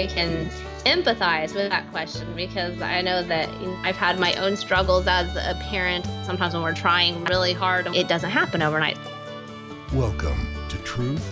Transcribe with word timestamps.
I 0.00 0.06
can 0.06 0.48
empathize 0.86 1.54
with 1.54 1.68
that 1.68 1.90
question 1.90 2.34
because 2.34 2.80
I 2.80 3.02
know 3.02 3.22
that 3.22 3.50
I've 3.84 3.96
had 3.96 4.18
my 4.18 4.32
own 4.36 4.56
struggles 4.56 5.06
as 5.06 5.36
a 5.36 5.54
parent. 5.64 6.06
Sometimes 6.24 6.54
when 6.54 6.62
we're 6.62 6.72
trying 6.72 7.22
really 7.24 7.52
hard, 7.52 7.86
it 7.94 8.08
doesn't 8.08 8.30
happen 8.30 8.62
overnight. 8.62 8.96
Welcome 9.92 10.38
to 10.70 10.78
Truth, 10.78 11.30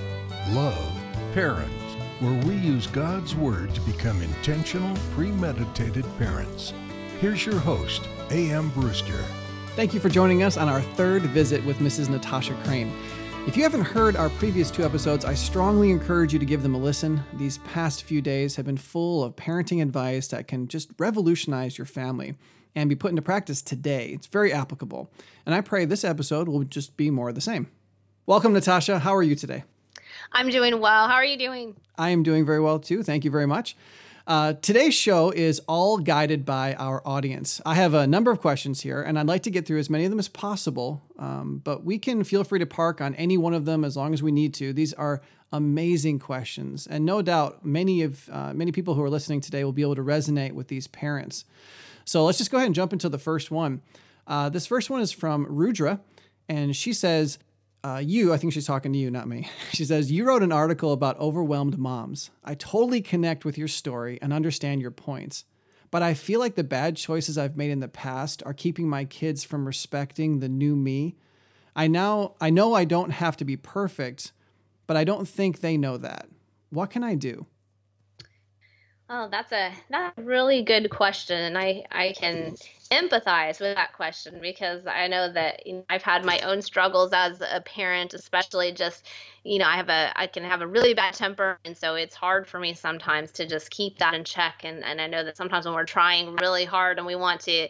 Love, 0.51 0.93
Parents, 1.33 1.96
where 2.21 2.35
we 2.45 2.57
use 2.57 2.87
God's 2.87 3.35
Word 3.35 3.75
to 3.75 3.81
become 3.81 4.21
intentional, 4.21 4.95
premeditated 5.14 6.05
parents. 6.19 6.75
Here's 7.23 7.46
your 7.46 7.59
host, 7.59 8.07
A.M. 8.30 8.69
Brewster. 8.75 9.25
Thank 9.77 9.95
you 9.95 10.00
for 10.00 10.11
joining 10.11 10.43
us 10.43 10.59
on 10.59 10.69
our 10.69 10.82
third 10.82 11.23
visit 11.23 11.64
with 11.64 11.79
Mrs. 11.79 12.11
Natasha 12.11 12.53
Crain. 12.64 12.93
If 13.49 13.57
you 13.57 13.62
haven't 13.62 13.85
heard 13.85 14.15
our 14.15 14.29
previous 14.29 14.71
two 14.71 14.85
episodes, 14.85 15.25
I 15.25 15.33
strongly 15.33 15.91
encourage 15.91 16.34
you 16.34 16.38
to 16.38 16.45
give 16.45 16.62
them 16.62 16.75
a 16.75 16.79
listen. 16.79 17.23
These 17.33 17.57
past 17.57 18.02
few 18.02 18.21
days 18.21 18.57
have 18.57 18.66
been 18.66 18.77
full 18.77 19.24
of 19.24 19.37
parenting 19.37 19.80
advice 19.80 20.29
that 20.29 20.47
can 20.47 20.69
just 20.69 20.91
revolutionize 20.98 21.79
your 21.79 21.87
family 21.87 22.34
and 22.74 22.91
be 22.91 22.95
put 22.95 23.09
into 23.09 23.23
practice 23.23 23.62
today. 23.62 24.11
It's 24.11 24.27
very 24.27 24.52
applicable. 24.52 25.11
And 25.47 25.55
I 25.55 25.62
pray 25.62 25.87
this 25.87 26.05
episode 26.05 26.47
will 26.47 26.62
just 26.65 26.98
be 26.98 27.11
more 27.11 27.30
of 27.30 27.37
the 27.37 27.41
same. 27.41 27.69
Welcome, 28.27 28.52
Natasha. 28.52 28.98
How 28.98 29.16
are 29.16 29.23
you 29.23 29.34
today? 29.34 29.65
I'm 30.30 30.51
doing 30.51 30.79
well. 30.79 31.09
How 31.09 31.15
are 31.15 31.24
you 31.24 31.38
doing? 31.38 31.74
I 31.96 32.10
am 32.10 32.23
doing 32.23 32.45
very 32.45 32.60
well 32.60 32.79
too. 32.79 33.02
Thank 33.02 33.24
you 33.24 33.30
very 33.30 33.46
much. 33.46 33.79
Uh, 34.28 34.52
today's 34.52 34.92
show 34.92 35.30
is 35.30 35.59
all 35.66 35.96
guided 35.96 36.45
by 36.45 36.74
our 36.74 37.00
audience. 37.06 37.62
I 37.64 37.77
have 37.77 37.95
a 37.95 38.06
number 38.06 38.30
of 38.30 38.42
questions 38.42 38.82
here, 38.82 39.01
and 39.01 39.18
I'd 39.18 39.27
like 39.27 39.45
to 39.45 39.51
get 39.51 39.64
through 39.64 39.78
as 39.78 39.88
many 39.88 40.04
of 40.04 40.10
them 40.10 40.18
as 40.18 40.28
possible. 40.28 41.01
Um, 41.18 41.62
but 41.64 41.82
we 41.82 41.98
can 41.98 42.23
feel 42.24 42.45
free 42.45 42.59
to 42.59 42.66
park 42.66 43.01
on 43.01 43.14
any 43.14 43.38
one 43.38 43.54
of 43.54 43.64
them 43.64 43.87
as 43.87 43.96
long 43.96 44.12
as 44.12 44.23
we 44.23 44.30
need 44.30 44.52
to. 44.54 44.74
These 44.74 44.92
are 44.92 45.23
amazing 45.51 46.18
questions, 46.18 46.87
and 46.87 47.07
no 47.07 47.23
doubt 47.23 47.65
many 47.65 48.02
of 48.02 48.29
uh, 48.29 48.52
many 48.52 48.70
people 48.70 48.93
who 48.93 49.02
are 49.02 49.09
listening 49.09 49.40
today 49.40 49.65
will 49.65 49.73
be 49.73 49.80
able 49.80 49.96
to 49.96 50.04
resonate 50.04 50.52
with 50.52 50.68
these 50.68 50.88
parents. 50.88 51.46
So 52.04 52.26
let's 52.26 52.37
just 52.37 52.51
go 52.51 52.59
ahead 52.59 52.66
and 52.66 52.74
jump 52.74 52.92
into 52.92 53.09
the 53.09 53.16
first 53.16 53.51
one. 53.51 53.80
Uh, 54.26 54.51
this 54.51 54.66
first 54.66 54.90
one 54.90 55.01
is 55.01 55.10
from 55.10 55.46
Rudra, 55.48 56.01
and 56.51 56.76
she 56.76 56.92
says, 56.92 57.38
uh, 57.84 58.02
you, 58.04 58.32
I 58.32 58.37
think 58.37 58.52
she's 58.52 58.66
talking 58.66 58.93
to 58.93 58.98
you, 58.98 59.10
not 59.10 59.29
me. 59.29 59.48
She 59.73 59.84
says, 59.84 60.10
You 60.10 60.24
wrote 60.24 60.43
an 60.43 60.52
article 60.52 60.93
about 60.93 61.18
overwhelmed 61.18 61.79
moms. 61.79 62.30
I 62.45 62.54
totally 62.54 63.01
connect 63.01 63.45
with 63.45 63.57
your 63.57 63.68
story 63.68 64.19
and 64.20 64.32
understand 64.32 64.81
your 64.81 64.91
points. 64.91 65.44
But 65.91 66.03
I 66.03 66.15
feel 66.15 66.41
like 66.41 66.54
the 66.54 66.65
bad 66.65 66.97
choices 66.97 67.38
I've 67.38 67.56
made 67.56 67.70
in 67.70 67.81
the 67.81 67.88
past 67.88 68.43
are 68.44 68.53
keeping 68.53 68.88
my 68.88 69.04
kids 69.04 69.44
from 69.44 69.66
respecting 69.66 70.41
the 70.41 70.48
new 70.48 70.76
me. 70.76 71.16
I 71.75 71.87
now 71.87 72.34
I 72.41 72.50
know 72.50 72.75
I 72.75 72.84
don't 72.84 73.10
have 73.10 73.37
to 73.38 73.44
be 73.44 73.56
perfect, 73.56 74.32
but 74.87 74.97
I 74.97 75.04
don't 75.04 75.26
think 75.26 75.60
they 75.60 75.76
know 75.76 75.97
that. 75.97 76.28
What 76.70 76.91
can 76.91 77.04
I 77.04 77.15
do? 77.15 77.47
Oh, 79.09 79.28
that's 79.31 79.53
a 79.53 79.72
that's 79.88 80.19
a 80.19 80.22
really 80.22 80.62
good 80.62 80.91
question, 80.91 81.38
and 81.38 81.56
I 81.56 81.84
I 81.91 82.12
can 82.12 82.56
empathize 82.91 83.61
with 83.61 83.77
that 83.77 83.93
question 83.93 84.39
because 84.41 84.87
I 84.87 85.06
know 85.09 85.31
that 85.33 85.67
you 85.67 85.75
know, 85.75 85.84
I've 85.89 86.03
had 86.03 86.25
my 86.25 86.39
own 86.41 86.62
struggles 86.62 87.12
as 87.12 87.41
a 87.41 87.61
parent, 87.61 88.15
especially 88.15 88.72
just 88.72 89.06
you 89.44 89.59
know 89.59 89.67
I 89.67 89.77
have 89.77 89.89
a 89.89 90.12
I 90.17 90.27
can 90.27 90.44
have 90.44 90.61
a 90.61 90.67
really 90.67 90.94
bad 90.94 91.15
temper, 91.15 91.59
and 91.65 91.77
so 91.77 91.94
it's 91.94 92.15
hard 92.15 92.47
for 92.47 92.59
me 92.59 92.75
sometimes 92.75 93.33
to 93.33 93.47
just 93.47 93.71
keep 93.71 93.99
that 93.99 94.15
in 94.15 94.25
check. 94.25 94.62
And 94.65 94.84
and 94.84 95.00
I 95.00 95.06
know 95.06 95.25
that 95.25 95.37
sometimes 95.37 95.66
when 95.66 95.75
we're 95.75 95.84
trying 95.84 96.37
really 96.37 96.65
hard 96.65 96.99
and 96.99 97.06
we 97.06 97.16
want 97.16 97.41
to 97.43 97.69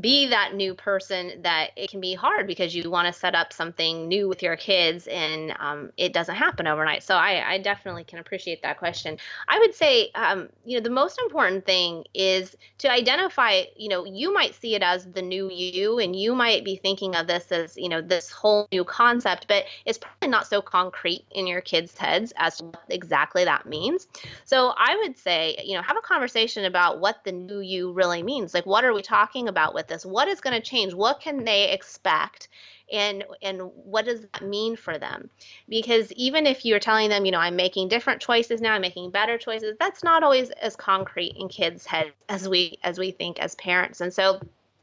be 0.00 0.26
that 0.28 0.54
new 0.54 0.74
person 0.74 1.42
that 1.42 1.70
it 1.76 1.90
can 1.90 2.00
be 2.00 2.14
hard 2.14 2.46
because 2.46 2.74
you 2.74 2.90
want 2.90 3.06
to 3.06 3.12
set 3.12 3.34
up 3.34 3.52
something 3.52 4.08
new 4.08 4.28
with 4.28 4.42
your 4.42 4.56
kids 4.56 5.06
and 5.06 5.54
um, 5.60 5.92
it 5.96 6.12
doesn't 6.12 6.34
happen 6.34 6.66
overnight 6.66 7.02
so 7.04 7.14
I, 7.14 7.52
I, 7.52 7.58
definitely 7.58 8.04
can 8.04 8.18
appreciate 8.18 8.62
that 8.62 8.78
question 8.78 9.16
i 9.48 9.58
would 9.58 9.74
say 9.74 10.10
um, 10.14 10.48
you 10.64 10.76
know 10.76 10.82
the 10.82 10.90
most 10.90 11.20
important 11.20 11.64
thing 11.64 12.04
is 12.14 12.56
to 12.78 12.90
identify 12.90 13.62
you 13.76 13.88
know 13.88 14.04
you 14.04 14.34
might 14.34 14.54
see 14.60 14.74
it 14.74 14.82
as 14.82 15.06
the 15.12 15.22
new 15.22 15.50
you 15.50 15.98
and 15.98 16.16
you 16.16 16.34
might 16.34 16.64
be 16.64 16.76
thinking 16.76 17.14
of 17.14 17.26
this 17.26 17.50
as 17.52 17.76
you 17.76 17.88
know 17.88 18.00
this 18.00 18.30
whole 18.30 18.68
new 18.72 18.84
concept 18.84 19.46
but 19.48 19.64
it's 19.84 19.98
probably 19.98 20.28
not 20.28 20.46
so 20.46 20.60
concrete 20.60 21.24
in 21.30 21.46
your 21.46 21.60
kids 21.60 21.96
heads 21.96 22.32
as 22.36 22.58
to 22.58 22.64
what 22.64 22.84
exactly 22.88 23.44
that 23.44 23.66
means 23.66 24.06
so 24.44 24.72
i 24.76 24.96
would 25.02 25.16
say 25.16 25.56
you 25.64 25.76
know 25.76 25.82
have 25.82 25.96
a 25.96 26.02
conversation 26.02 26.64
about 26.64 27.00
what 27.00 27.22
the 27.24 27.32
new 27.32 27.60
you 27.60 27.92
really 27.92 28.22
means 28.22 28.54
like 28.54 28.66
what 28.66 28.84
are 28.84 28.92
we 28.92 29.02
talking 29.02 29.48
about 29.48 29.74
with 29.74 29.86
this? 29.86 30.04
What 30.04 30.28
is 30.28 30.40
going 30.40 30.60
to 30.60 30.66
change? 30.66 30.94
What 30.94 31.20
can 31.20 31.44
they 31.44 31.70
expect? 31.70 32.48
And 32.92 33.24
and 33.42 33.60
what 33.74 34.04
does 34.04 34.22
that 34.22 34.42
mean 34.42 34.76
for 34.76 34.98
them? 34.98 35.30
Because 35.68 36.12
even 36.12 36.46
if 36.46 36.64
you're 36.64 36.78
telling 36.78 37.08
them 37.08 37.24
you 37.24 37.32
know 37.32 37.38
i'm 37.38 37.56
making 37.56 37.88
different 37.88 38.20
choices 38.20 38.60
now 38.60 38.72
i'm 38.74 38.80
making 38.80 39.10
better 39.10 39.38
choices 39.38 39.76
that's 39.78 40.04
not 40.04 40.22
always 40.22 40.50
as 40.50 40.76
concrete 40.76 41.36
in 41.38 41.48
kids 41.48 41.86
heads 41.86 42.10
as 42.28 42.48
we 42.48 42.78
as 42.82 42.98
we 42.98 43.10
think 43.10 43.38
as 43.38 43.54
parents. 43.56 44.00
And 44.00 44.12
so 44.12 44.40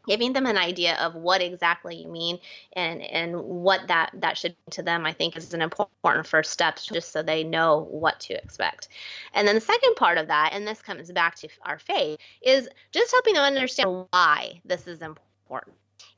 giving 0.07 0.33
them 0.33 0.45
an 0.45 0.57
idea 0.57 0.95
of 0.95 1.15
what 1.15 1.41
exactly 1.41 1.95
you 1.95 2.09
mean 2.09 2.37
and 2.73 3.01
and 3.01 3.39
what 3.41 3.87
that 3.87 4.11
that 4.15 4.37
should 4.37 4.55
to 4.69 4.83
them 4.83 5.05
i 5.05 5.13
think 5.13 5.37
is 5.37 5.53
an 5.53 5.61
important 5.61 6.27
first 6.27 6.51
step 6.51 6.77
just 6.91 7.11
so 7.11 7.23
they 7.23 7.43
know 7.43 7.87
what 7.89 8.19
to 8.19 8.33
expect. 8.33 8.89
And 9.33 9.47
then 9.47 9.55
the 9.55 9.61
second 9.61 9.95
part 9.95 10.17
of 10.17 10.27
that 10.27 10.49
and 10.53 10.67
this 10.67 10.81
comes 10.81 11.11
back 11.11 11.35
to 11.37 11.47
our 11.63 11.79
faith 11.79 12.19
is 12.41 12.67
just 12.91 13.11
helping 13.11 13.35
them 13.35 13.43
understand 13.43 14.05
why 14.11 14.61
this 14.65 14.87
is 14.87 15.01
important 15.01 15.75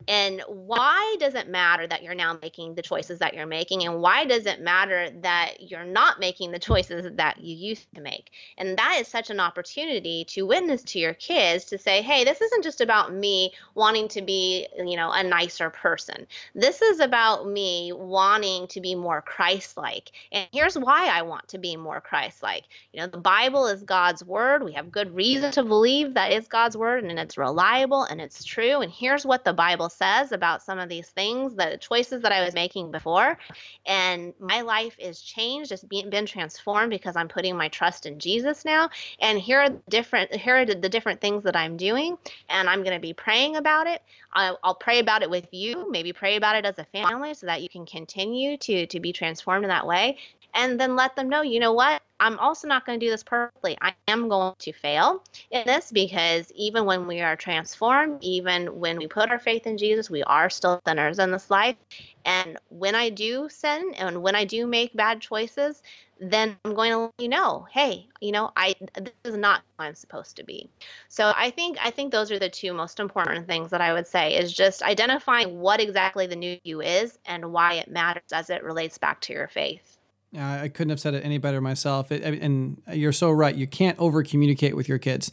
and 0.08 0.42
why 0.48 1.16
does 1.20 1.34
it 1.34 1.48
matter 1.48 1.88
that 1.88 2.04
you're 2.04 2.14
now 2.14 2.38
making 2.42 2.76
the 2.76 2.82
choices 2.82 3.20
that 3.20 3.34
you're 3.34 3.46
making? 3.46 3.84
And 3.86 4.02
why 4.02 4.26
does 4.26 4.46
it 4.46 4.62
matter 4.62 5.10
that 5.22 5.72
you're 5.72 5.86
not 5.86 6.20
making 6.20 6.52
the 6.52 6.60
choices 6.60 7.10
that 7.16 7.40
you 7.40 7.56
used 7.56 7.88
to 7.96 8.02
make? 8.02 8.32
And 8.58 8.78
that 8.78 8.98
is 9.02 9.08
such 9.08 9.30
an 9.30 9.40
opportunity 9.40 10.26
to 10.26 10.44
witness 10.44 10.84
to 10.84 11.00
your 11.00 11.14
kids 11.14 11.66
to 11.66 11.78
say, 11.78 12.02
hey, 12.02 12.24
this 12.24 12.42
isn't 12.42 12.64
just 12.64 12.82
about 12.82 13.14
me 13.14 13.54
wanting 13.74 14.08
to 14.10 14.22
be, 14.22 14.68
you 14.78 14.96
know, 14.96 15.12
a 15.12 15.24
nicer 15.24 15.70
person. 15.70 16.28
This 16.54 16.82
is 16.82 17.00
about 17.00 17.48
me 17.48 17.92
wanting 17.94 18.68
to 18.68 18.82
be 18.82 18.94
more 18.94 19.22
Christ 19.22 19.78
like. 19.78 20.12
And 20.32 20.48
here's 20.52 20.78
why 20.78 21.08
I 21.08 21.24
want 21.24 21.48
to 21.50 21.58
be 21.58 21.76
more 21.76 22.02
Christ 22.02 22.44
like. 22.44 22.66
You 22.94 23.02
know, 23.02 23.08
the 23.08 23.18
Bible 23.18 23.68
is 23.68 23.82
God's 23.82 24.24
word. 24.24 24.64
We 24.64 24.74
have 24.74 24.92
good 24.92 25.16
reason 25.16 25.52
to 25.52 25.64
believe 25.64 26.14
that 26.14 26.32
it's 26.32 26.48
God's 26.48 26.78
word 26.78 27.04
and 27.04 27.18
it's 27.18 27.38
reliable 27.38 28.04
and 28.04 28.22
it's 28.22 28.44
true. 28.44 28.82
And 28.82 28.92
here's 28.92 29.26
what 29.26 29.44
the 29.44 29.54
Bible 29.54 29.90
says 29.96 30.32
about 30.32 30.62
some 30.62 30.80
of 30.80 30.90
these 30.90 31.10
things, 31.10 31.56
the 31.56 31.78
choices 31.80 32.22
that 32.22 32.32
I 32.32 32.44
was 32.44 32.54
making 32.54 32.92
before. 32.92 33.38
And 33.86 34.34
my 34.40 34.62
life 34.62 34.96
is 35.00 35.22
changed, 35.22 35.72
it's 35.72 35.84
been, 35.84 36.26
transformed 36.26 36.90
because 36.90 37.16
I'm 37.16 37.28
putting 37.28 37.56
my 37.56 37.68
trust 37.68 38.06
in 38.06 38.20
Jesus 38.20 38.66
now. 38.66 38.90
And 39.20 39.40
here 39.40 39.60
are 39.60 39.70
the 39.70 39.82
different 39.90 40.34
here 40.34 40.58
are 40.58 40.66
the 40.66 40.90
different 40.90 41.22
things 41.22 41.44
that 41.44 41.56
I'm 41.56 41.78
doing, 41.78 42.18
and 42.50 42.70
I'm 42.70 42.84
going 42.84 42.96
to 42.96 43.02
be 43.02 43.14
praying 43.14 43.58
about 43.58 43.88
it. 43.88 44.02
I'll, 44.34 44.60
I'll 44.64 44.76
pray 44.76 45.00
about 45.00 45.22
it 45.22 45.30
with 45.30 45.48
you, 45.52 45.90
maybe 45.92 46.14
pray 46.14 46.36
about 46.36 46.56
it 46.56 46.66
as 46.66 46.80
a 46.80 46.86
family 46.86 47.34
so 47.34 47.46
that 47.46 47.62
you 47.62 47.70
can 47.70 47.86
continue 47.86 48.58
to 48.58 48.88
to 48.88 49.00
be 49.00 49.14
transformed 49.14 49.66
in 49.66 49.70
that 49.70 49.86
way 49.86 50.18
and 50.56 50.80
then 50.80 50.96
let 50.96 51.16
them 51.16 51.30
know, 51.30 51.42
you 51.42 51.60
know 51.60 51.74
what? 51.74 52.02
I'm 52.20 52.40
also 52.40 52.68
not 52.68 52.86
going 52.86 53.00
to 53.00 53.06
do 53.06 53.10
this 53.12 53.24
perfectly. 53.24 53.78
I 53.82 53.94
am 54.08 54.30
going 54.30 54.54
to 54.60 54.72
fail 54.72 55.24
in 55.52 55.66
this 55.66 55.92
because 55.92 56.52
even 56.56 56.86
when 56.86 57.08
we 57.08 57.22
are 57.22 57.36
transformed, 57.36 58.24
even 58.24 58.80
when 58.80 58.98
we 58.98 59.08
put 59.08 59.30
our 59.30 59.40
faith 59.40 59.68
in 59.68 59.78
Jesus, 59.78 60.10
we 60.10 60.24
are 60.24 60.50
still 60.50 60.82
sinners 60.88 61.20
in 61.20 61.32
this 61.32 61.50
life. 61.52 61.76
And 62.24 62.58
when 62.70 62.96
I 62.96 63.10
do 63.10 63.50
sin 63.50 63.94
and 63.98 64.24
when 64.24 64.36
I 64.36 64.46
do 64.46 64.66
make 64.66 64.96
bad 64.96 65.20
choices, 65.22 65.82
then 66.20 66.56
I'm 66.64 66.74
going 66.74 66.92
to 66.92 66.98
let 67.00 67.14
you 67.20 67.28
know, 67.28 67.68
hey, 67.72 68.08
you 68.22 68.32
know, 68.32 68.52
I 68.56 68.76
this 68.96 69.14
is 69.26 69.36
not 69.36 69.62
who 69.78 69.84
I'm 69.84 69.96
supposed 69.96 70.38
to 70.38 70.44
be. 70.44 70.70
So 71.10 71.34
I 71.36 71.50
think 71.52 71.78
I 71.84 71.92
think 71.92 72.12
those 72.12 72.32
are 72.32 72.40
the 72.40 72.50
two 72.50 72.74
most 72.74 73.00
important 73.00 73.48
things 73.48 73.72
that 73.72 73.82
I 73.82 73.94
would 73.94 74.08
say 74.08 74.38
is 74.38 74.54
just 74.54 74.82
identifying 74.82 75.60
what 75.60 75.82
exactly 75.82 76.28
the 76.28 76.38
new 76.38 76.58
you 76.64 76.82
is 76.82 77.20
and 77.26 77.52
why 77.52 77.74
it 77.74 77.92
matters 77.92 78.32
as 78.32 78.50
it 78.50 78.64
relates 78.64 78.98
back 78.98 79.20
to 79.22 79.34
your 79.34 79.50
faith. 79.50 79.95
Yeah, 80.32 80.62
I 80.62 80.68
couldn't 80.68 80.90
have 80.90 81.00
said 81.00 81.14
it 81.14 81.24
any 81.24 81.38
better 81.38 81.62
myself. 81.62 82.12
It, 82.12 82.24
and 82.24 82.82
you're 82.92 83.14
so 83.14 83.32
right. 83.32 83.56
You 83.56 83.68
can't 83.68 83.98
over 84.00 84.22
communicate 84.24 84.76
with 84.76 84.90
your 84.90 84.98
kids. 84.98 85.32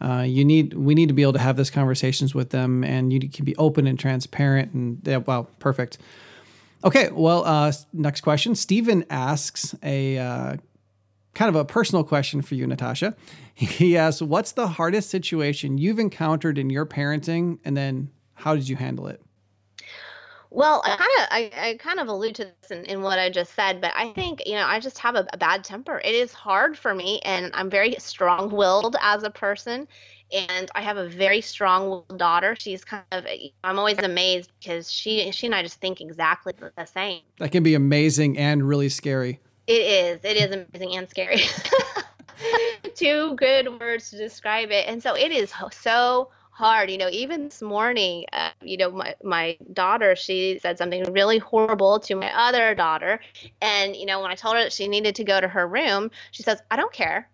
Uh, 0.00 0.24
you 0.26 0.44
need 0.44 0.74
we 0.74 0.94
need 0.94 1.08
to 1.08 1.14
be 1.14 1.22
able 1.22 1.34
to 1.34 1.38
have 1.38 1.56
these 1.56 1.70
conversations 1.70 2.34
with 2.34 2.50
them, 2.50 2.82
and 2.82 3.12
you 3.12 3.20
can 3.28 3.44
be 3.44 3.54
open 3.56 3.86
and 3.86 3.98
transparent. 3.98 4.72
And 4.72 5.00
yeah, 5.04 5.18
wow, 5.18 5.46
perfect. 5.58 5.98
Okay, 6.82 7.10
well, 7.12 7.44
uh, 7.44 7.72
next 7.92 8.22
question. 8.22 8.54
Stephen 8.54 9.04
asks 9.10 9.74
a 9.82 10.16
uh, 10.18 10.56
kind 11.34 11.48
of 11.50 11.54
a 11.54 11.64
personal 11.64 12.02
question 12.02 12.40
for 12.42 12.54
you, 12.54 12.66
Natasha. 12.66 13.14
He 13.54 13.94
asks, 13.94 14.22
"What's 14.22 14.52
the 14.52 14.68
hardest 14.68 15.10
situation 15.10 15.76
you've 15.76 15.98
encountered 15.98 16.56
in 16.56 16.70
your 16.70 16.86
parenting, 16.86 17.58
and 17.62 17.76
then 17.76 18.10
how 18.32 18.54
did 18.54 18.70
you 18.70 18.76
handle 18.76 19.06
it?" 19.06 19.20
Well, 20.52 20.82
I 20.84 20.96
kind 20.96 21.00
of 21.00 21.28
I, 21.30 21.68
I 21.68 21.76
kind 21.76 22.00
of 22.00 22.08
allude 22.08 22.34
to 22.36 22.44
this 22.44 22.70
in, 22.70 22.84
in 22.86 23.02
what 23.02 23.18
I 23.18 23.30
just 23.30 23.54
said, 23.54 23.80
but 23.80 23.92
I 23.94 24.12
think 24.12 24.42
you 24.46 24.54
know 24.54 24.66
I 24.66 24.80
just 24.80 24.98
have 24.98 25.14
a, 25.14 25.26
a 25.32 25.36
bad 25.36 25.62
temper. 25.62 26.00
It 26.04 26.14
is 26.14 26.32
hard 26.32 26.76
for 26.76 26.92
me, 26.92 27.20
and 27.20 27.52
I'm 27.54 27.70
very 27.70 27.94
strong-willed 27.98 28.96
as 29.00 29.22
a 29.22 29.30
person, 29.30 29.86
and 30.32 30.68
I 30.74 30.82
have 30.82 30.96
a 30.96 31.08
very 31.08 31.40
strong-willed 31.40 32.18
daughter. 32.18 32.56
She's 32.58 32.84
kind 32.84 33.04
of 33.12 33.26
eh, 33.26 33.48
I'm 33.62 33.78
always 33.78 33.98
amazed 33.98 34.50
because 34.58 34.90
she 34.90 35.30
she 35.30 35.46
and 35.46 35.54
I 35.54 35.62
just 35.62 35.80
think 35.80 36.00
exactly 36.00 36.52
the 36.58 36.84
same. 36.84 37.22
That 37.38 37.52
can 37.52 37.62
be 37.62 37.74
amazing 37.74 38.36
and 38.36 38.66
really 38.66 38.88
scary. 38.88 39.38
It 39.68 39.82
is. 39.82 40.20
It 40.24 40.36
is 40.36 40.50
amazing 40.50 40.96
and 40.96 41.08
scary. 41.08 41.42
two 42.94 43.34
good 43.36 43.80
words 43.80 44.10
to 44.10 44.16
describe 44.16 44.70
it. 44.70 44.86
And 44.86 45.02
so 45.02 45.14
it 45.14 45.30
is 45.30 45.52
so 45.72 46.30
hard. 46.60 46.90
You 46.90 46.98
know, 46.98 47.08
even 47.10 47.44
this 47.44 47.62
morning, 47.62 48.26
uh, 48.34 48.50
you 48.60 48.76
know, 48.76 48.90
my, 48.90 49.14
my 49.24 49.56
daughter, 49.72 50.14
she 50.14 50.58
said 50.60 50.76
something 50.76 51.02
really 51.12 51.38
horrible 51.38 51.98
to 52.00 52.14
my 52.14 52.30
other 52.36 52.74
daughter. 52.74 53.18
And, 53.62 53.96
you 53.96 54.04
know, 54.04 54.20
when 54.20 54.30
I 54.30 54.34
told 54.34 54.56
her 54.56 54.62
that 54.62 54.72
she 54.72 54.86
needed 54.86 55.14
to 55.16 55.24
go 55.24 55.40
to 55.40 55.48
her 55.48 55.66
room, 55.66 56.10
she 56.32 56.42
says, 56.42 56.62
I 56.70 56.76
don't 56.76 56.92
care 56.92 57.28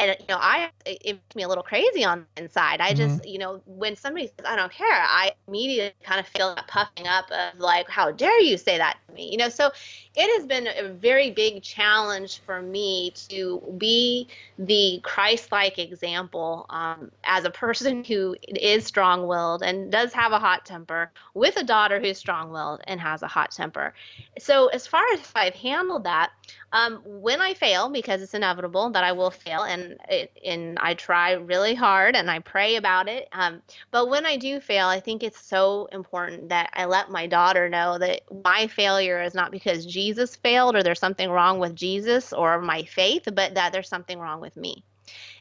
and 0.00 0.16
you 0.18 0.26
know 0.28 0.38
i 0.40 0.70
it 0.86 1.04
makes 1.04 1.36
me 1.36 1.42
a 1.42 1.48
little 1.48 1.62
crazy 1.62 2.04
on 2.04 2.26
the 2.34 2.42
inside 2.42 2.80
i 2.80 2.92
just 2.92 3.18
mm-hmm. 3.18 3.28
you 3.28 3.38
know 3.38 3.60
when 3.66 3.94
somebody 3.94 4.26
says 4.26 4.46
i 4.46 4.56
don't 4.56 4.72
care 4.72 4.88
i 4.90 5.30
immediately 5.46 5.92
kind 6.02 6.18
of 6.18 6.26
feel 6.26 6.54
that 6.54 6.66
puffing 6.66 7.06
up 7.06 7.30
of 7.30 7.58
like 7.58 7.88
how 7.88 8.10
dare 8.10 8.40
you 8.40 8.56
say 8.56 8.78
that 8.78 8.96
to 9.06 9.14
me 9.14 9.30
you 9.30 9.36
know 9.36 9.48
so 9.48 9.70
it 10.16 10.38
has 10.38 10.46
been 10.46 10.66
a 10.66 10.88
very 10.88 11.30
big 11.30 11.62
challenge 11.62 12.40
for 12.40 12.62
me 12.62 13.12
to 13.28 13.62
be 13.78 14.26
the 14.58 15.00
christ-like 15.02 15.78
example 15.78 16.66
um, 16.70 17.10
as 17.24 17.44
a 17.44 17.50
person 17.50 18.02
who 18.02 18.34
is 18.48 18.84
strong-willed 18.84 19.62
and 19.62 19.92
does 19.92 20.12
have 20.12 20.32
a 20.32 20.38
hot 20.38 20.64
temper 20.64 21.10
with 21.34 21.56
a 21.56 21.64
daughter 21.64 22.00
who's 22.00 22.18
strong-willed 22.18 22.80
and 22.84 23.00
has 23.00 23.22
a 23.22 23.28
hot 23.28 23.50
temper 23.50 23.94
so 24.38 24.68
as 24.68 24.86
far 24.86 25.02
as 25.12 25.32
i've 25.34 25.54
handled 25.54 26.04
that 26.04 26.30
um, 26.72 27.02
when 27.04 27.40
I 27.40 27.54
fail, 27.54 27.88
because 27.88 28.22
it's 28.22 28.34
inevitable 28.34 28.90
that 28.90 29.02
I 29.02 29.12
will 29.12 29.30
fail, 29.30 29.62
and 29.62 29.96
and 30.44 30.78
I 30.78 30.94
try 30.94 31.32
really 31.32 31.74
hard 31.74 32.14
and 32.14 32.30
I 32.30 32.38
pray 32.38 32.76
about 32.76 33.08
it. 33.08 33.28
Um, 33.32 33.62
but 33.90 34.08
when 34.08 34.24
I 34.24 34.36
do 34.36 34.60
fail, 34.60 34.86
I 34.86 35.00
think 35.00 35.22
it's 35.22 35.40
so 35.40 35.88
important 35.90 36.48
that 36.50 36.70
I 36.74 36.84
let 36.84 37.10
my 37.10 37.26
daughter 37.26 37.68
know 37.68 37.98
that 37.98 38.22
my 38.44 38.68
failure 38.68 39.20
is 39.20 39.34
not 39.34 39.50
because 39.50 39.84
Jesus 39.84 40.36
failed 40.36 40.76
or 40.76 40.82
there's 40.82 41.00
something 41.00 41.30
wrong 41.30 41.58
with 41.58 41.74
Jesus 41.74 42.32
or 42.32 42.60
my 42.60 42.84
faith, 42.84 43.28
but 43.32 43.54
that 43.54 43.72
there's 43.72 43.88
something 43.88 44.18
wrong 44.18 44.40
with 44.40 44.56
me. 44.56 44.84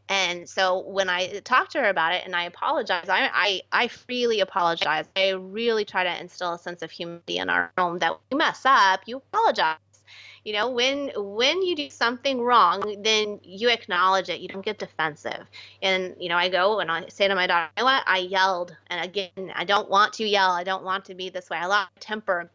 And 0.09 0.49
so 0.49 0.79
when 0.79 1.07
I 1.07 1.39
talk 1.41 1.69
to 1.69 1.79
her 1.79 1.89
about 1.89 2.13
it 2.13 2.23
and 2.25 2.35
I 2.35 2.43
apologize, 2.43 3.07
I, 3.09 3.29
I, 3.31 3.61
I 3.71 3.87
freely 3.87 4.39
apologize. 4.39 5.05
I 5.15 5.29
really 5.29 5.85
try 5.85 6.03
to 6.03 6.19
instill 6.19 6.53
a 6.53 6.59
sense 6.59 6.81
of 6.81 6.89
humility 6.89 7.37
in 7.37 7.49
our 7.49 7.71
home 7.77 7.99
that 7.99 8.13
we 8.31 8.37
mess 8.37 8.63
up, 8.65 9.01
you 9.05 9.17
apologize. 9.17 9.77
You 10.45 10.53
know 10.53 10.69
when 10.69 11.11
when 11.15 11.61
you 11.61 11.75
do 11.75 11.89
something 11.89 12.41
wrong 12.41 12.95
then 13.03 13.39
you 13.43 13.69
acknowledge 13.69 14.29
it. 14.29 14.39
You 14.39 14.47
don't 14.47 14.65
get 14.65 14.79
defensive. 14.79 15.45
And 15.81 16.15
you 16.17 16.29
know 16.29 16.37
i 16.37 16.47
go 16.49 16.79
and 16.79 16.89
i 16.89 17.05
say 17.09 17.27
to 17.27 17.35
my 17.35 17.45
daughter 17.45 17.69
you 17.77 17.81
know 17.81 17.85
what? 17.85 18.03
I 18.07 18.19
yelled 18.19 18.75
and 18.87 19.03
again 19.03 19.51
i 19.53 19.65
don't 19.65 19.89
want 19.89 20.13
to 20.13 20.25
yell. 20.25 20.51
I 20.51 20.63
don't 20.63 20.83
want 20.83 21.05
to 21.05 21.13
be 21.13 21.29
this 21.29 21.49
way. 21.49 21.57
I 21.57 21.65
lost 21.67 21.91
temper 21.99 22.49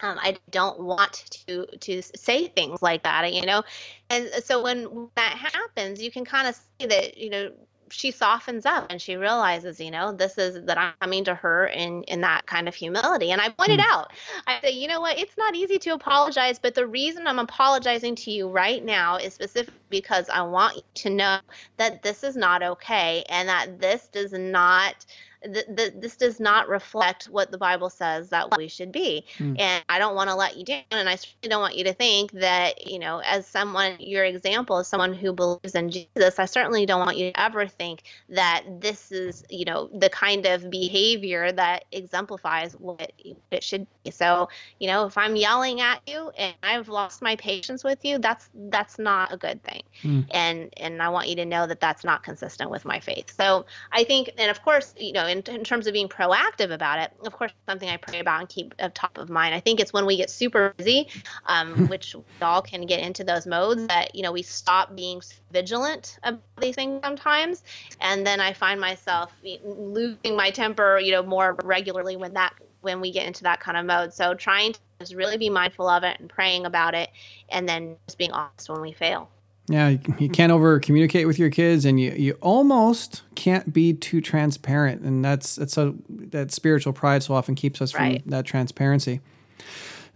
um, 0.00 0.18
I 0.20 0.36
don't 0.50 0.80
want 0.80 1.24
to 1.46 1.66
to 1.66 2.02
say 2.02 2.48
things 2.48 2.82
like 2.82 3.02
that, 3.02 3.32
you 3.32 3.44
know, 3.44 3.62
and 4.10 4.30
so 4.44 4.62
when 4.62 5.08
that 5.16 5.32
happens, 5.32 6.02
you 6.02 6.10
can 6.10 6.24
kind 6.24 6.48
of 6.48 6.54
see 6.54 6.86
that 6.86 7.18
you 7.18 7.30
know 7.30 7.50
she 7.90 8.10
softens 8.10 8.66
up 8.66 8.86
and 8.90 9.00
she 9.00 9.16
realizes, 9.16 9.80
you 9.80 9.90
know, 9.90 10.12
this 10.12 10.38
is 10.38 10.64
that 10.66 10.78
I'm 10.78 10.92
coming 11.00 11.24
to 11.24 11.34
her 11.34 11.66
in 11.66 12.02
in 12.04 12.20
that 12.20 12.46
kind 12.46 12.68
of 12.68 12.74
humility. 12.74 13.30
And 13.30 13.40
I 13.40 13.50
pointed 13.50 13.80
mm. 13.80 13.86
out, 13.86 14.12
I 14.46 14.60
say, 14.60 14.70
you 14.70 14.88
know 14.88 15.00
what, 15.00 15.18
it's 15.18 15.36
not 15.36 15.54
easy 15.54 15.78
to 15.78 15.90
apologize, 15.90 16.58
but 16.58 16.74
the 16.74 16.86
reason 16.86 17.26
I'm 17.26 17.38
apologizing 17.38 18.14
to 18.16 18.30
you 18.30 18.48
right 18.48 18.84
now 18.84 19.16
is 19.16 19.34
specifically 19.34 19.74
because 19.90 20.28
I 20.28 20.42
want 20.42 20.76
you 20.76 20.82
to 20.94 21.10
know 21.10 21.38
that 21.76 22.02
this 22.02 22.22
is 22.22 22.36
not 22.36 22.62
okay 22.62 23.24
and 23.28 23.48
that 23.48 23.80
this 23.80 24.08
does 24.08 24.32
not 24.32 25.06
th- 25.42 25.66
th- 25.76 25.94
this 25.96 26.16
does 26.16 26.40
not 26.40 26.68
reflect 26.68 27.26
what 27.26 27.50
the 27.50 27.58
Bible 27.58 27.90
says 27.90 28.30
that 28.30 28.56
we 28.56 28.68
should 28.68 28.92
be. 28.92 29.24
Mm. 29.38 29.58
And 29.58 29.84
I 29.88 29.98
don't 29.98 30.14
want 30.14 30.30
to 30.30 30.36
let 30.36 30.56
you 30.56 30.64
down. 30.64 30.84
And 30.90 31.08
I 31.08 31.16
certainly 31.16 31.48
don't 31.48 31.60
want 31.60 31.76
you 31.76 31.84
to 31.84 31.92
think 31.92 32.32
that, 32.32 32.86
you 32.86 32.98
know, 32.98 33.20
as 33.24 33.46
someone, 33.46 33.96
your 33.98 34.24
example 34.24 34.78
is 34.78 34.88
someone 34.88 35.14
who 35.14 35.32
believes 35.32 35.74
in 35.74 35.90
Jesus, 35.90 36.38
I 36.38 36.46
certainly 36.46 36.86
don't 36.86 37.00
want 37.00 37.16
you 37.16 37.30
to 37.30 37.40
ever 37.40 37.66
think 37.66 38.02
that 38.30 38.64
this 38.80 39.12
is, 39.12 39.44
you 39.50 39.64
know, 39.64 39.88
the 39.92 40.10
kind 40.10 40.46
of 40.46 40.70
behavior 40.70 41.52
that 41.52 41.84
exemplifies 41.92 42.72
what 42.74 43.12
it 43.50 43.62
should 43.62 43.86
be. 44.04 44.10
So, 44.10 44.48
you 44.78 44.88
know, 44.88 45.06
if 45.06 45.16
I'm 45.16 45.36
yelling 45.36 45.80
at 45.80 46.00
you 46.06 46.30
and 46.36 46.54
I've 46.62 46.88
lost 46.88 47.22
my 47.22 47.36
patience 47.36 47.84
with 47.84 48.04
you, 48.04 48.18
that's 48.18 48.48
that's 48.54 48.98
not 48.98 49.32
a 49.32 49.36
good 49.36 49.62
thing. 49.62 49.82
Mm. 50.02 50.26
And 50.30 50.74
and 50.76 51.02
I 51.02 51.08
want 51.10 51.28
you 51.28 51.36
to 51.36 51.44
know 51.44 51.66
that 51.66 51.80
that's 51.80 52.04
not 52.04 52.22
consistent 52.22 52.70
with 52.70 52.84
my 52.84 53.00
faith. 53.00 53.32
So 53.34 53.66
I 53.92 54.04
think, 54.04 54.30
and 54.38 54.50
of 54.50 54.62
course, 54.62 54.94
you 54.98 55.12
know, 55.12 55.27
in, 55.28 55.42
in 55.46 55.64
terms 55.64 55.86
of 55.86 55.92
being 55.92 56.08
proactive 56.08 56.72
about 56.72 56.98
it, 56.98 57.12
of 57.24 57.32
course, 57.32 57.52
something 57.66 57.88
I 57.88 57.96
pray 57.96 58.20
about 58.20 58.40
and 58.40 58.48
keep 58.48 58.74
at 58.78 58.94
top 58.94 59.18
of 59.18 59.30
mind. 59.30 59.54
I 59.54 59.60
think 59.60 59.80
it's 59.80 59.92
when 59.92 60.06
we 60.06 60.16
get 60.16 60.30
super 60.30 60.74
busy, 60.76 61.08
um, 61.46 61.88
which 61.88 62.14
we 62.14 62.22
all 62.42 62.62
can 62.62 62.86
get 62.86 63.00
into 63.00 63.24
those 63.24 63.46
modes 63.46 63.86
that, 63.86 64.14
you 64.14 64.22
know, 64.22 64.32
we 64.32 64.42
stop 64.42 64.96
being 64.96 65.22
vigilant 65.52 66.18
about 66.22 66.42
these 66.60 66.74
things 66.74 67.00
sometimes. 67.04 67.62
And 68.00 68.26
then 68.26 68.40
I 68.40 68.52
find 68.52 68.80
myself 68.80 69.32
losing 69.64 70.36
my 70.36 70.50
temper, 70.50 70.98
you 70.98 71.12
know, 71.12 71.22
more 71.22 71.56
regularly 71.62 72.16
when 72.16 72.34
that 72.34 72.54
when 72.80 73.00
we 73.00 73.10
get 73.10 73.26
into 73.26 73.42
that 73.42 73.60
kind 73.60 73.76
of 73.76 73.84
mode. 73.84 74.14
So 74.14 74.34
trying 74.34 74.72
to 74.72 74.80
just 75.00 75.14
really 75.14 75.36
be 75.36 75.50
mindful 75.50 75.88
of 75.88 76.04
it 76.04 76.20
and 76.20 76.28
praying 76.28 76.64
about 76.64 76.94
it 76.94 77.10
and 77.48 77.68
then 77.68 77.96
just 78.06 78.18
being 78.18 78.32
honest 78.32 78.70
when 78.70 78.80
we 78.80 78.92
fail. 78.92 79.28
Yeah, 79.68 79.96
you 80.18 80.30
can't 80.30 80.50
over 80.50 80.80
communicate 80.80 81.26
with 81.26 81.38
your 81.38 81.50
kids, 81.50 81.84
and 81.84 82.00
you, 82.00 82.12
you 82.12 82.38
almost 82.40 83.22
can't 83.34 83.70
be 83.70 83.92
too 83.92 84.22
transparent, 84.22 85.02
and 85.02 85.22
that's 85.22 85.56
that's 85.56 85.74
so 85.74 85.94
that 86.08 86.50
spiritual 86.50 86.94
pride 86.94 87.22
so 87.22 87.34
often 87.34 87.54
keeps 87.54 87.82
us 87.82 87.94
right. 87.94 88.22
from 88.22 88.30
that 88.30 88.46
transparency. 88.46 89.20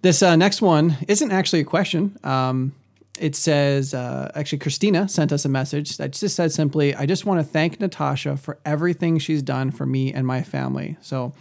This 0.00 0.22
uh, 0.22 0.36
next 0.36 0.62
one 0.62 0.96
isn't 1.06 1.30
actually 1.30 1.60
a 1.60 1.64
question. 1.64 2.18
Um, 2.24 2.72
it 3.20 3.36
says 3.36 3.92
uh, 3.92 4.32
actually 4.34 4.58
Christina 4.58 5.06
sent 5.06 5.32
us 5.32 5.44
a 5.44 5.50
message 5.50 5.98
that 5.98 6.12
just 6.12 6.34
said 6.34 6.50
simply, 6.50 6.94
"I 6.94 7.04
just 7.04 7.26
want 7.26 7.38
to 7.40 7.44
thank 7.44 7.78
Natasha 7.78 8.38
for 8.38 8.58
everything 8.64 9.18
she's 9.18 9.42
done 9.42 9.70
for 9.70 9.84
me 9.84 10.14
and 10.14 10.26
my 10.26 10.42
family." 10.42 10.96
So, 11.02 11.34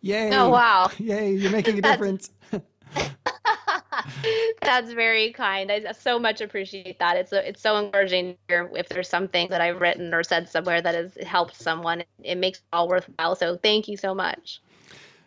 yay! 0.00 0.32
Oh 0.32 0.48
wow! 0.48 0.90
Yay! 0.98 1.32
You're 1.32 1.50
making 1.50 1.78
a 1.78 1.82
difference. 1.90 2.30
That's 4.62 4.92
very 4.92 5.32
kind. 5.32 5.70
I 5.70 5.92
so 5.92 6.18
much 6.18 6.40
appreciate 6.40 6.98
that. 6.98 7.16
It's 7.16 7.32
it's 7.32 7.60
so 7.60 7.76
encouraging 7.76 8.36
if 8.48 8.88
there's 8.88 9.08
something 9.08 9.48
that 9.50 9.60
I've 9.60 9.80
written 9.80 10.14
or 10.14 10.22
said 10.22 10.48
somewhere 10.48 10.80
that 10.80 10.94
has 10.94 11.16
helped 11.26 11.56
someone. 11.56 12.04
It 12.22 12.36
makes 12.36 12.58
it 12.58 12.64
all 12.72 12.88
worthwhile. 12.88 13.36
So 13.36 13.56
thank 13.56 13.88
you 13.88 13.96
so 13.96 14.14
much. 14.14 14.60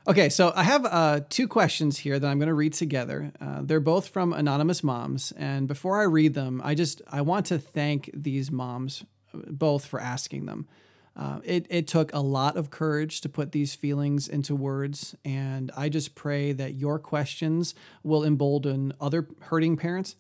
Okay, 0.07 0.29
so 0.29 0.51
I 0.55 0.63
have 0.63 0.85
uh, 0.85 1.19
two 1.29 1.47
questions 1.47 1.99
here 1.99 2.17
that 2.17 2.27
I'm 2.27 2.39
going 2.39 2.47
to 2.47 2.55
read 2.55 2.73
together. 2.73 3.31
Uh, 3.39 3.59
they're 3.61 3.79
both 3.79 4.07
from 4.07 4.33
anonymous 4.33 4.83
moms, 4.83 5.31
and 5.33 5.67
before 5.67 6.01
I 6.01 6.05
read 6.05 6.33
them, 6.33 6.59
I 6.63 6.73
just 6.73 7.03
I 7.07 7.21
want 7.21 7.45
to 7.47 7.59
thank 7.59 8.09
these 8.13 8.51
moms 8.51 9.05
both 9.33 9.85
for 9.85 9.99
asking 9.99 10.45
them. 10.45 10.67
Uh, 11.15 11.39
it, 11.43 11.65
it 11.69 11.87
took 11.87 12.13
a 12.13 12.19
lot 12.19 12.55
of 12.55 12.69
courage 12.69 13.21
to 13.21 13.29
put 13.29 13.51
these 13.51 13.75
feelings 13.75 14.27
into 14.27 14.55
words, 14.55 15.15
and 15.25 15.69
I 15.75 15.89
just 15.89 16.15
pray 16.15 16.53
that 16.53 16.75
your 16.75 16.99
questions 16.99 17.75
will 18.03 18.23
embolden 18.23 18.93
other 18.99 19.27
hurting 19.41 19.75
parents. 19.75 20.15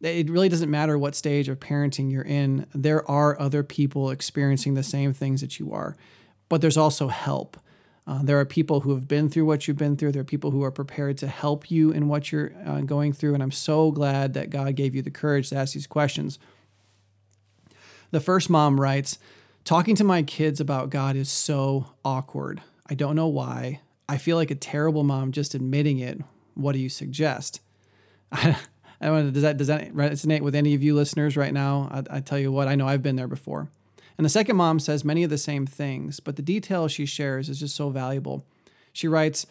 It 0.00 0.30
really 0.30 0.48
doesn't 0.48 0.70
matter 0.70 0.96
what 0.96 1.14
stage 1.14 1.48
of 1.48 1.58
parenting 1.58 2.12
you're 2.12 2.22
in, 2.22 2.66
there 2.74 3.08
are 3.10 3.38
other 3.40 3.62
people 3.62 4.10
experiencing 4.10 4.74
the 4.74 4.82
same 4.82 5.12
things 5.12 5.40
that 5.40 5.58
you 5.58 5.72
are, 5.72 5.96
but 6.48 6.60
there's 6.60 6.76
also 6.76 7.08
help. 7.08 7.56
Uh, 8.06 8.20
there 8.22 8.38
are 8.38 8.44
people 8.44 8.80
who 8.80 8.94
have 8.94 9.08
been 9.08 9.28
through 9.28 9.44
what 9.44 9.66
you've 9.66 9.76
been 9.76 9.96
through. 9.96 10.12
There 10.12 10.20
are 10.20 10.24
people 10.24 10.52
who 10.52 10.62
are 10.62 10.70
prepared 10.70 11.18
to 11.18 11.26
help 11.26 11.70
you 11.72 11.90
in 11.90 12.06
what 12.06 12.30
you're 12.30 12.52
uh, 12.64 12.80
going 12.82 13.12
through. 13.12 13.34
And 13.34 13.42
I'm 13.42 13.50
so 13.50 13.90
glad 13.90 14.34
that 14.34 14.50
God 14.50 14.76
gave 14.76 14.94
you 14.94 15.02
the 15.02 15.10
courage 15.10 15.48
to 15.48 15.56
ask 15.56 15.74
these 15.74 15.88
questions. 15.88 16.38
The 18.12 18.20
first 18.20 18.48
mom 18.48 18.80
writes, 18.80 19.18
Talking 19.66 19.96
to 19.96 20.04
my 20.04 20.22
kids 20.22 20.60
about 20.60 20.90
God 20.90 21.16
is 21.16 21.28
so 21.28 21.86
awkward. 22.04 22.62
I 22.88 22.94
don't 22.94 23.16
know 23.16 23.26
why. 23.26 23.80
I 24.08 24.16
feel 24.16 24.36
like 24.36 24.52
a 24.52 24.54
terrible 24.54 25.02
mom 25.02 25.32
just 25.32 25.56
admitting 25.56 25.98
it. 25.98 26.20
What 26.54 26.70
do 26.70 26.78
you 26.78 26.88
suggest? 26.88 27.60
I, 28.30 28.56
don't 29.02 29.24
know, 29.24 29.30
does 29.32 29.42
that 29.42 29.56
does 29.56 29.66
that 29.66 29.92
resonate 29.92 30.42
with 30.42 30.54
any 30.54 30.74
of 30.74 30.84
you 30.84 30.94
listeners 30.94 31.36
right 31.36 31.52
now? 31.52 31.88
I, 31.90 32.18
I 32.18 32.20
tell 32.20 32.38
you 32.38 32.52
what, 32.52 32.68
I 32.68 32.76
know 32.76 32.86
I've 32.86 33.02
been 33.02 33.16
there 33.16 33.26
before. 33.26 33.68
And 34.16 34.24
the 34.24 34.28
second 34.28 34.54
mom 34.54 34.78
says 34.78 35.04
many 35.04 35.24
of 35.24 35.30
the 35.30 35.36
same 35.36 35.66
things, 35.66 36.20
but 36.20 36.36
the 36.36 36.42
detail 36.42 36.86
she 36.86 37.04
shares 37.04 37.48
is 37.48 37.58
just 37.58 37.74
so 37.74 37.90
valuable. 37.90 38.44
She 38.92 39.08
writes, 39.08 39.46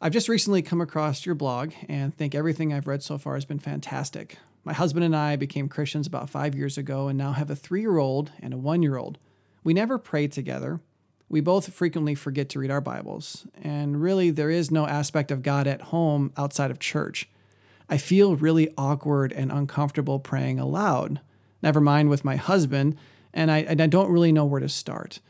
I've 0.00 0.14
just 0.14 0.30
recently 0.30 0.62
come 0.62 0.80
across 0.80 1.26
your 1.26 1.34
blog 1.34 1.72
and 1.86 2.14
think 2.14 2.34
everything 2.34 2.72
I've 2.72 2.86
read 2.86 3.02
so 3.02 3.18
far 3.18 3.34
has 3.34 3.44
been 3.44 3.58
fantastic. 3.58 4.38
My 4.64 4.72
husband 4.72 5.04
and 5.04 5.14
I 5.14 5.36
became 5.36 5.68
Christians 5.68 6.06
about 6.06 6.30
five 6.30 6.54
years 6.54 6.78
ago 6.78 7.08
and 7.08 7.18
now 7.18 7.32
have 7.32 7.50
a 7.50 7.56
three 7.56 7.82
year 7.82 7.98
old 7.98 8.32
and 8.40 8.54
a 8.54 8.56
one 8.56 8.82
year 8.82 8.96
old. 8.96 9.18
We 9.62 9.74
never 9.74 9.98
pray 9.98 10.26
together. 10.26 10.80
We 11.28 11.40
both 11.40 11.72
frequently 11.72 12.14
forget 12.14 12.48
to 12.50 12.58
read 12.58 12.70
our 12.70 12.80
Bibles, 12.80 13.46
and 13.62 14.00
really, 14.00 14.30
there 14.30 14.50
is 14.50 14.70
no 14.70 14.86
aspect 14.86 15.30
of 15.30 15.42
God 15.42 15.66
at 15.66 15.82
home 15.82 16.32
outside 16.36 16.70
of 16.70 16.78
church. 16.78 17.28
I 17.88 17.98
feel 17.98 18.36
really 18.36 18.72
awkward 18.76 19.32
and 19.32 19.52
uncomfortable 19.52 20.18
praying 20.18 20.58
aloud, 20.58 21.20
never 21.62 21.80
mind 21.80 22.08
with 22.08 22.24
my 22.24 22.36
husband, 22.36 22.96
and 23.34 23.50
I, 23.50 23.58
and 23.58 23.80
I 23.80 23.86
don't 23.86 24.10
really 24.10 24.32
know 24.32 24.44
where 24.44 24.60
to 24.60 24.68
start. 24.68 25.20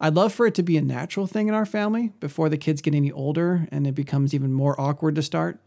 I'd 0.00 0.14
love 0.14 0.32
for 0.32 0.46
it 0.46 0.54
to 0.56 0.62
be 0.62 0.76
a 0.76 0.82
natural 0.82 1.26
thing 1.26 1.48
in 1.48 1.54
our 1.54 1.66
family 1.66 2.12
before 2.20 2.48
the 2.48 2.58
kids 2.58 2.82
get 2.82 2.94
any 2.94 3.12
older 3.12 3.68
and 3.70 3.86
it 3.86 3.94
becomes 3.94 4.34
even 4.34 4.52
more 4.52 4.78
awkward 4.80 5.14
to 5.14 5.22
start. 5.22 5.60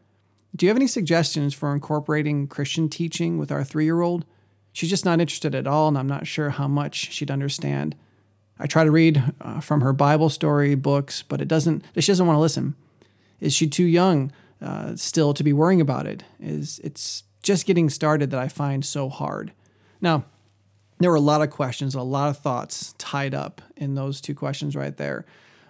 Do 0.55 0.65
you 0.65 0.69
have 0.69 0.77
any 0.77 0.87
suggestions 0.87 1.53
for 1.53 1.73
incorporating 1.73 2.47
Christian 2.47 2.89
teaching 2.89 3.37
with 3.37 3.51
our 3.51 3.63
three 3.63 3.85
year 3.85 4.01
old? 4.01 4.25
she's 4.77 4.91
just 4.91 5.05
not 5.05 5.19
interested 5.19 5.55
at 5.55 5.65
all, 5.65 5.87
and 5.87 5.97
I'm 5.97 6.07
not 6.07 6.27
sure 6.27 6.51
how 6.51 6.67
much 6.67 7.11
she'd 7.11 7.31
understand. 7.31 7.95
I 8.59 8.67
try 8.67 8.83
to 8.83 8.91
read 8.91 9.23
uh, 9.41 9.59
from 9.59 9.81
her 9.81 9.93
Bible 9.93 10.29
story 10.29 10.75
books, 10.75 11.23
but 11.23 11.41
it 11.41 11.47
doesn't. 11.47 11.83
She 11.97 12.11
doesn't 12.11 12.25
want 12.25 12.37
to 12.37 12.41
listen. 12.41 12.75
Is 13.39 13.53
she 13.53 13.67
too 13.67 13.83
young 13.85 14.31
uh, 14.61 14.95
still 14.95 15.33
to 15.33 15.43
be 15.43 15.53
worrying 15.53 15.81
about 15.81 16.07
it? 16.07 16.23
Is 16.39 16.79
it's 16.83 17.23
just 17.43 17.65
getting 17.65 17.89
started 17.89 18.31
that 18.31 18.39
I 18.39 18.47
find 18.47 18.83
so 18.83 19.09
hard. 19.09 19.51
Now, 20.01 20.25
there 20.99 21.11
were 21.11 21.17
a 21.17 21.21
lot 21.21 21.41
of 21.41 21.49
questions, 21.49 21.95
a 21.95 22.01
lot 22.01 22.29
of 22.29 22.37
thoughts 22.37 22.93
tied 22.97 23.35
up 23.35 23.61
in 23.75 23.95
those 23.95 24.19
two 24.19 24.33
questions 24.35 24.75
right 24.75 24.95
there. 24.97 25.25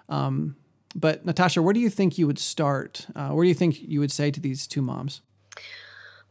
Um, 0.09 0.55
but 0.95 1.25
Natasha, 1.25 1.61
where 1.61 1.73
do 1.73 1.79
you 1.79 1.89
think 1.89 2.17
you 2.17 2.25
would 2.27 2.39
start? 2.39 3.05
Uh, 3.15 3.29
where 3.29 3.43
do 3.43 3.49
you 3.49 3.53
think 3.53 3.81
you 3.81 3.99
would 3.99 4.11
say 4.11 4.31
to 4.31 4.39
these 4.39 4.65
two 4.65 4.81
moms? 4.81 5.21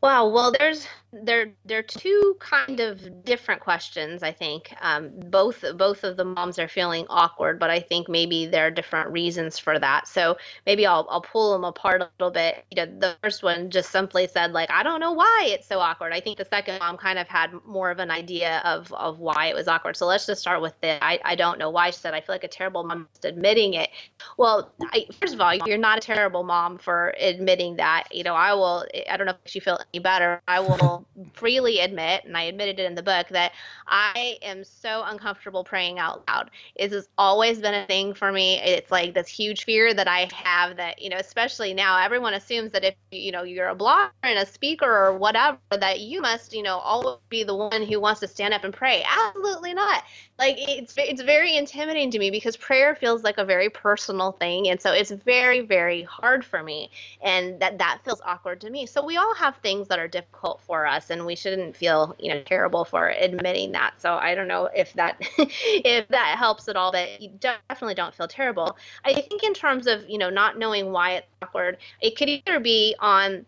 Wow. 0.02 0.28
Well, 0.28 0.52
there's 0.58 0.86
there 1.12 1.52
are 1.70 1.82
two 1.82 2.36
kind 2.40 2.80
of 2.80 3.24
different 3.24 3.60
questions. 3.60 4.22
I 4.22 4.32
think 4.32 4.74
um, 4.80 5.10
both 5.30 5.64
both 5.76 6.04
of 6.04 6.16
the 6.16 6.24
moms 6.24 6.58
are 6.58 6.68
feeling 6.68 7.06
awkward, 7.08 7.58
but 7.58 7.70
I 7.70 7.80
think 7.80 8.08
maybe 8.08 8.46
there 8.46 8.66
are 8.66 8.70
different 8.70 9.10
reasons 9.10 9.58
for 9.58 9.78
that. 9.78 10.08
So 10.08 10.36
maybe 10.66 10.86
I'll 10.86 11.06
I'll 11.10 11.20
pull 11.20 11.52
them 11.52 11.64
apart 11.64 12.02
a 12.02 12.10
little 12.18 12.30
bit. 12.30 12.64
You 12.70 12.84
know, 12.84 12.98
the 12.98 13.16
first 13.22 13.42
one 13.42 13.70
just 13.70 13.90
simply 13.90 14.26
said 14.26 14.52
like 14.52 14.70
I 14.70 14.82
don't 14.82 15.00
know 15.00 15.12
why 15.12 15.48
it's 15.48 15.66
so 15.66 15.78
awkward. 15.78 16.12
I 16.12 16.20
think 16.20 16.38
the 16.38 16.44
second 16.44 16.78
mom 16.80 16.96
kind 16.96 17.18
of 17.18 17.28
had 17.28 17.52
more 17.64 17.90
of 17.90 17.98
an 17.98 18.10
idea 18.10 18.60
of 18.64 18.92
of 18.92 19.18
why 19.18 19.46
it 19.46 19.54
was 19.54 19.68
awkward. 19.68 19.96
So 19.96 20.06
let's 20.06 20.26
just 20.26 20.40
start 20.40 20.60
with 20.60 20.74
the 20.80 21.02
I 21.04 21.20
I 21.24 21.34
don't 21.34 21.58
know 21.58 21.70
why. 21.70 21.90
She 21.90 21.98
said 21.98 22.14
I 22.14 22.20
feel 22.20 22.34
like 22.34 22.44
a 22.44 22.48
terrible 22.48 22.84
mom 22.84 23.08
just 23.14 23.24
admitting 23.24 23.74
it. 23.74 23.90
Well, 24.36 24.72
I, 24.92 25.06
first 25.20 25.34
of 25.34 25.40
all, 25.40 25.54
you're 25.54 25.78
not 25.78 25.98
a 25.98 26.00
terrible 26.00 26.42
mom 26.42 26.78
for 26.78 27.14
admitting 27.20 27.76
that. 27.76 28.04
You 28.12 28.24
know, 28.24 28.34
I 28.34 28.54
will. 28.54 28.84
I 29.10 29.16
don't 29.16 29.26
know 29.26 29.34
if 29.44 29.54
you 29.54 29.60
feel 29.60 29.78
any 29.92 30.02
better. 30.02 30.42
I 30.48 30.60
will 30.60 30.95
freely 31.32 31.80
admit, 31.80 32.24
and 32.24 32.36
I 32.36 32.42
admitted 32.42 32.78
it 32.78 32.84
in 32.84 32.94
the 32.94 33.02
book, 33.02 33.28
that 33.30 33.52
I 33.86 34.38
am 34.42 34.64
so 34.64 35.02
uncomfortable 35.06 35.64
praying 35.64 35.98
out 35.98 36.24
loud. 36.28 36.50
It 36.74 36.92
has 36.92 37.08
always 37.18 37.58
been 37.60 37.74
a 37.74 37.86
thing 37.86 38.14
for 38.14 38.32
me. 38.32 38.60
It's 38.60 38.90
like 38.90 39.14
this 39.14 39.28
huge 39.28 39.64
fear 39.64 39.92
that 39.94 40.08
I 40.08 40.28
have 40.32 40.76
that, 40.76 41.00
you 41.00 41.10
know, 41.10 41.18
especially 41.18 41.74
now, 41.74 41.98
everyone 41.98 42.34
assumes 42.34 42.72
that 42.72 42.84
if, 42.84 42.94
you 43.10 43.32
know, 43.32 43.42
you're 43.42 43.68
a 43.68 43.76
blogger 43.76 44.10
and 44.22 44.38
a 44.38 44.46
speaker 44.46 44.90
or 44.90 45.16
whatever, 45.16 45.58
that 45.70 46.00
you 46.00 46.20
must, 46.20 46.52
you 46.52 46.62
know, 46.62 46.78
always 46.78 47.18
be 47.28 47.44
the 47.44 47.54
one 47.54 47.82
who 47.82 48.00
wants 48.00 48.20
to 48.20 48.28
stand 48.28 48.54
up 48.54 48.64
and 48.64 48.74
pray. 48.74 49.04
Absolutely 49.26 49.74
not 49.74 50.02
like 50.38 50.56
it's 50.58 50.94
it's 50.98 51.22
very 51.22 51.56
intimidating 51.56 52.10
to 52.10 52.18
me 52.18 52.30
because 52.30 52.56
prayer 52.56 52.94
feels 52.94 53.22
like 53.22 53.38
a 53.38 53.44
very 53.44 53.70
personal 53.70 54.32
thing 54.32 54.68
and 54.68 54.80
so 54.80 54.92
it's 54.92 55.10
very 55.10 55.60
very 55.60 56.02
hard 56.02 56.44
for 56.44 56.62
me 56.62 56.90
and 57.22 57.58
that 57.60 57.78
that 57.78 58.00
feels 58.04 58.20
awkward 58.24 58.60
to 58.60 58.70
me 58.70 58.86
so 58.86 59.04
we 59.04 59.16
all 59.16 59.34
have 59.34 59.56
things 59.56 59.88
that 59.88 59.98
are 59.98 60.08
difficult 60.08 60.60
for 60.60 60.85
us 60.86 61.10
and 61.10 61.26
we 61.26 61.36
shouldn't 61.36 61.76
feel 61.76 62.14
you 62.18 62.32
know 62.32 62.42
terrible 62.42 62.84
for 62.84 63.08
admitting 63.08 63.72
that. 63.72 63.94
So 63.98 64.14
i 64.14 64.34
don't 64.34 64.48
know 64.48 64.68
if 64.74 64.92
that 64.94 65.16
if 65.38 66.08
that 66.08 66.36
helps 66.38 66.68
at 66.68 66.76
all 66.76 66.92
but 66.92 67.20
you 67.20 67.30
definitely 67.40 67.94
don't 67.94 68.14
feel 68.14 68.28
terrible. 68.28 68.76
I 69.04 69.14
think 69.14 69.42
in 69.42 69.54
terms 69.54 69.86
of 69.86 70.08
you 70.08 70.18
know 70.18 70.30
not 70.30 70.58
knowing 70.58 70.92
why 70.92 71.12
it's 71.12 71.26
awkward 71.42 71.78
it 72.00 72.16
could 72.16 72.28
either 72.28 72.60
be 72.60 72.94
on 73.00 73.46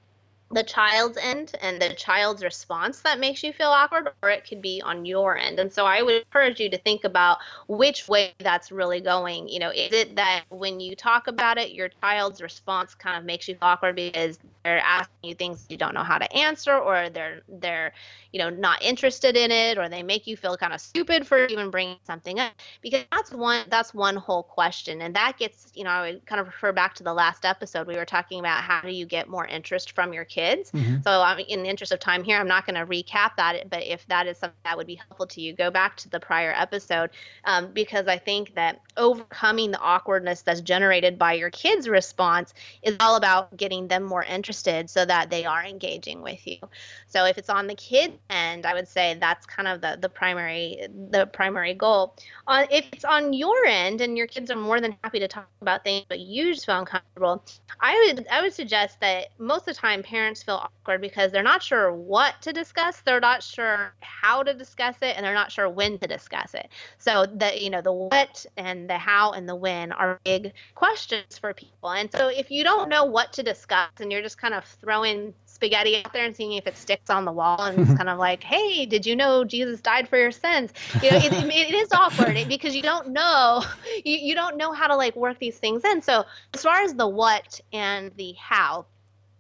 the 0.51 0.63
child's 0.63 1.19
end 1.19 1.53
and 1.61 1.81
the 1.81 1.91
child's 1.95 2.43
response 2.43 3.01
that 3.01 3.21
makes 3.21 3.43
you 3.43 3.53
feel 3.53 3.69
awkward, 3.69 4.09
or 4.23 4.31
it 4.31 4.49
could 4.49 4.63
be 4.63 4.81
on 4.83 5.05
your 5.05 5.37
end. 5.37 5.59
And 5.59 5.71
so 5.71 5.85
I 5.85 6.03
would 6.03 6.23
encourage 6.23 6.59
you 6.59 6.71
to 6.71 6.79
think 6.79 7.05
about 7.05 7.39
which 7.67 8.09
way 8.09 8.33
that's 8.39 8.73
really 8.73 9.01
going. 9.01 9.49
You 9.49 9.59
know, 9.59 9.71
is 9.71 9.93
it 9.93 10.17
that 10.17 10.45
when 10.49 10.81
you 10.81 10.97
talk 10.97 11.27
about 11.27 11.59
it, 11.59 11.73
your 11.73 11.91
child's 12.01 12.41
response 12.41 12.95
kind 12.95 13.19
of 13.19 13.25
makes 13.25 13.47
you 13.47 13.59
awkward 13.61 13.97
because 13.97 14.39
they're 14.65 14.79
asking 14.79 15.17
you 15.23 15.35
things 15.35 15.67
you 15.69 15.77
don't 15.77 15.95
know 15.95 16.03
how 16.03 16.17
to 16.17 16.33
answer, 16.35 16.75
or 16.75 17.11
they're 17.11 17.43
they're 17.49 17.93
you 18.33 18.39
know 18.39 18.49
not 18.49 18.83
interested 18.83 19.37
in 19.37 19.51
it, 19.51 19.77
or 19.77 19.91
they 19.91 20.03
make 20.03 20.27
you 20.27 20.37
feel 20.37 20.57
kind 20.57 20.73
of 20.73 20.81
stupid 20.81 21.27
for 21.27 21.45
even 21.47 21.71
bringing 21.71 21.99
something 22.05 22.41
up? 22.41 22.53
Because 22.81 23.05
that's 23.13 23.33
one 23.33 23.67
that's 23.69 23.93
one 23.93 24.17
whole 24.17 24.45
question, 24.45 25.03
and 25.03 25.15
that 25.15 25.37
gets 25.39 25.71
you 25.75 25.85
know 25.85 25.91
I 25.91 26.13
would 26.13 26.25
kind 26.25 26.41
of 26.41 26.47
refer 26.47 26.73
back 26.73 26.95
to 26.95 27.03
the 27.03 27.13
last 27.13 27.45
episode 27.45 27.87
we 27.87 27.97
were 27.97 28.07
talking 28.07 28.41
about 28.41 28.63
how 28.63 28.81
do 28.81 28.91
you 28.91 29.05
get 29.05 29.29
more 29.29 29.47
interest 29.47 29.93
from 29.93 30.15
your 30.15 30.25
kids 30.25 30.38
kids. 30.39 30.71
Mm-hmm. 30.71 31.03
So, 31.03 31.23
um, 31.23 31.39
in 31.41 31.63
the 31.63 31.69
interest 31.69 31.93
of 31.93 31.99
time 31.99 32.23
here, 32.23 32.39
I'm 32.39 32.47
not 32.47 32.65
going 32.65 32.77
to 32.77 32.87
recap 32.87 33.33
that. 33.37 33.69
But 33.69 33.83
if 33.85 34.07
that 34.07 34.27
is 34.27 34.39
something 34.39 34.59
that 34.65 34.77
would 34.77 34.87
be 34.87 34.95
helpful 34.95 35.27
to 35.27 35.41
you, 35.41 35.53
go 35.53 35.71
back 35.71 35.97
to 35.97 36.09
the 36.09 36.21
prior 36.21 36.55
episode 36.57 37.11
um, 37.45 37.73
because 37.73 38.07
I 38.07 38.19
think 38.19 38.55
that 38.55 38.81
overcoming 38.99 39.71
the 39.71 39.79
awkwardness 39.81 40.43
that's 40.43 40.61
generated 40.61 41.19
by 41.19 41.35
your 41.35 41.51
kids' 41.51 41.89
response 41.89 42.55
is 42.83 42.97
all 43.01 43.17
about 43.17 43.57
getting 43.57 43.89
them 43.89 44.03
more 44.03 44.23
interested 44.23 44.91
so 44.91 45.05
that 45.05 45.31
they 45.31 45.45
are 45.45 45.65
engaging 45.65 46.23
with 46.23 46.47
you. 46.47 46.59
So, 47.07 47.25
if 47.25 47.39
it's 47.39 47.51
on 47.51 47.67
the 47.67 47.75
kid 47.75 48.19
end, 48.31 48.67
I 48.67 48.75
would 48.75 48.89
say 48.89 49.17
that's 49.19 49.47
kind 49.47 49.69
of 49.69 49.81
the 49.81 49.99
the 50.01 50.09
primary 50.09 50.87
the 51.11 51.27
primary 51.27 51.75
goal. 51.75 52.17
On 52.47 52.67
if 52.71 52.87
it's 52.93 53.05
on 53.05 53.33
your 53.33 53.65
end 53.67 54.01
and 54.01 54.17
your 54.17 54.27
kids 54.27 54.51
are 54.51 54.57
more 54.57 54.81
than 54.81 54.97
happy 55.05 55.21
to 55.21 55.29
talk 55.29 55.49
about 55.63 55.85
things, 55.85 56.05
but 56.09 56.21
you 56.21 56.53
just 56.53 56.67
feel 56.67 56.79
uncomfortable, 56.79 57.45
I 57.81 58.13
would 58.15 58.27
I 58.31 58.43
would 58.43 58.53
suggest 58.53 59.01
that 59.01 59.29
most 59.39 59.61
of 59.61 59.75
the 59.75 59.75
time 59.75 60.03
parents 60.03 60.19
parents 60.19 60.43
feel 60.43 60.57
awkward 60.57 61.01
because 61.01 61.33
they're 61.33 61.43
not 61.43 61.63
sure 61.63 61.93
what 61.93 62.35
to 62.43 62.53
discuss, 62.53 63.01
they're 63.01 63.21
not 63.21 63.43
sure 63.43 63.93
how 64.01 64.43
to 64.43 64.53
discuss 64.53 64.97
it, 65.01 65.17
and 65.17 65.25
they're 65.25 65.35
not 65.35 65.53
sure 65.53 65.69
when 65.69 65.99
to 65.99 66.07
discuss 66.09 66.55
it. 66.55 66.69
So 66.99 67.25
the 67.27 67.63
you 67.63 67.71
know 67.71 67.81
the 67.81 67.93
what 67.93 68.45
and 68.57 68.88
the 68.89 68.99
how 68.99 69.33
and 69.33 69.49
the 69.49 69.55
when 69.55 69.93
are 69.93 70.19
big 70.25 70.53
questions 70.75 71.39
for 71.39 71.55
people. 71.55 71.91
And 71.91 72.11
so 72.11 72.29
if 72.29 72.51
you 72.51 72.65
don't 72.65 72.89
know 72.89 73.05
what 73.05 73.33
to 73.35 73.43
discuss 73.43 73.91
and 74.01 74.11
you're 74.11 74.23
just 74.23 74.39
kind 74.39 74.55
of 74.55 74.65
throwing 74.65 75.35
spaghetti 75.47 75.97
out 75.97 76.13
there 76.13 76.25
and 76.25 76.35
seeing 76.35 76.53
if 76.53 76.67
it 76.67 76.77
sticks 76.77 77.11
on 77.11 77.25
the 77.25 77.33
wall 77.33 77.61
and 77.63 77.81
it's 77.81 77.95
kind 77.97 78.09
of 78.09 78.17
like 78.17 78.45
hey 78.45 78.87
did 78.87 79.05
you 79.05 79.17
know 79.17 79.43
jesus 79.43 79.81
died 79.81 80.09
for 80.09 80.17
your 80.17 80.31
sins 80.31 80.73
you 81.03 81.11
know 81.11 81.17
it, 81.17 81.33
it 81.33 81.75
is 81.75 81.89
awkward 81.91 82.37
because 82.47 82.77
you 82.77 82.83
don't 82.83 83.09
know 83.09 83.65
you, 84.05 84.17
you 84.19 84.35
don't 84.37 84.57
know 84.57 84.71
how 84.71 84.87
to 84.87 84.95
like 84.95 85.17
work 85.17 85.37
these 85.41 85.59
things 85.59 85.85
in 85.85 86.01
so 86.01 86.25
as 86.55 86.63
far 86.63 86.83
as 86.83 86.95
the 86.95 87.09
what 87.09 87.61
and 87.73 88.13
the 88.17 88.33
how 88.39 88.87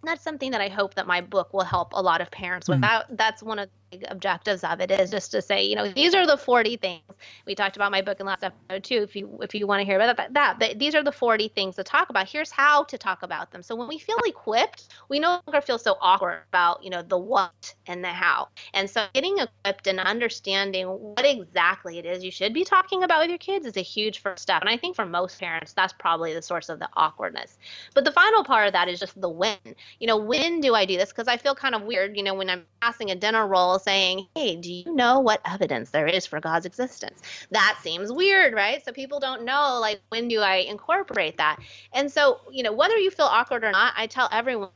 that's 0.05 0.23
something 0.23 0.53
that 0.53 0.61
I 0.61 0.69
hope 0.69 0.95
that 0.95 1.07
my 1.07 1.21
book 1.21 1.53
will 1.53 1.65
help 1.65 1.93
a 1.93 2.01
lot 2.01 2.21
of 2.21 2.31
parents 2.31 2.69
with. 2.69 2.79
Mm. 2.79 2.83
That, 2.83 3.07
that's 3.17 3.43
one 3.43 3.59
of 3.59 3.69
objectives 4.09 4.65
of 4.65 4.81
it 4.81 4.91
is 4.91 5.11
just 5.11 5.31
to 5.33 5.43
say, 5.43 5.65
you 5.65 5.77
know, 5.77 5.89
these 5.89 6.15
are 6.15 6.27
the 6.27 6.37
40 6.37 6.77
things 6.77 7.03
we 7.47 7.55
talked 7.55 7.77
about 7.77 7.91
my 7.91 8.03
book 8.03 8.21
in 8.21 8.27
last 8.27 8.45
episode 8.45 8.85
too. 8.85 9.03
If 9.03 9.17
you 9.17 9.39
if 9.43 9.55
you 9.55 9.67
want 9.67 9.81
to 9.81 9.85
hear 9.85 9.99
about 9.99 10.33
that, 10.33 10.59
that, 10.59 10.79
these 10.79 10.95
are 10.95 11.03
the 11.03 11.13
40 11.13 11.49
things 11.49 11.77
to 11.77 11.85
talk 11.85 12.11
about. 12.11 12.29
Here's 12.29 12.51
how 12.51 12.85
to 12.85 12.99
talk 12.99 13.23
about 13.23 13.51
them. 13.51 13.63
So 13.63 13.75
when 13.75 13.89
we 13.89 13.99
feel 13.99 14.19
equipped, 14.27 14.89
we 15.09 15.19
no 15.19 15.41
longer 15.47 15.61
feel 15.61 15.79
so 15.79 15.97
awkward 16.01 16.43
about 16.49 16.83
you 16.83 16.91
know 16.91 17.03
the 17.03 17.19
what 17.19 17.75
and 17.87 18.05
the 18.05 18.09
how. 18.09 18.49
And 18.75 18.89
so 18.89 19.07
getting 19.15 19.39
equipped 19.39 19.87
and 19.87 20.01
understanding 20.01 20.87
what 20.87 21.25
exactly 21.25 21.99
it 21.99 22.07
is 22.07 22.25
you 22.25 22.31
should 22.31 22.53
be 22.53 22.65
talking 22.65 23.03
about 23.03 23.21
with 23.21 23.31
your 23.31 23.39
kids 23.39 23.67
is 23.67 23.77
a 23.77 23.83
huge 23.83 24.21
first 24.21 24.43
step. 24.43 24.61
And 24.61 24.71
I 24.71 24.77
think 24.77 24.97
for 24.97 25.07
most 25.07 25.39
parents, 25.39 25.73
that's 25.73 25.93
probably 25.93 26.35
the 26.35 26.43
source 26.43 26.69
of 26.69 26.79
the 26.79 26.89
awkwardness. 26.97 27.59
But 27.95 28.05
the 28.05 28.13
final 28.13 28.45
part 28.45 28.67
of 28.67 28.73
that 28.73 28.89
is 28.89 29.01
just 29.01 29.21
the 29.21 29.29
when. 29.29 29.57
You 29.99 30.07
know, 30.07 30.17
when 30.17 30.61
do 30.61 30.75
I 30.75 30.85
do 30.85 30.97
this? 30.97 31.11
Because 31.11 31.29
I 31.29 31.37
feel 31.37 31.55
kind 31.55 31.75
of 31.75 31.83
weird. 31.83 32.17
You 32.17 32.23
know, 32.23 32.35
when 32.35 32.51
I'm 32.51 32.65
passing 32.81 33.11
a 33.11 33.15
dinner 33.15 33.47
roll 33.47 33.78
saying, 33.79 34.27
Hey, 34.35 34.57
do 34.57 34.73
you 34.73 34.95
know 34.95 35.21
what 35.21 35.41
evidence 35.45 35.91
there 35.91 36.07
is 36.07 36.27
for 36.27 36.41
God's 36.41 36.67
existence? 36.67 37.21
That 37.51 37.79
seems 37.83 38.13
weird, 38.13 38.55
right? 38.55 38.85
So 38.85 38.93
people 38.93 39.21
don't 39.21 39.45
know, 39.45 39.79
like, 39.81 40.01
when 40.11 40.29
do 40.29 40.41
I 40.41 40.57
incorporate 40.57 41.37
that? 41.39 41.59
And 41.93 42.11
so, 42.11 42.41
you 42.51 42.63
know, 42.63 42.73
whether 42.73 42.97
you 42.97 43.11
feel 43.11 43.27
awkward 43.27 43.65
or 43.65 43.71
not, 43.71 43.95
I 43.97 44.07
tell 44.07 44.29
everyone 44.33 44.71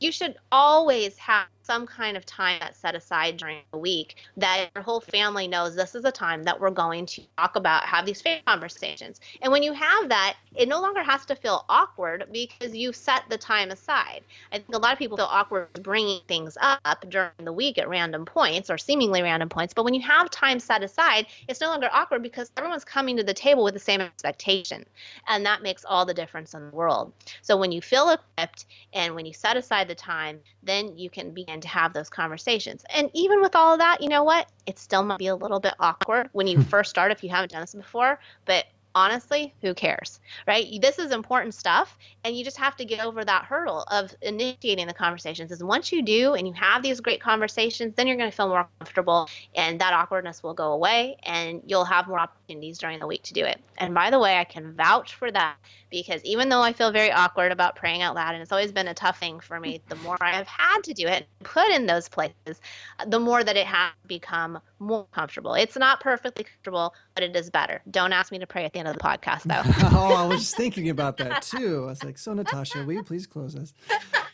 you 0.00 0.12
should 0.12 0.36
always 0.52 1.16
have 1.18 1.46
some 1.68 1.86
kind 1.86 2.16
of 2.16 2.24
time 2.24 2.58
that's 2.60 2.78
set 2.78 2.94
aside 2.94 3.36
during 3.36 3.58
the 3.72 3.78
week 3.78 4.16
that 4.38 4.70
your 4.74 4.82
whole 4.82 5.02
family 5.02 5.46
knows 5.46 5.76
this 5.76 5.94
is 5.94 6.02
a 6.06 6.10
time 6.10 6.42
that 6.42 6.58
we're 6.58 6.70
going 6.70 7.04
to 7.04 7.20
talk 7.36 7.56
about, 7.56 7.84
have 7.84 8.06
these 8.06 8.22
faith 8.22 8.40
conversations. 8.46 9.20
And 9.42 9.52
when 9.52 9.62
you 9.62 9.74
have 9.74 10.08
that, 10.08 10.36
it 10.56 10.66
no 10.66 10.80
longer 10.80 11.02
has 11.02 11.26
to 11.26 11.36
feel 11.36 11.66
awkward 11.68 12.24
because 12.32 12.74
you 12.74 12.94
set 12.94 13.24
the 13.28 13.36
time 13.36 13.70
aside. 13.70 14.22
I 14.50 14.56
think 14.56 14.74
a 14.74 14.78
lot 14.78 14.94
of 14.94 14.98
people 14.98 15.18
feel 15.18 15.28
awkward 15.28 15.68
bringing 15.82 16.22
things 16.26 16.56
up 16.62 17.04
during 17.10 17.32
the 17.36 17.52
week 17.52 17.76
at 17.76 17.86
random 17.86 18.24
points 18.24 18.70
or 18.70 18.78
seemingly 18.78 19.20
random 19.20 19.50
points. 19.50 19.74
But 19.74 19.84
when 19.84 19.92
you 19.92 20.00
have 20.00 20.30
time 20.30 20.60
set 20.60 20.82
aside, 20.82 21.26
it's 21.48 21.60
no 21.60 21.68
longer 21.68 21.90
awkward 21.92 22.22
because 22.22 22.50
everyone's 22.56 22.84
coming 22.84 23.18
to 23.18 23.22
the 23.22 23.34
table 23.34 23.62
with 23.62 23.74
the 23.74 23.80
same 23.80 24.00
expectation. 24.00 24.86
And 25.28 25.44
that 25.44 25.62
makes 25.62 25.84
all 25.84 26.06
the 26.06 26.14
difference 26.14 26.54
in 26.54 26.70
the 26.70 26.74
world. 26.74 27.12
So 27.42 27.58
when 27.58 27.72
you 27.72 27.82
feel 27.82 28.08
equipped 28.08 28.64
and 28.94 29.14
when 29.14 29.26
you 29.26 29.34
set 29.34 29.58
aside 29.58 29.86
the 29.86 29.94
time, 29.94 30.40
then 30.62 30.96
you 30.96 31.10
can 31.10 31.32
begin 31.32 31.57
to 31.60 31.68
have 31.68 31.92
those 31.92 32.08
conversations. 32.08 32.84
And 32.94 33.10
even 33.14 33.40
with 33.40 33.54
all 33.54 33.72
of 33.72 33.78
that, 33.80 34.00
you 34.00 34.08
know 34.08 34.24
what? 34.24 34.48
It 34.66 34.78
still 34.78 35.02
might 35.02 35.18
be 35.18 35.28
a 35.28 35.36
little 35.36 35.60
bit 35.60 35.74
awkward 35.78 36.28
when 36.32 36.46
you 36.46 36.56
hmm. 36.56 36.62
first 36.62 36.90
start 36.90 37.12
if 37.12 37.22
you 37.22 37.30
haven't 37.30 37.52
done 37.52 37.60
this 37.60 37.74
before, 37.74 38.18
but 38.44 38.66
honestly, 38.94 39.54
who 39.62 39.74
cares, 39.74 40.18
right? 40.46 40.66
This 40.80 40.98
is 40.98 41.12
important 41.12 41.54
stuff, 41.54 41.96
and 42.24 42.36
you 42.36 42.44
just 42.44 42.56
have 42.56 42.76
to 42.76 42.84
get 42.84 43.04
over 43.04 43.24
that 43.24 43.44
hurdle 43.44 43.84
of 43.88 44.12
initiating 44.22 44.86
the 44.86 44.94
conversations. 44.94 45.52
Is 45.52 45.62
once 45.62 45.92
you 45.92 46.02
do, 46.02 46.34
and 46.34 46.46
you 46.46 46.52
have 46.54 46.82
these 46.82 47.00
great 47.00 47.20
conversations, 47.20 47.94
then 47.94 48.06
you're 48.06 48.16
going 48.16 48.30
to 48.30 48.36
feel 48.36 48.48
more 48.48 48.68
comfortable, 48.80 49.28
and 49.54 49.80
that 49.80 49.92
awkwardness 49.92 50.42
will 50.42 50.54
go 50.54 50.72
away, 50.72 51.16
and 51.22 51.62
you'll 51.64 51.84
have 51.84 52.08
more 52.08 52.18
opportunities 52.18 52.78
during 52.78 52.98
the 52.98 53.06
week 53.06 53.22
to 53.24 53.34
do 53.34 53.44
it. 53.44 53.60
And 53.76 53.94
by 53.94 54.10
the 54.10 54.18
way, 54.18 54.36
I 54.36 54.44
can 54.44 54.72
vouch 54.72 55.14
for 55.14 55.30
that 55.30 55.56
because 55.90 56.22
even 56.24 56.48
though 56.48 56.60
I 56.60 56.72
feel 56.72 56.90
very 56.90 57.10
awkward 57.10 57.52
about 57.52 57.76
praying 57.76 58.02
out 58.02 58.14
loud, 58.14 58.34
and 58.34 58.42
it's 58.42 58.52
always 58.52 58.72
been 58.72 58.88
a 58.88 58.94
tough 58.94 59.18
thing 59.18 59.40
for 59.40 59.58
me, 59.60 59.80
the 59.88 59.96
more 59.96 60.16
I 60.20 60.32
have 60.32 60.46
had 60.46 60.82
to 60.84 60.94
do 60.94 61.06
it, 61.06 61.26
put 61.42 61.68
in 61.70 61.86
those 61.86 62.08
places, 62.08 62.60
the 63.06 63.18
more 63.18 63.42
that 63.44 63.56
it 63.56 63.66
has 63.66 63.92
become 64.06 64.60
more 64.78 65.06
comfortable. 65.12 65.54
It's 65.54 65.76
not 65.76 66.00
perfectly 66.00 66.44
comfortable, 66.44 66.94
but 67.14 67.24
it 67.24 67.34
is 67.34 67.50
better. 67.50 67.82
Don't 67.90 68.12
ask 68.12 68.32
me 68.32 68.38
to 68.38 68.46
pray 68.46 68.64
at 68.64 68.72
the 68.72 68.78
end 68.78 68.88
of 68.88 68.94
the 68.94 69.00
podcast, 69.00 69.42
though. 69.44 69.62
oh, 69.98 70.14
I 70.14 70.26
was 70.26 70.40
just 70.40 70.56
thinking 70.56 70.90
about 70.90 71.16
that 71.18 71.42
too. 71.42 71.84
I 71.84 71.86
was 71.86 72.04
like, 72.04 72.18
so 72.18 72.34
Natasha, 72.34 72.84
will 72.84 72.94
you 72.94 73.02
please 73.02 73.26
close 73.26 73.56
us? 73.56 73.72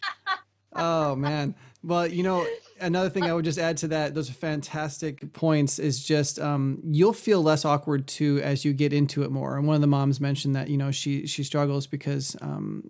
oh 0.75 1.15
man. 1.17 1.55
Well, 1.85 2.07
you 2.07 2.23
know, 2.23 2.47
another 2.81 3.11
thing 3.11 3.25
I 3.25 3.35
would 3.35 3.45
just 3.45 3.59
add 3.59 3.77
to 3.79 3.89
that, 3.89 4.15
those 4.15 4.31
are 4.31 4.35
fantastic 4.35 5.33
points, 5.35 5.79
is 5.79 6.03
just 6.03 6.39
um, 6.39 6.81
you'll 6.83 7.13
feel 7.13 7.43
less 7.43 7.65
awkward 7.65 8.07
too 8.07 8.41
as 8.43 8.65
you 8.65 8.73
get 8.73 8.93
into 8.93 9.23
it 9.23 9.31
more. 9.31 9.59
And 9.59 9.67
one 9.67 9.75
of 9.75 9.83
the 9.83 9.87
moms 9.87 10.21
mentioned 10.21 10.57
that, 10.57 10.69
you 10.69 10.79
know, 10.79 10.91
she 10.91 11.27
she 11.27 11.45
struggles 11.45 11.87
because 11.87 12.37
um, 12.41 12.85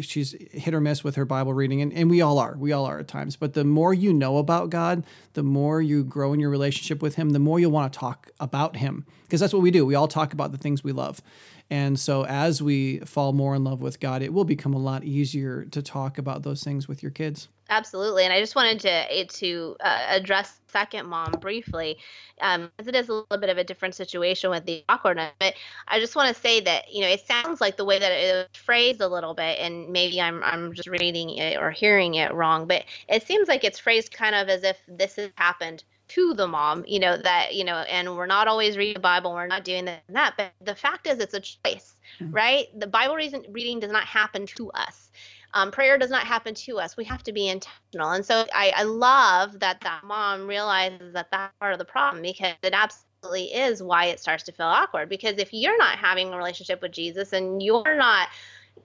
she's 0.00 0.36
hit 0.52 0.72
or 0.72 0.80
miss 0.80 1.02
with 1.02 1.16
her 1.16 1.24
Bible 1.24 1.52
reading, 1.52 1.82
and, 1.82 1.92
and 1.92 2.08
we 2.10 2.20
all 2.20 2.38
are. 2.38 2.56
We 2.56 2.70
all 2.70 2.84
are 2.84 3.00
at 3.00 3.08
times. 3.08 3.34
But 3.36 3.54
the 3.54 3.64
more 3.64 3.92
you 3.92 4.12
know 4.12 4.38
about 4.38 4.70
God, 4.70 5.04
the 5.32 5.42
more 5.42 5.82
you 5.82 6.04
grow 6.04 6.32
in 6.32 6.40
your 6.40 6.50
relationship 6.50 7.02
with 7.02 7.16
Him, 7.16 7.30
the 7.30 7.38
more 7.38 7.58
you'll 7.58 7.72
want 7.72 7.92
to 7.92 7.98
talk 7.98 8.30
about 8.38 8.76
Him. 8.76 9.04
Because 9.22 9.40
that's 9.40 9.52
what 9.52 9.62
we 9.62 9.70
do. 9.70 9.84
We 9.84 9.94
all 9.94 10.08
talk 10.08 10.32
about 10.32 10.52
the 10.52 10.58
things 10.58 10.84
we 10.84 10.92
love. 10.92 11.20
And 11.70 12.00
so 12.00 12.24
as 12.24 12.62
we 12.62 13.00
fall 13.00 13.32
more 13.32 13.54
in 13.54 13.64
love 13.64 13.82
with 13.82 14.00
God, 14.00 14.22
it 14.22 14.32
will 14.32 14.44
become 14.44 14.72
a 14.72 14.78
lot 14.78 15.04
easier 15.04 15.64
to 15.66 15.82
talk 15.82 16.16
about 16.16 16.42
those 16.42 16.62
things 16.62 16.88
with 16.88 17.02
your 17.02 17.12
kids. 17.12 17.48
Absolutely, 17.70 18.24
and 18.24 18.32
I 18.32 18.40
just 18.40 18.56
wanted 18.56 18.80
to 18.80 18.90
eh, 18.90 19.26
to 19.28 19.76
uh, 19.80 20.06
address 20.08 20.58
second 20.68 21.06
mom 21.06 21.32
briefly, 21.32 21.98
um, 22.40 22.70
because 22.78 22.88
it 22.88 22.94
is 22.94 23.10
a 23.10 23.12
little 23.12 23.36
bit 23.38 23.50
of 23.50 23.58
a 23.58 23.64
different 23.64 23.94
situation 23.94 24.48
with 24.48 24.64
the 24.64 24.82
awkwardness. 24.88 25.32
But 25.38 25.52
I 25.86 26.00
just 26.00 26.16
want 26.16 26.34
to 26.34 26.40
say 26.40 26.60
that 26.62 26.90
you 26.90 27.02
know 27.02 27.08
it 27.08 27.26
sounds 27.26 27.60
like 27.60 27.76
the 27.76 27.84
way 27.84 27.98
that 27.98 28.10
it 28.10 28.32
was 28.32 28.46
phrased 28.58 29.02
a 29.02 29.08
little 29.08 29.34
bit, 29.34 29.58
and 29.58 29.90
maybe 29.90 30.18
I'm 30.18 30.42
I'm 30.44 30.72
just 30.72 30.88
reading 30.88 31.28
it 31.28 31.58
or 31.58 31.70
hearing 31.70 32.14
it 32.14 32.32
wrong, 32.32 32.66
but 32.66 32.84
it 33.06 33.26
seems 33.26 33.48
like 33.48 33.64
it's 33.64 33.78
phrased 33.78 34.14
kind 34.14 34.34
of 34.34 34.48
as 34.48 34.64
if 34.64 34.78
this 34.88 35.16
has 35.16 35.28
happened 35.34 35.84
to 36.08 36.34
the 36.34 36.46
mom, 36.46 36.84
you 36.86 36.98
know, 36.98 37.16
that, 37.16 37.54
you 37.54 37.64
know, 37.64 37.76
and 37.76 38.16
we're 38.16 38.26
not 38.26 38.48
always 38.48 38.76
reading 38.76 38.94
the 38.94 39.00
Bible, 39.00 39.32
we're 39.32 39.46
not 39.46 39.64
doing 39.64 39.84
that 39.86 40.02
and 40.08 40.16
that. 40.16 40.34
But 40.36 40.52
the 40.64 40.74
fact 40.74 41.06
is, 41.06 41.18
it's 41.18 41.34
a 41.34 41.40
choice, 41.40 41.94
mm-hmm. 42.20 42.32
right? 42.32 42.66
The 42.78 42.86
Bible 42.86 43.14
reason, 43.14 43.44
reading 43.50 43.80
does 43.80 43.92
not 43.92 44.04
happen 44.04 44.46
to 44.46 44.70
us. 44.72 45.10
Um, 45.54 45.70
prayer 45.70 45.96
does 45.96 46.10
not 46.10 46.26
happen 46.26 46.54
to 46.54 46.78
us. 46.78 46.96
We 46.96 47.04
have 47.04 47.22
to 47.24 47.32
be 47.32 47.48
intentional. 47.48 48.10
And 48.10 48.24
so 48.24 48.44
I, 48.54 48.72
I 48.76 48.82
love 48.82 49.60
that 49.60 49.80
that 49.80 50.04
mom 50.04 50.46
realizes 50.46 51.14
that 51.14 51.30
that's 51.30 51.54
part 51.58 51.72
of 51.72 51.78
the 51.78 51.84
problem 51.84 52.22
because 52.22 52.54
it 52.62 52.74
absolutely 52.74 53.54
is 53.54 53.82
why 53.82 54.06
it 54.06 54.20
starts 54.20 54.44
to 54.44 54.52
feel 54.52 54.66
awkward. 54.66 55.08
Because 55.08 55.38
if 55.38 55.52
you're 55.52 55.78
not 55.78 55.98
having 55.98 56.32
a 56.32 56.36
relationship 56.36 56.82
with 56.82 56.92
Jesus 56.92 57.32
and 57.32 57.62
you're 57.62 57.96
not 57.96 58.28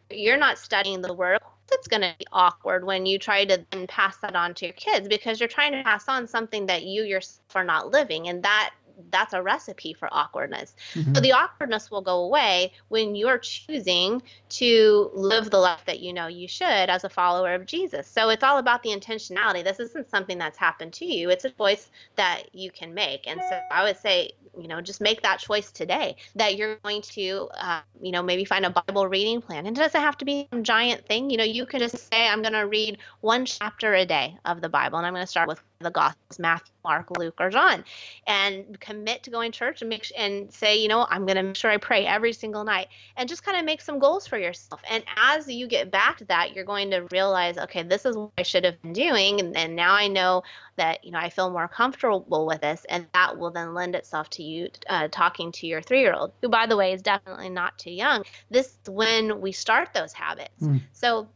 you're 0.10 0.38
not 0.38 0.58
studying 0.58 1.02
the 1.02 1.14
word 1.14 1.40
it's 1.72 1.88
going 1.88 2.02
to 2.02 2.14
be 2.18 2.26
awkward 2.32 2.86
when 2.86 3.06
you 3.06 3.18
try 3.18 3.46
to 3.46 3.66
then 3.72 3.88
pass 3.88 4.18
that 4.18 4.36
on 4.36 4.54
to 4.56 4.66
your 4.66 4.74
kids 4.74 5.08
because 5.08 5.40
you're 5.40 5.50
trying 5.50 5.72
to 5.72 5.84
pass 5.84 6.08
on 6.08 6.28
something 6.28 6.66
that 6.68 6.84
you 6.84 7.04
yourself 7.04 7.56
are 7.56 7.64
not 7.64 7.92
living. 7.92 8.28
And 8.28 8.44
that 8.44 8.72
that's 9.10 9.34
a 9.34 9.42
recipe 9.42 9.94
for 9.94 10.08
awkwardness. 10.12 10.76
Mm-hmm. 10.94 11.16
So 11.16 11.22
the 11.22 11.32
awkwardness 11.32 11.92
will 11.92 12.02
go 12.02 12.24
away 12.24 12.74
when 12.90 13.16
you're 13.16 13.38
choosing 13.38 14.22
to 14.50 15.12
live 15.14 15.50
the 15.50 15.60
life 15.60 15.84
that 15.86 16.00
you 16.00 16.14
know 16.14 16.28
you 16.28 16.48
should 16.48 16.66
as 16.66 17.04
a 17.04 17.10
follower 17.10 17.54
of 17.54 17.66
Jesus. 17.66 18.08
So 18.08 18.30
it's 18.30 18.44
all 18.44 18.58
about 18.58 18.84
the 18.84 18.90
intentionality. 18.90 19.64
This 19.64 19.80
isn't 19.80 20.10
something 20.10 20.38
that's 20.38 20.58
happened 20.58 20.94
to 20.94 21.06
you. 21.06 21.30
It's 21.30 21.46
a 21.46 21.50
choice 21.52 21.90
that 22.16 22.54
you 22.54 22.72
can 22.72 22.94
make. 22.94 23.28
And 23.28 23.42
so 23.50 23.60
I 23.72 23.84
would 23.84 23.98
say, 23.98 24.32
you 24.58 24.68
know, 24.68 24.82
just 24.82 25.02
make 25.02 25.22
that 25.24 25.40
choice 25.40 25.72
today 25.72 26.16
that 26.36 26.58
you're 26.58 26.76
going 26.78 27.02
to, 27.02 27.50
uh, 27.58 27.82
you 28.02 28.12
know, 28.12 28.22
maybe 28.22 28.46
find 28.46 28.66
a 28.66 28.70
Bible 28.70 29.08
reading 29.08 29.42
plan. 29.42 29.66
And 29.66 29.76
it 29.76 29.80
doesn't 29.80 30.00
have 30.00 30.18
to 30.20 30.26
be 30.26 30.48
some 30.52 30.64
giant 30.64 31.06
thing. 31.08 31.30
You 31.30 31.38
know, 31.38 31.44
you 31.44 31.66
can 31.66 31.80
just 31.80 31.98
say, 31.98 32.28
I'm 32.28 32.42
going 32.42 32.54
to 32.54 32.68
read 32.68 33.00
one 33.22 33.46
chapter 33.46 33.94
a 33.94 34.06
day 34.06 34.38
of 34.46 34.62
the 34.62 34.70
Bible, 34.70 34.98
and 34.98 35.08
I'm 35.08 35.14
going 35.14 35.24
to 35.24 35.28
start 35.28 35.48
with 35.48 35.62
the 35.84 35.92
Gospels, 35.92 36.40
Matthew, 36.40 36.74
Mark, 36.84 37.18
Luke, 37.18 37.36
or 37.40 37.50
John, 37.50 37.84
and 38.28 38.80
commit 38.80 39.24
to 39.24 39.30
going 39.30 39.52
to 39.52 39.58
church 39.58 39.82
and 39.82 39.90
make 39.90 40.12
and 40.18 40.52
say, 40.52 40.78
you 40.78 40.88
know, 40.88 41.06
I'm 41.10 41.26
going 41.26 41.38
to 41.38 41.44
make 41.44 41.56
sure 41.56 41.72
I 41.72 41.78
pray 41.78 42.06
every 42.06 42.34
single 42.34 42.64
night, 42.64 42.88
and 43.16 43.30
just 43.30 43.44
kind 43.44 43.58
of 43.58 43.66
make 43.66 43.82
some 43.82 44.00
goals 44.00 44.28
for 44.28 44.38
yourself. 44.38 44.82
And 44.90 45.04
as 45.16 45.48
you 45.48 45.68
get 45.68 45.92
back 45.92 46.18
to 46.18 46.26
that, 46.26 46.56
you're 46.56 46.66
going 46.66 46.92
to 46.92 47.08
realize, 47.12 47.58
okay, 47.58 47.84
this 47.84 48.06
is 48.06 48.18
what 48.18 48.32
I 48.38 48.44
should 48.44 48.66
have 48.66 48.82
been 48.82 48.94
doing, 48.94 49.40
and, 49.40 49.56
and 49.56 49.76
now 49.76 49.94
I 49.94 50.08
know 50.08 50.44
that 50.76 51.06
you 51.06 51.12
know 51.12 51.20
I 51.20 51.30
feel 51.30 51.52
more 51.52 51.68
comfortable 51.68 52.46
with 52.46 52.62
this, 52.62 52.86
and 52.90 53.06
that 53.14 53.38
will 53.38 53.52
then 53.52 53.74
lend 53.74 53.96
itself 53.96 54.30
to 54.32 54.44
you 54.44 54.70
uh, 54.90 55.08
talking 55.10 55.52
to 55.54 55.68
your 55.68 55.82
three-year-old, 55.82 56.34
who, 56.42 56.50
by 56.50 56.66
the 56.66 56.76
way, 56.76 56.94
is 56.94 57.02
definitely 57.02 57.50
not 57.50 57.78
too 57.78 57.92
young. 57.92 58.24
This 58.50 58.68
is 58.68 58.90
when 58.90 59.40
we 59.40 59.52
start 59.52 59.94
those 59.94 60.14
habits. 60.14 60.62
Mm. 60.62 60.82
So 60.92 61.28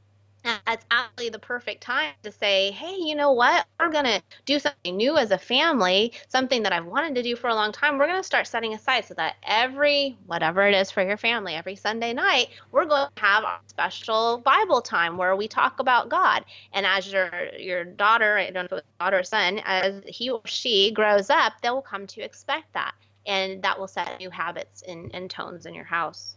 that's 0.65 0.85
absolutely 0.91 1.29
the 1.29 1.39
perfect 1.39 1.81
time 1.81 2.13
to 2.23 2.31
say, 2.31 2.71
hey, 2.71 2.95
you 2.95 3.15
know 3.15 3.31
what? 3.31 3.65
We're 3.79 3.91
going 3.91 4.05
to 4.05 4.21
do 4.45 4.59
something 4.59 4.95
new 4.95 5.17
as 5.17 5.31
a 5.31 5.37
family, 5.37 6.13
something 6.27 6.63
that 6.63 6.73
I've 6.73 6.85
wanted 6.85 7.15
to 7.15 7.23
do 7.23 7.35
for 7.35 7.49
a 7.49 7.55
long 7.55 7.71
time. 7.71 7.97
We're 7.97 8.07
going 8.07 8.19
to 8.19 8.23
start 8.23 8.47
setting 8.47 8.73
aside 8.73 9.05
so 9.05 9.13
that 9.15 9.35
every, 9.43 10.17
whatever 10.25 10.67
it 10.67 10.75
is 10.75 10.91
for 10.91 11.03
your 11.03 11.17
family, 11.17 11.55
every 11.55 11.75
Sunday 11.75 12.13
night, 12.13 12.49
we're 12.71 12.85
going 12.85 13.07
to 13.15 13.21
have 13.21 13.43
a 13.43 13.59
special 13.67 14.39
Bible 14.39 14.81
time 14.81 15.17
where 15.17 15.35
we 15.35 15.47
talk 15.47 15.79
about 15.79 16.09
God. 16.09 16.45
And 16.73 16.85
as 16.85 17.11
your 17.11 17.29
your 17.57 17.83
daughter, 17.83 18.37
I 18.37 18.49
don't 18.51 18.71
know 18.71 18.77
if 18.77 18.83
daughter 18.99 19.19
or 19.19 19.23
son, 19.23 19.61
as 19.65 20.01
he 20.05 20.29
or 20.29 20.41
she 20.45 20.91
grows 20.91 21.29
up, 21.29 21.53
they 21.61 21.69
will 21.69 21.81
come 21.81 22.07
to 22.07 22.21
expect 22.21 22.73
that. 22.73 22.93
And 23.25 23.61
that 23.63 23.77
will 23.77 23.87
set 23.87 24.19
new 24.19 24.29
habits 24.29 24.83
and, 24.87 25.11
and 25.13 25.29
tones 25.29 25.65
in 25.65 25.73
your 25.73 25.83
house. 25.83 26.36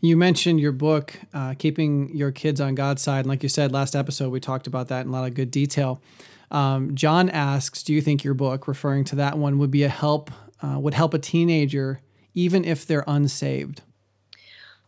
You 0.00 0.16
mentioned 0.16 0.60
your 0.60 0.72
book, 0.72 1.18
uh, 1.32 1.54
Keeping 1.58 2.14
Your 2.14 2.30
Kids 2.30 2.60
on 2.60 2.74
God's 2.74 3.02
Side. 3.02 3.20
And 3.20 3.28
like 3.28 3.42
you 3.42 3.48
said, 3.48 3.72
last 3.72 3.96
episode, 3.96 4.30
we 4.30 4.40
talked 4.40 4.66
about 4.66 4.88
that 4.88 5.02
in 5.02 5.08
a 5.08 5.12
lot 5.12 5.26
of 5.26 5.34
good 5.34 5.50
detail. 5.50 6.02
Um, 6.50 6.94
John 6.94 7.30
asks, 7.30 7.82
Do 7.82 7.94
you 7.94 8.02
think 8.02 8.22
your 8.22 8.34
book, 8.34 8.68
referring 8.68 9.04
to 9.04 9.16
that 9.16 9.38
one, 9.38 9.58
would 9.58 9.70
be 9.70 9.84
a 9.84 9.88
help, 9.88 10.30
uh, 10.62 10.78
would 10.78 10.94
help 10.94 11.14
a 11.14 11.18
teenager 11.18 12.00
even 12.34 12.64
if 12.64 12.86
they're 12.86 13.04
unsaved? 13.06 13.82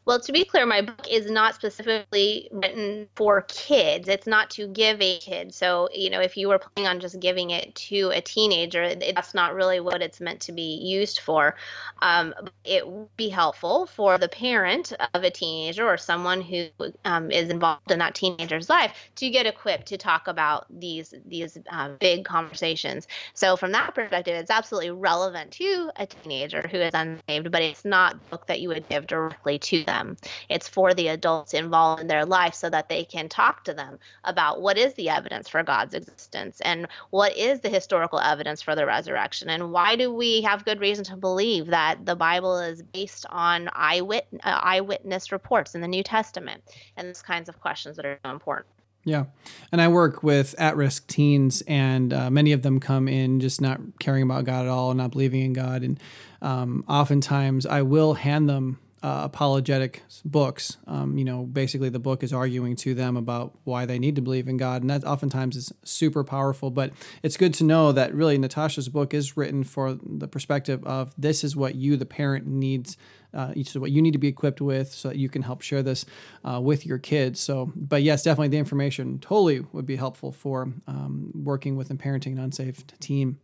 Well, 0.08 0.20
to 0.20 0.32
be 0.32 0.46
clear, 0.46 0.64
my 0.64 0.80
book 0.80 1.06
is 1.06 1.30
not 1.30 1.54
specifically 1.54 2.48
written 2.50 3.08
for 3.14 3.42
kids. 3.42 4.08
It's 4.08 4.26
not 4.26 4.48
to 4.52 4.66
give 4.66 5.02
a 5.02 5.18
kid. 5.18 5.54
So, 5.54 5.90
you 5.92 6.08
know, 6.08 6.22
if 6.22 6.34
you 6.34 6.48
were 6.48 6.58
planning 6.58 6.88
on 6.88 6.98
just 6.98 7.20
giving 7.20 7.50
it 7.50 7.74
to 7.74 8.10
a 8.14 8.22
teenager, 8.22 8.94
that's 8.94 9.34
not 9.34 9.54
really 9.54 9.80
what 9.80 10.00
it's 10.00 10.18
meant 10.18 10.40
to 10.40 10.52
be 10.52 10.78
used 10.82 11.20
for. 11.20 11.56
Um, 12.00 12.32
it 12.64 12.88
would 12.88 13.14
be 13.18 13.28
helpful 13.28 13.84
for 13.84 14.16
the 14.16 14.30
parent 14.30 14.94
of 15.12 15.24
a 15.24 15.30
teenager 15.30 15.86
or 15.86 15.98
someone 15.98 16.40
who 16.40 16.68
um, 17.04 17.30
is 17.30 17.50
involved 17.50 17.90
in 17.90 17.98
that 17.98 18.14
teenager's 18.14 18.70
life 18.70 19.10
to 19.16 19.28
get 19.28 19.44
equipped 19.44 19.88
to 19.88 19.98
talk 19.98 20.26
about 20.26 20.64
these 20.70 21.12
these 21.26 21.58
uh, 21.70 21.90
big 22.00 22.24
conversations. 22.24 23.06
So, 23.34 23.56
from 23.56 23.72
that 23.72 23.94
perspective, 23.94 24.36
it's 24.36 24.50
absolutely 24.50 24.90
relevant 24.90 25.50
to 25.52 25.90
a 25.96 26.06
teenager 26.06 26.66
who 26.66 26.78
is 26.78 26.94
unsaved, 26.94 27.50
but 27.50 27.60
it's 27.60 27.84
not 27.84 28.14
a 28.14 28.20
book 28.30 28.46
that 28.46 28.62
you 28.62 28.70
would 28.70 28.88
give 28.88 29.06
directly 29.06 29.58
to 29.58 29.84
them 29.84 29.97
them. 29.98 30.16
It's 30.48 30.68
for 30.68 30.94
the 30.94 31.08
adults 31.08 31.54
involved 31.54 32.00
in 32.00 32.08
their 32.08 32.24
life 32.24 32.54
so 32.54 32.70
that 32.70 32.88
they 32.88 33.04
can 33.04 33.28
talk 33.28 33.64
to 33.64 33.74
them 33.74 33.98
about 34.24 34.60
what 34.62 34.78
is 34.78 34.94
the 34.94 35.08
evidence 35.08 35.48
for 35.48 35.62
God's 35.62 35.94
existence 35.94 36.60
and 36.62 36.86
what 37.10 37.36
is 37.36 37.60
the 37.60 37.68
historical 37.68 38.20
evidence 38.20 38.62
for 38.62 38.74
the 38.74 38.86
resurrection 38.86 39.50
and 39.50 39.72
why 39.72 39.96
do 39.96 40.12
we 40.12 40.42
have 40.42 40.64
good 40.64 40.80
reason 40.80 41.04
to 41.04 41.16
believe 41.16 41.66
that 41.66 42.04
the 42.06 42.16
Bible 42.16 42.58
is 42.58 42.82
based 42.82 43.26
on 43.30 43.66
eyewit- 43.74 44.22
uh, 44.44 44.60
eyewitness 44.62 45.32
reports 45.32 45.74
in 45.74 45.80
the 45.80 45.88
New 45.88 46.02
Testament 46.02 46.62
and 46.96 47.08
those 47.08 47.22
kinds 47.22 47.48
of 47.48 47.60
questions 47.60 47.96
that 47.96 48.06
are 48.06 48.18
important. 48.24 48.66
Yeah. 49.04 49.24
And 49.72 49.80
I 49.80 49.88
work 49.88 50.22
with 50.22 50.54
at 50.58 50.76
risk 50.76 51.06
teens, 51.06 51.62
and 51.66 52.12
uh, 52.12 52.30
many 52.30 52.52
of 52.52 52.62
them 52.62 52.78
come 52.78 53.08
in 53.08 53.40
just 53.40 53.60
not 53.60 53.80
caring 53.98 54.22
about 54.22 54.44
God 54.44 54.66
at 54.66 54.68
all, 54.68 54.92
not 54.92 55.12
believing 55.12 55.42
in 55.42 55.52
God. 55.54 55.82
And 55.82 55.98
um, 56.42 56.84
oftentimes 56.88 57.64
I 57.64 57.82
will 57.82 58.14
hand 58.14 58.48
them 58.48 58.78
uh, 59.02 59.20
apologetic 59.24 60.02
books. 60.24 60.76
Um, 60.86 61.16
you 61.18 61.24
know, 61.24 61.44
basically 61.44 61.88
the 61.88 61.98
book 61.98 62.22
is 62.22 62.32
arguing 62.32 62.76
to 62.76 62.94
them 62.94 63.16
about 63.16 63.56
why 63.64 63.86
they 63.86 63.98
need 63.98 64.16
to 64.16 64.22
believe 64.22 64.48
in 64.48 64.56
God, 64.56 64.82
and 64.82 64.90
that 64.90 65.04
oftentimes 65.04 65.56
is 65.56 65.72
super 65.84 66.24
powerful. 66.24 66.70
But 66.70 66.92
it's 67.22 67.36
good 67.36 67.54
to 67.54 67.64
know 67.64 67.92
that 67.92 68.14
really 68.14 68.38
Natasha's 68.38 68.88
book 68.88 69.14
is 69.14 69.36
written 69.36 69.64
for 69.64 69.94
the 69.94 70.28
perspective 70.28 70.84
of 70.84 71.12
this 71.16 71.44
is 71.44 71.54
what 71.54 71.74
you, 71.74 71.96
the 71.96 72.06
parent, 72.06 72.46
needs. 72.46 72.96
Uh, 73.34 73.52
each 73.54 73.76
what 73.76 73.90
you 73.90 74.00
need 74.00 74.12
to 74.12 74.18
be 74.18 74.26
equipped 74.26 74.58
with 74.58 74.90
so 74.90 75.08
that 75.08 75.18
you 75.18 75.28
can 75.28 75.42
help 75.42 75.60
share 75.60 75.82
this 75.82 76.06
uh, 76.46 76.58
with 76.58 76.86
your 76.86 76.96
kids. 76.96 77.38
So, 77.38 77.70
but 77.76 78.02
yes, 78.02 78.22
definitely 78.22 78.48
the 78.48 78.56
information 78.56 79.18
totally 79.18 79.60
would 79.72 79.84
be 79.84 79.96
helpful 79.96 80.32
for 80.32 80.72
um, 80.86 81.30
working 81.34 81.76
with 81.76 81.90
and 81.90 82.00
parenting 82.00 82.32
an 82.32 82.38
unsafe 82.38 82.86
team. 83.00 83.38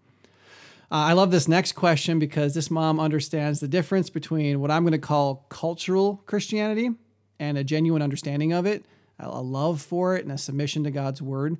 Uh, 0.90 1.09
I 1.09 1.12
love 1.14 1.31
this 1.31 1.49
next 1.49 1.73
question 1.73 2.18
because 2.18 2.55
this 2.55 2.70
mom 2.70 3.01
understands 3.01 3.61
the 3.61 3.68
difference 3.68 4.11
between 4.11 4.61
what 4.61 4.70
I'm 4.70 4.83
going 4.83 4.92
to 4.92 4.99
call 4.99 5.47
cultural 5.49 6.23
Christianity 6.27 6.90
and 7.38 7.59
a 7.59 7.64
genuine 7.64 8.03
understanding 8.03 8.53
of 8.53 8.66
it, 8.66 8.85
a 9.18 9.40
love 9.40 9.81
for 9.81 10.16
it, 10.16 10.25
and 10.25 10.33
a 10.33 10.38
submission 10.38 10.85
to 10.85 10.90
God's 10.90 11.23
word. 11.23 11.59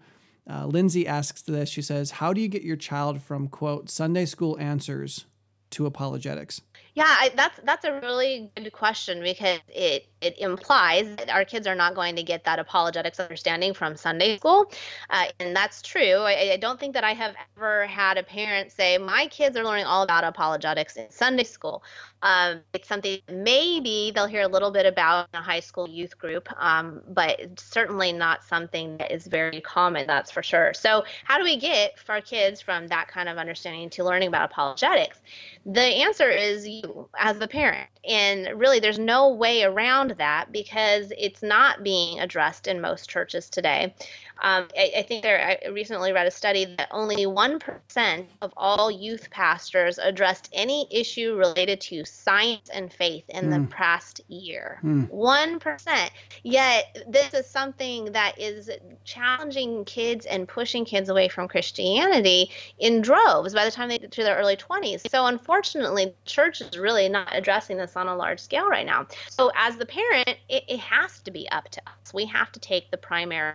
Uh, 0.49 0.67
Lindsay 0.67 1.07
asks 1.07 1.43
this. 1.43 1.69
She 1.69 1.83
says, 1.83 2.11
How 2.11 2.33
do 2.33 2.41
you 2.41 2.49
get 2.49 2.63
your 2.63 2.77
child 2.77 3.23
from, 3.23 3.49
quote, 3.49 3.89
Sunday 3.89 4.27
school 4.27 4.59
answers 4.59 5.27
to 5.71 5.87
apologetics? 5.87 6.61
Yeah, 6.95 7.07
I, 7.07 7.33
that's 7.35 7.61
that's 7.65 7.85
a 7.85 8.01
really 8.01 8.53
good 8.57 8.73
question 8.73 9.21
because 9.23 9.61
it 9.69 10.07
it 10.25 10.39
implies 10.39 11.15
that 11.17 11.29
our 11.29 11.45
kids 11.45 11.67
are 11.67 11.75
not 11.75 11.95
going 11.95 12.17
to 12.17 12.23
get 12.23 12.45
that 12.45 12.59
apologetics 12.59 13.21
understanding 13.21 13.75
from 13.75 13.97
Sunday 13.97 14.39
school, 14.39 14.71
uh, 15.11 15.27
and 15.41 15.55
that's 15.55 15.83
true. 15.83 16.19
I, 16.19 16.53
I, 16.53 16.57
don't 16.57 16.81
think 16.81 16.95
that 16.95 17.05
I 17.05 17.13
have 17.13 17.35
ever 17.57 17.87
had 17.87 18.17
a 18.17 18.23
parent 18.23 18.73
say 18.73 18.97
my 18.97 19.27
kids 19.27 19.57
are 19.57 19.65
learning 19.65 19.85
all 19.85 20.03
about 20.03 20.25
apologetics 20.25 20.97
in 20.97 21.11
Sunday 21.11 21.45
school. 21.45 21.83
Um, 22.23 22.61
it's 22.73 22.89
something 22.89 23.19
maybe 23.29 24.11
they'll 24.15 24.27
hear 24.27 24.43
a 24.43 24.49
little 24.49 24.71
bit 24.71 24.87
about 24.87 25.29
in 25.35 25.41
a 25.41 25.43
high 25.43 25.61
school 25.61 25.87
youth 25.87 26.19
group, 26.19 26.49
um, 26.57 27.03
but 27.09 27.61
certainly 27.61 28.13
not 28.13 28.43
something 28.43 28.97
that 28.97 29.13
is 29.13 29.27
very 29.27 29.61
common. 29.61 30.07
That's 30.07 30.31
for 30.31 30.43
sure. 30.43 30.73
So, 30.73 31.05
how 31.25 31.37
do 31.37 31.45
we 31.45 31.59
get 31.59 31.99
our 32.09 32.21
kids 32.21 32.61
from 32.61 32.87
that 32.89 33.09
kind 33.09 33.29
of 33.29 33.37
understanding 33.39 33.91
to 33.91 34.05
learning 34.05 34.29
about 34.29 34.51
apologetics? 34.51 35.21
The 35.67 35.81
answer 35.81 36.31
is 36.31 36.67
you 36.67 37.09
as 37.19 37.39
the 37.39 37.49
parent. 37.49 37.89
And 38.09 38.59
really, 38.59 38.81
there's 38.81 38.99
no 38.99 39.31
way 39.35 39.63
around 39.63 40.14
that 40.19 40.53
because 40.53 41.13
it's 41.19 41.43
not 41.43 41.83
being 41.83 42.21
addressed 42.21 42.67
in 42.67 42.81
most 42.81 43.09
churches 43.09 43.49
today. 43.49 43.95
Um, 44.43 44.69
I, 44.77 44.93
I, 44.99 45.03
think 45.03 45.23
there, 45.23 45.59
I 45.65 45.69
recently 45.69 46.13
read 46.13 46.27
a 46.27 46.31
study 46.31 46.65
that 46.65 46.89
only 46.91 47.25
1% 47.25 48.27
of 48.43 48.53
all 48.57 48.91
youth 48.91 49.31
pastors 49.31 49.99
addressed 49.99 50.51
any 50.53 50.89
issue 50.91 51.37
related 51.37 51.81
to 51.83 52.05
science 52.05 52.69
and 52.73 52.93
faith 52.93 53.25
in 53.29 53.47
mm. 53.47 53.51
the 53.51 53.59
hmm. 53.59 53.67
past 53.67 54.21
year. 54.29 54.81
Mm. 54.83 55.11
1%. 55.11 56.11
Yet, 56.43 57.07
this 57.09 57.33
is 57.33 57.47
something 57.47 58.13
that 58.13 58.39
is 58.39 58.71
challenging 59.05 59.85
kids 59.85 60.27
and 60.27 60.49
pushing 60.49 60.85
kids 60.85 61.09
away 61.09 61.29
from 61.29 61.49
Christianity 61.49 62.51
in 62.79 63.03
droves 63.03 63.55
by 63.55 63.65
the 63.65 63.71
time 63.71 63.89
they 63.89 63.99
get 63.99 64.13
to 64.13 64.23
their 64.23 64.37
early 64.37 64.57
20s. 64.57 65.09
So, 65.09 65.27
unfortunately, 65.27 66.15
church 66.25 66.61
is 66.61 66.77
really 66.77 67.09
not 67.09 67.29
addressing 67.33 67.77
this 67.77 67.97
on 67.97 68.09
a 68.09 68.17
large 68.17 68.41
scale 68.41 68.69
right 68.69 68.87
now. 68.87 69.07
So, 69.29 69.53
as 69.57 69.77
the 69.77 69.87
parent, 69.87 70.37
it, 70.49 70.65
it 70.69 70.81
has 70.81 71.21
to 71.21 71.31
be 71.31 71.49
up 71.51 71.69
to 71.71 71.81
us. 71.87 72.13
We 72.13 72.27
have 72.27 72.51
to 72.53 72.61
take 72.61 72.91
the 72.91 72.97
primary 72.97 73.55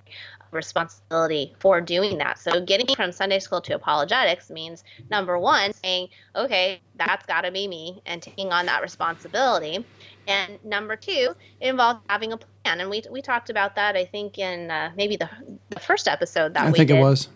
responsibility 0.51 1.55
for 1.59 1.81
doing 1.81 2.17
that. 2.19 2.39
So 2.39 2.62
getting 2.62 2.95
from 2.95 3.12
Sunday 3.12 3.39
school 3.39 3.62
to 3.62 3.75
apologetics 3.75 4.49
means 4.49 4.83
number 5.09 5.38
one, 5.38 5.73
saying, 5.73 6.09
okay, 6.35 6.81
that's 6.95 7.25
got 7.25 7.41
to 7.41 7.51
be 7.51 7.67
me 7.67 8.01
and 8.05 8.21
taking 8.21 8.51
on 8.51 8.65
that 8.65 8.81
responsibility. 8.81 9.85
And 10.27 10.63
number 10.63 10.95
two, 10.95 11.33
it 11.59 11.69
involves 11.69 12.01
having 12.09 12.33
a 12.33 12.38
plan. 12.38 12.81
And 12.81 12.89
we, 12.89 13.03
we 13.09 13.21
talked 13.21 13.49
about 13.49 13.75
that, 13.75 13.95
I 13.95 14.05
think, 14.05 14.38
in 14.38 14.69
uh, 14.69 14.91
maybe 14.95 15.15
the, 15.15 15.29
the 15.69 15.79
first 15.79 16.07
episode 16.07 16.53
that 16.53 16.63
I 16.63 16.71
we 16.71 16.77
think 16.77 16.89
did. 16.89 16.97
it 16.97 17.01
was. 17.01 17.29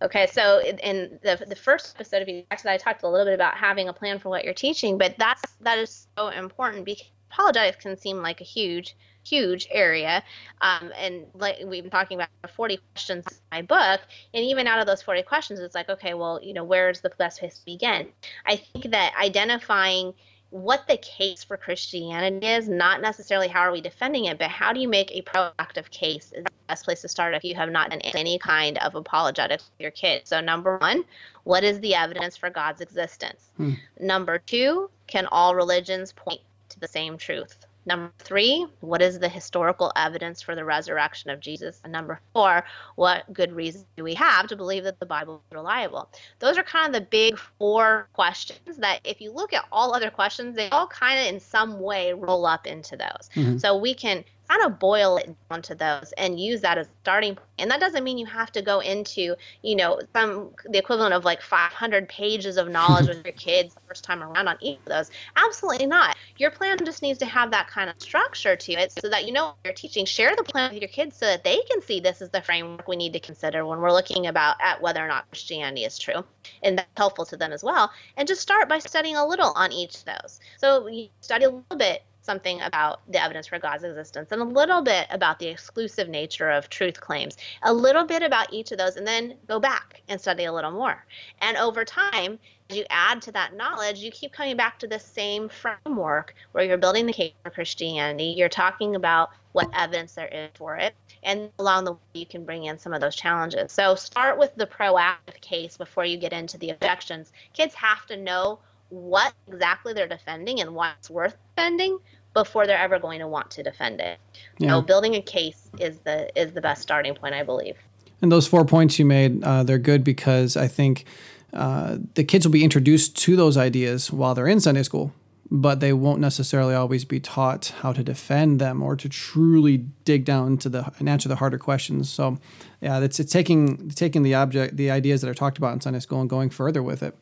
Okay, 0.00 0.28
so 0.28 0.60
in 0.62 1.18
the 1.22 1.44
the 1.48 1.56
first 1.56 1.96
episode 1.96 2.22
of 2.22 2.28
you 2.28 2.44
actually 2.52 2.70
I 2.70 2.76
talked 2.76 3.02
a 3.02 3.08
little 3.08 3.26
bit 3.26 3.34
about 3.34 3.56
having 3.56 3.88
a 3.88 3.92
plan 3.92 4.20
for 4.20 4.28
what 4.28 4.44
you're 4.44 4.54
teaching, 4.54 4.96
but 4.96 5.16
that's 5.18 5.42
that 5.62 5.76
is 5.78 6.06
so 6.16 6.28
important 6.28 6.84
because 6.84 7.10
apologetics 7.30 7.82
can 7.82 7.96
seem 7.96 8.18
like 8.18 8.40
a 8.40 8.44
huge 8.44 8.96
huge 9.28 9.68
area. 9.70 10.22
Um, 10.60 10.92
and 10.96 11.26
like 11.34 11.58
we've 11.64 11.82
been 11.82 11.90
talking 11.90 12.16
about 12.16 12.28
40 12.54 12.78
questions 12.94 13.24
in 13.28 13.36
my 13.52 13.62
book, 13.62 14.00
and 14.34 14.44
even 14.44 14.66
out 14.66 14.80
of 14.80 14.86
those 14.86 15.02
40 15.02 15.22
questions, 15.22 15.60
it's 15.60 15.74
like, 15.74 15.88
okay, 15.88 16.14
well, 16.14 16.40
you 16.42 16.54
know, 16.54 16.64
where's 16.64 17.00
the 17.00 17.10
best 17.18 17.40
place 17.40 17.58
to 17.58 17.64
begin? 17.64 18.08
I 18.46 18.56
think 18.56 18.90
that 18.90 19.14
identifying 19.20 20.14
what 20.50 20.88
the 20.88 20.96
case 20.96 21.44
for 21.44 21.58
Christianity 21.58 22.46
is, 22.46 22.70
not 22.70 23.02
necessarily 23.02 23.48
how 23.48 23.60
are 23.60 23.72
we 23.72 23.82
defending 23.82 24.24
it, 24.24 24.38
but 24.38 24.48
how 24.48 24.72
do 24.72 24.80
you 24.80 24.88
make 24.88 25.10
a 25.12 25.20
proactive 25.20 25.90
case 25.90 26.32
is 26.32 26.42
the 26.42 26.50
best 26.68 26.86
place 26.86 27.02
to 27.02 27.08
start 27.08 27.34
if 27.34 27.44
you 27.44 27.54
have 27.54 27.70
not 27.70 27.90
done 27.90 28.00
any 28.00 28.38
kind 28.38 28.78
of 28.78 28.94
apologetics 28.94 29.64
for 29.76 29.82
your 29.82 29.90
kids. 29.90 30.30
So 30.30 30.40
number 30.40 30.78
one, 30.78 31.04
what 31.44 31.64
is 31.64 31.80
the 31.80 31.94
evidence 31.94 32.34
for 32.38 32.48
God's 32.48 32.80
existence? 32.80 33.50
Hmm. 33.58 33.74
Number 34.00 34.38
two, 34.38 34.88
can 35.06 35.26
all 35.26 35.54
religions 35.54 36.12
point 36.12 36.40
to 36.70 36.80
the 36.80 36.88
same 36.88 37.18
truth? 37.18 37.66
Number 37.86 38.12
three, 38.18 38.66
what 38.80 39.00
is 39.00 39.18
the 39.18 39.30
historical 39.30 39.90
evidence 39.96 40.42
for 40.42 40.54
the 40.54 40.64
resurrection 40.64 41.30
of 41.30 41.40
Jesus? 41.40 41.80
And 41.84 41.92
number 41.92 42.20
four, 42.34 42.64
what 42.96 43.32
good 43.32 43.50
reason 43.52 43.86
do 43.96 44.04
we 44.04 44.12
have 44.12 44.46
to 44.48 44.56
believe 44.56 44.84
that 44.84 45.00
the 45.00 45.06
Bible 45.06 45.36
is 45.36 45.56
reliable? 45.56 46.10
Those 46.38 46.58
are 46.58 46.62
kind 46.62 46.94
of 46.94 47.00
the 47.00 47.06
big 47.06 47.38
four 47.38 48.08
questions 48.12 48.76
that, 48.76 49.00
if 49.04 49.22
you 49.22 49.32
look 49.32 49.54
at 49.54 49.64
all 49.72 49.94
other 49.94 50.10
questions, 50.10 50.54
they 50.54 50.68
all 50.68 50.86
kind 50.86 51.18
of 51.18 51.34
in 51.34 51.40
some 51.40 51.80
way 51.80 52.12
roll 52.12 52.44
up 52.44 52.66
into 52.66 52.96
those. 52.96 53.30
Mm-hmm. 53.34 53.56
So 53.56 53.78
we 53.78 53.94
can 53.94 54.22
kind 54.48 54.62
of 54.62 54.78
boil 54.78 55.16
it 55.18 55.34
down 55.50 55.62
to 55.62 55.74
those 55.74 56.12
and 56.16 56.40
use 56.40 56.60
that 56.62 56.78
as 56.78 56.86
a 56.86 56.90
starting 57.02 57.34
point. 57.34 57.48
And 57.58 57.70
that 57.70 57.80
doesn't 57.80 58.04
mean 58.04 58.18
you 58.18 58.26
have 58.26 58.52
to 58.52 58.62
go 58.62 58.80
into, 58.80 59.34
you 59.62 59.76
know, 59.76 60.00
some 60.14 60.50
the 60.68 60.78
equivalent 60.78 61.12
of 61.14 61.24
like 61.24 61.42
500 61.42 62.08
pages 62.08 62.56
of 62.56 62.68
knowledge 62.68 63.08
with 63.08 63.24
your 63.24 63.32
kids 63.36 63.74
the 63.74 63.80
first 63.88 64.04
time 64.04 64.22
around 64.22 64.48
on 64.48 64.56
each 64.60 64.78
of 64.78 64.84
those. 64.86 65.10
Absolutely 65.36 65.86
not. 65.86 66.16
Your 66.36 66.50
plan 66.50 66.78
just 66.84 67.02
needs 67.02 67.18
to 67.18 67.26
have 67.26 67.50
that 67.50 67.68
kind 67.68 67.90
of 67.90 68.00
structure 68.00 68.56
to 68.56 68.72
it 68.72 68.92
so 68.92 69.08
that 69.08 69.26
you 69.26 69.32
know 69.32 69.46
what 69.46 69.56
you're 69.64 69.74
teaching. 69.74 70.06
Share 70.06 70.34
the 70.36 70.44
plan 70.44 70.72
with 70.72 70.82
your 70.82 70.88
kids 70.88 71.16
so 71.16 71.26
that 71.26 71.44
they 71.44 71.60
can 71.70 71.82
see 71.82 72.00
this 72.00 72.22
is 72.22 72.30
the 72.30 72.42
framework 72.42 72.86
we 72.88 72.96
need 72.96 73.12
to 73.12 73.20
consider 73.20 73.66
when 73.66 73.80
we're 73.80 73.92
looking 73.92 74.26
about 74.26 74.56
at 74.62 74.80
whether 74.80 75.04
or 75.04 75.08
not 75.08 75.28
Christianity 75.30 75.84
is 75.84 75.98
true. 75.98 76.24
And 76.62 76.78
that's 76.78 76.88
helpful 76.96 77.26
to 77.26 77.36
them 77.36 77.52
as 77.52 77.62
well. 77.62 77.90
And 78.16 78.26
just 78.26 78.40
start 78.40 78.68
by 78.68 78.78
studying 78.78 79.16
a 79.16 79.26
little 79.26 79.52
on 79.56 79.72
each 79.72 79.96
of 79.96 80.04
those. 80.04 80.40
So 80.58 80.86
you 80.86 81.08
study 81.20 81.44
a 81.44 81.50
little 81.50 81.76
bit 81.76 82.02
something 82.28 82.60
about 82.60 83.00
the 83.10 83.22
evidence 83.22 83.46
for 83.46 83.58
God's 83.58 83.84
existence 83.84 84.32
and 84.32 84.42
a 84.42 84.44
little 84.44 84.82
bit 84.82 85.06
about 85.08 85.38
the 85.38 85.46
exclusive 85.46 86.10
nature 86.10 86.50
of 86.50 86.68
truth 86.68 87.00
claims, 87.00 87.38
a 87.62 87.72
little 87.72 88.04
bit 88.04 88.22
about 88.22 88.52
each 88.52 88.70
of 88.70 88.76
those, 88.76 88.96
and 88.96 89.06
then 89.06 89.34
go 89.46 89.58
back 89.58 90.02
and 90.08 90.20
study 90.20 90.44
a 90.44 90.52
little 90.52 90.70
more. 90.70 91.06
And 91.40 91.56
over 91.56 91.86
time, 91.86 92.38
as 92.68 92.76
you 92.76 92.84
add 92.90 93.22
to 93.22 93.32
that 93.32 93.56
knowledge, 93.56 94.00
you 94.00 94.10
keep 94.10 94.30
coming 94.30 94.58
back 94.58 94.78
to 94.80 94.86
the 94.86 94.98
same 94.98 95.48
framework 95.48 96.34
where 96.52 96.64
you're 96.64 96.76
building 96.76 97.06
the 97.06 97.14
case 97.14 97.32
for 97.42 97.48
Christianity. 97.48 98.34
You're 98.36 98.50
talking 98.50 98.94
about 98.94 99.30
what 99.52 99.70
evidence 99.74 100.12
there 100.12 100.28
is 100.28 100.50
for 100.54 100.76
it. 100.76 100.94
And 101.22 101.48
along 101.58 101.84
the 101.84 101.92
way, 101.92 101.98
you 102.12 102.26
can 102.26 102.44
bring 102.44 102.64
in 102.64 102.78
some 102.78 102.92
of 102.92 103.00
those 103.00 103.16
challenges. 103.16 103.72
So 103.72 103.94
start 103.94 104.38
with 104.38 104.54
the 104.54 104.66
proactive 104.66 105.40
case 105.40 105.78
before 105.78 106.04
you 106.04 106.18
get 106.18 106.34
into 106.34 106.58
the 106.58 106.70
objections. 106.70 107.32
Kids 107.54 107.74
have 107.74 108.04
to 108.06 108.18
know 108.18 108.58
what 108.90 109.32
exactly 109.46 109.92
they're 109.92 110.08
defending 110.08 110.60
and 110.60 110.74
why 110.74 110.92
it's 110.98 111.10
worth 111.10 111.36
defending 111.56 111.98
before 112.44 112.66
they're 112.66 112.78
ever 112.78 112.98
going 112.98 113.18
to 113.18 113.26
want 113.26 113.50
to 113.50 113.62
defend 113.62 114.00
it. 114.00 114.18
Yeah. 114.58 114.68
So 114.68 114.82
building 114.82 115.14
a 115.16 115.22
case 115.22 115.68
is 115.78 115.98
the 116.00 116.18
is 116.40 116.52
the 116.52 116.60
best 116.60 116.82
starting 116.82 117.14
point, 117.14 117.34
I 117.34 117.42
believe. 117.42 117.76
And 118.22 118.30
those 118.30 118.46
four 118.46 118.64
points 118.64 118.98
you 118.98 119.04
made, 119.04 119.42
uh, 119.44 119.62
they're 119.62 119.78
good 119.78 120.02
because 120.04 120.56
I 120.56 120.68
think 120.68 121.04
uh, 121.52 121.98
the 122.14 122.24
kids 122.24 122.46
will 122.46 122.52
be 122.52 122.64
introduced 122.64 123.16
to 123.18 123.36
those 123.36 123.56
ideas 123.56 124.12
while 124.12 124.34
they're 124.34 124.48
in 124.48 124.60
Sunday 124.60 124.82
school, 124.82 125.12
but 125.50 125.80
they 125.80 125.92
won't 125.92 126.20
necessarily 126.20 126.74
always 126.74 127.04
be 127.04 127.20
taught 127.20 127.72
how 127.80 127.92
to 127.92 128.02
defend 128.02 128.60
them 128.60 128.82
or 128.82 128.96
to 128.96 129.08
truly 129.08 129.78
dig 130.04 130.24
down 130.24 130.58
to 130.58 130.68
the 130.68 130.92
and 130.98 131.08
answer 131.08 131.28
the 131.28 131.36
harder 131.36 131.58
questions. 131.58 132.10
So, 132.10 132.38
yeah, 132.80 133.00
it's, 133.00 133.18
it's 133.20 133.32
taking 133.32 133.90
taking 133.90 134.22
the 134.22 134.34
object, 134.34 134.76
the 134.76 134.90
ideas 134.90 135.22
that 135.22 135.30
are 135.30 135.34
talked 135.34 135.58
about 135.58 135.72
in 135.72 135.80
Sunday 135.80 136.00
school, 136.00 136.20
and 136.20 136.30
going 136.30 136.50
further 136.50 136.82
with 136.82 137.02
it. 137.02 137.16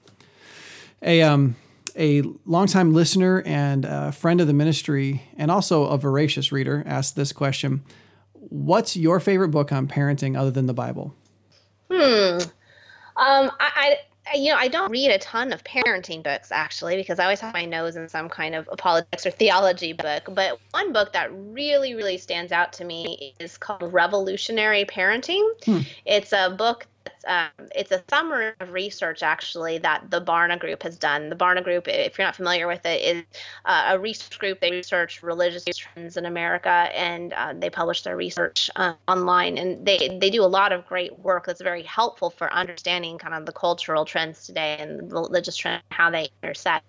A 1.02 1.22
um, 1.22 1.56
a 1.98 2.22
longtime 2.44 2.92
listener 2.92 3.42
and 3.46 3.84
a 3.84 4.12
friend 4.12 4.40
of 4.40 4.46
the 4.46 4.52
ministry, 4.52 5.22
and 5.36 5.50
also 5.50 5.86
a 5.86 5.98
voracious 5.98 6.52
reader, 6.52 6.82
asked 6.86 7.16
this 7.16 7.32
question 7.32 7.82
What's 8.32 8.96
your 8.96 9.18
favorite 9.18 9.48
book 9.48 9.72
on 9.72 9.88
parenting 9.88 10.38
other 10.38 10.50
than 10.50 10.66
the 10.66 10.74
Bible? 10.74 11.14
Hmm. 11.90 12.38
Um, 13.16 13.50
I, 13.58 13.96
I, 14.30 14.36
you 14.36 14.52
know, 14.52 14.58
I 14.58 14.68
don't 14.68 14.90
read 14.90 15.10
a 15.10 15.18
ton 15.18 15.52
of 15.52 15.64
parenting 15.64 16.22
books 16.22 16.52
actually 16.52 16.96
because 16.96 17.18
I 17.18 17.24
always 17.24 17.40
have 17.40 17.54
my 17.54 17.64
nose 17.64 17.96
in 17.96 18.08
some 18.08 18.28
kind 18.28 18.54
of 18.54 18.68
apologetics 18.70 19.26
or 19.26 19.30
theology 19.30 19.92
book. 19.92 20.28
But 20.32 20.58
one 20.72 20.92
book 20.92 21.12
that 21.12 21.30
really, 21.32 21.94
really 21.94 22.18
stands 22.18 22.52
out 22.52 22.72
to 22.74 22.84
me 22.84 23.34
is 23.40 23.56
called 23.56 23.92
Revolutionary 23.92 24.84
Parenting. 24.84 25.44
Hmm. 25.64 25.80
It's 26.04 26.32
a 26.32 26.50
book 26.50 26.86
um, 27.26 27.50
it's 27.74 27.92
a 27.92 28.02
summary 28.08 28.52
of 28.60 28.70
research 28.70 29.22
actually 29.22 29.78
that 29.78 30.10
the 30.10 30.20
Barna 30.20 30.58
Group 30.58 30.82
has 30.82 30.96
done. 30.96 31.28
The 31.28 31.36
Barna 31.36 31.62
Group, 31.62 31.88
if 31.88 32.16
you're 32.16 32.26
not 32.26 32.36
familiar 32.36 32.66
with 32.66 32.84
it, 32.86 33.02
is 33.02 33.24
uh, 33.64 33.90
a 33.90 33.98
research 33.98 34.38
group. 34.38 34.60
They 34.60 34.70
research 34.70 35.22
religious 35.22 35.64
trends 35.64 36.16
in 36.16 36.26
America, 36.26 36.68
and 36.68 37.32
uh, 37.32 37.54
they 37.58 37.70
publish 37.70 38.02
their 38.02 38.16
research 38.16 38.70
uh, 38.76 38.94
online. 39.08 39.58
And 39.58 39.84
they 39.84 40.18
they 40.20 40.30
do 40.30 40.42
a 40.42 40.46
lot 40.46 40.72
of 40.72 40.86
great 40.86 41.18
work 41.18 41.46
that's 41.46 41.60
very 41.60 41.82
helpful 41.82 42.30
for 42.30 42.52
understanding 42.52 43.18
kind 43.18 43.34
of 43.34 43.46
the 43.46 43.52
cultural 43.52 44.04
trends 44.04 44.46
today 44.46 44.76
and 44.78 45.12
religious 45.12 45.56
trends, 45.56 45.82
how 45.90 46.10
they 46.10 46.28
intersect. 46.42 46.86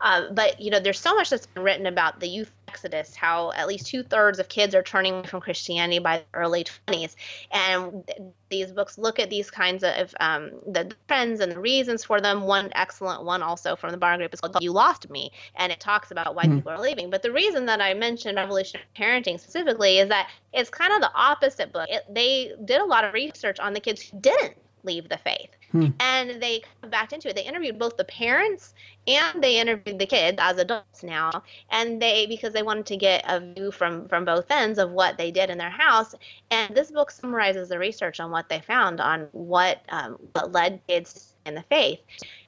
Uh, 0.00 0.32
but 0.32 0.60
you 0.60 0.70
know, 0.70 0.80
there's 0.80 1.00
so 1.00 1.14
much 1.14 1.30
that's 1.30 1.46
been 1.46 1.62
written 1.62 1.86
about 1.86 2.20
the 2.20 2.28
youth 2.28 2.52
exodus, 2.74 3.14
how 3.14 3.52
at 3.52 3.68
least 3.68 3.86
two 3.86 4.02
thirds 4.02 4.40
of 4.40 4.48
kids 4.48 4.74
are 4.74 4.82
turning 4.82 5.22
from 5.22 5.40
Christianity 5.40 6.00
by 6.00 6.18
the 6.18 6.24
early 6.34 6.64
20s, 6.64 7.14
and 7.52 8.02
these 8.50 8.72
books 8.72 8.98
look 8.98 9.20
at 9.20 9.30
these 9.30 9.48
kinds 9.48 9.84
of 9.84 10.12
um, 10.18 10.50
the 10.66 10.92
trends 11.06 11.38
and 11.38 11.52
the 11.52 11.60
reasons 11.60 12.02
for 12.02 12.20
them. 12.20 12.42
One 12.42 12.70
excellent 12.74 13.22
one 13.22 13.42
also 13.42 13.76
from 13.76 13.92
the 13.92 13.98
Barna 13.98 14.18
Group 14.18 14.34
is 14.34 14.40
called 14.40 14.60
"You 14.60 14.72
Lost 14.72 15.08
Me," 15.08 15.30
and 15.54 15.70
it 15.70 15.78
talks 15.78 16.10
about 16.10 16.34
why 16.34 16.44
mm-hmm. 16.44 16.56
people 16.56 16.72
are 16.72 16.80
leaving. 16.80 17.10
But 17.10 17.22
the 17.22 17.32
reason 17.32 17.66
that 17.66 17.80
I 17.80 17.94
mentioned 17.94 18.36
revolutionary 18.36 18.86
parenting 18.98 19.38
specifically 19.38 19.98
is 19.98 20.08
that 20.08 20.30
it's 20.52 20.70
kind 20.70 20.92
of 20.92 21.00
the 21.00 21.12
opposite 21.14 21.72
book. 21.72 21.88
It, 21.88 22.02
they 22.12 22.52
did 22.64 22.80
a 22.80 22.84
lot 22.84 23.04
of 23.04 23.14
research 23.14 23.60
on 23.60 23.72
the 23.72 23.80
kids 23.80 24.02
who 24.02 24.18
didn't 24.18 24.56
leave 24.82 25.08
the 25.08 25.18
faith. 25.18 25.50
Hmm. 25.74 25.88
And 25.98 26.40
they 26.40 26.62
backed 26.88 27.12
into 27.12 27.28
it. 27.28 27.34
They 27.34 27.42
interviewed 27.42 27.80
both 27.80 27.96
the 27.96 28.04
parents 28.04 28.74
and 29.08 29.42
they 29.42 29.58
interviewed 29.58 29.98
the 29.98 30.06
kids 30.06 30.38
as 30.40 30.56
adults 30.56 31.02
now. 31.02 31.42
And 31.68 32.00
they 32.00 32.26
because 32.26 32.52
they 32.52 32.62
wanted 32.62 32.86
to 32.86 32.96
get 32.96 33.24
a 33.26 33.40
view 33.40 33.72
from 33.72 34.06
from 34.06 34.24
both 34.24 34.48
ends 34.52 34.78
of 34.78 34.92
what 34.92 35.18
they 35.18 35.32
did 35.32 35.50
in 35.50 35.58
their 35.58 35.70
house. 35.70 36.14
And 36.52 36.76
this 36.76 36.92
book 36.92 37.10
summarizes 37.10 37.70
the 37.70 37.78
research 37.80 38.20
on 38.20 38.30
what 38.30 38.48
they 38.48 38.60
found 38.60 39.00
on 39.00 39.26
what 39.32 39.82
um, 39.88 40.16
what 40.30 40.52
led 40.52 40.80
kids 40.86 41.34
in 41.44 41.56
the 41.56 41.62
faith. 41.62 41.98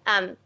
Um, 0.06 0.36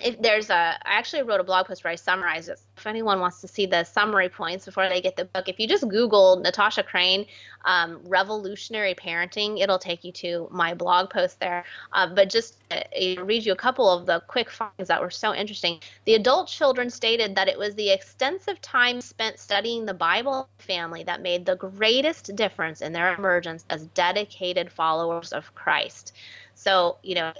if 0.00 0.20
there's 0.22 0.50
a 0.50 0.54
i 0.54 0.98
actually 0.98 1.22
wrote 1.22 1.40
a 1.40 1.44
blog 1.44 1.66
post 1.66 1.84
where 1.84 1.92
i 1.92 1.96
summarize 1.96 2.48
it 2.48 2.58
if 2.80 2.86
anyone 2.86 3.20
wants 3.20 3.40
to 3.40 3.48
see 3.48 3.66
the 3.66 3.84
summary 3.84 4.28
points 4.28 4.64
before 4.64 4.88
they 4.88 5.00
get 5.00 5.16
the 5.16 5.24
book 5.26 5.48
if 5.48 5.60
you 5.60 5.68
just 5.68 5.88
google 5.88 6.36
natasha 6.36 6.82
Crain, 6.82 7.26
um, 7.64 8.00
revolutionary 8.04 8.94
parenting 8.94 9.60
it'll 9.60 9.78
take 9.78 10.04
you 10.04 10.12
to 10.12 10.48
my 10.50 10.74
blog 10.74 11.10
post 11.10 11.38
there. 11.40 11.64
Uh, 11.92 12.12
but 12.14 12.30
just 12.30 12.56
uh, 12.70 12.80
read 13.24 13.44
you 13.44 13.52
a 13.52 13.56
couple 13.56 13.88
of 13.88 14.06
the 14.06 14.20
quick 14.26 14.50
findings 14.50 14.88
that 14.88 15.00
were 15.00 15.10
so 15.10 15.34
interesting. 15.34 15.80
The 16.04 16.14
adult 16.14 16.48
children 16.48 16.90
stated 16.90 17.34
that 17.34 17.48
it 17.48 17.58
was 17.58 17.74
the 17.74 17.90
extensive 17.90 18.60
time 18.60 19.00
spent 19.00 19.38
studying 19.38 19.86
the 19.86 19.94
bible 19.94 20.48
family 20.58 21.02
that 21.04 21.22
made 21.22 21.46
the 21.46 21.56
greatest 21.56 22.34
difference 22.36 22.80
in 22.80 22.92
their 22.92 23.14
emergence 23.14 23.64
as 23.70 23.86
dedicated 23.88 24.70
followers 24.70 25.32
of 25.32 25.54
christ. 25.54 26.12
So, 26.54 26.98
you 27.02 27.14
know, 27.14 27.32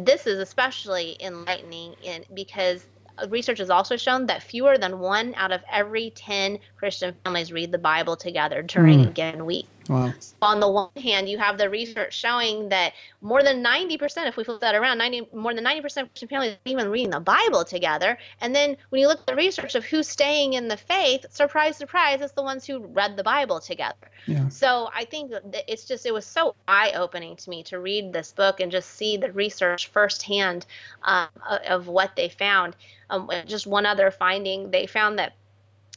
this 0.00 0.26
is 0.26 0.38
especially 0.38 1.18
enlightening 1.20 1.94
in 2.02 2.24
because 2.32 2.86
research 3.28 3.58
has 3.58 3.70
also 3.70 3.96
shown 3.96 4.26
that 4.26 4.42
fewer 4.42 4.78
than 4.78 4.98
one 4.98 5.34
out 5.36 5.52
of 5.52 5.62
every 5.70 6.10
10 6.10 6.58
Christian 6.76 7.14
families 7.24 7.52
read 7.52 7.72
the 7.72 7.78
Bible 7.78 8.16
together 8.16 8.62
during 8.62 9.00
mm. 9.00 9.08
a 9.08 9.10
given 9.10 9.46
week. 9.46 9.66
Wow. 9.88 10.12
So 10.18 10.34
on 10.40 10.60
the 10.60 10.68
one 10.68 10.88
hand, 10.96 11.28
you 11.28 11.38
have 11.38 11.58
the 11.58 11.68
research 11.68 12.14
showing 12.16 12.68
that 12.70 12.94
more 13.20 13.42
than 13.42 13.62
90%, 13.62 14.26
if 14.26 14.36
we 14.36 14.44
flip 14.44 14.60
that 14.60 14.74
around, 14.74 14.98
90, 14.98 15.28
more 15.34 15.54
than 15.54 15.64
90% 15.64 15.84
of 15.84 16.08
Christian 16.08 16.28
families 16.28 16.52
are 16.52 16.58
even 16.64 16.88
reading 16.88 17.10
the 17.10 17.20
Bible 17.20 17.64
together. 17.64 18.16
And 18.40 18.54
then 18.54 18.76
when 18.88 19.00
you 19.00 19.08
look 19.08 19.20
at 19.20 19.26
the 19.26 19.34
research 19.34 19.74
of 19.74 19.84
who's 19.84 20.08
staying 20.08 20.54
in 20.54 20.68
the 20.68 20.76
faith, 20.76 21.26
surprise, 21.30 21.76
surprise, 21.76 22.20
it's 22.20 22.32
the 22.32 22.42
ones 22.42 22.66
who 22.66 22.78
read 22.78 23.16
the 23.16 23.24
Bible 23.24 23.60
together. 23.60 23.96
Yeah. 24.26 24.48
So 24.48 24.88
I 24.94 25.04
think 25.04 25.32
it's 25.68 25.84
just, 25.84 26.06
it 26.06 26.14
was 26.14 26.24
so 26.24 26.54
eye 26.66 26.92
opening 26.94 27.36
to 27.36 27.50
me 27.50 27.62
to 27.64 27.78
read 27.78 28.12
this 28.12 28.32
book 28.32 28.60
and 28.60 28.72
just 28.72 28.90
see 28.90 29.16
the 29.16 29.32
research 29.32 29.88
firsthand 29.88 30.64
um, 31.02 31.28
of 31.66 31.88
what 31.88 32.16
they 32.16 32.28
found. 32.28 32.76
Um, 33.10 33.30
just 33.46 33.66
one 33.66 33.84
other 33.84 34.10
finding, 34.10 34.70
they 34.70 34.86
found 34.86 35.18
that 35.18 35.34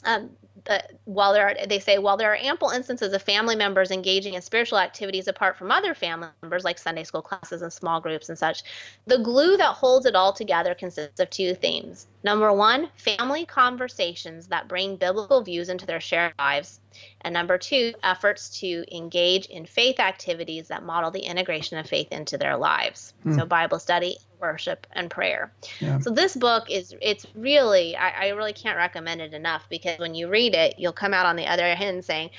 um, 0.03 0.29
Uh, 0.69 0.79
while 1.05 1.33
there 1.33 1.47
are, 1.47 1.67
they 1.67 1.79
say 1.79 1.97
while 1.97 2.17
there 2.17 2.31
are 2.31 2.37
ample 2.37 2.69
instances 2.69 3.13
of 3.13 3.21
family 3.21 3.55
members 3.55 3.89
engaging 3.89 4.33
in 4.33 4.41
spiritual 4.41 4.77
activities 4.77 5.27
apart 5.27 5.57
from 5.57 5.71
other 5.71 5.93
family 5.93 6.27
members 6.41 6.65
like 6.65 6.77
sunday 6.77 7.03
school 7.03 7.21
classes 7.21 7.61
and 7.61 7.71
small 7.71 8.01
groups 8.01 8.27
and 8.27 8.37
such 8.37 8.63
the 9.05 9.17
glue 9.19 9.55
that 9.55 9.73
holds 9.73 10.05
it 10.05 10.15
all 10.15 10.33
together 10.33 10.75
consists 10.75 11.19
of 11.21 11.29
two 11.29 11.53
themes 11.53 12.07
number 12.27 12.51
one 12.53 12.89
family 12.95 13.45
conversations 13.45 14.47
that 14.47 14.67
bring 14.67 14.95
biblical 14.95 15.41
views 15.41 15.69
into 15.69 15.85
their 15.85 16.01
shared 16.01 16.33
lives 16.37 16.79
and 17.21 17.33
number 17.33 17.57
two 17.57 17.93
efforts 18.03 18.59
to 18.59 18.83
engage 18.95 19.45
in 19.47 19.65
faith 19.65 19.99
activities 19.99 20.67
that 20.67 20.83
model 20.83 21.11
the 21.11 21.19
integration 21.19 21.77
of 21.77 21.87
faith 21.87 22.07
into 22.11 22.37
their 22.37 22.57
lives 22.57 23.13
hmm. 23.23 23.33
so 23.33 23.45
bible 23.45 23.79
study 23.79 24.17
worship 24.39 24.87
and 24.93 25.09
prayer. 25.09 25.51
Yeah. 25.79 25.99
So 25.99 26.09
this 26.09 26.35
book 26.35 26.69
is 26.69 26.95
it's 27.01 27.25
really 27.35 27.95
I, 27.95 28.09
I 28.09 28.29
really 28.29 28.53
can't 28.53 28.77
recommend 28.77 29.21
it 29.21 29.33
enough 29.33 29.67
because 29.69 29.99
when 29.99 30.15
you 30.15 30.29
read 30.29 30.55
it, 30.55 30.75
you'll 30.77 30.93
come 30.93 31.13
out 31.13 31.25
on 31.25 31.35
the 31.35 31.47
other 31.47 31.63
end 31.63 32.05
saying, 32.05 32.29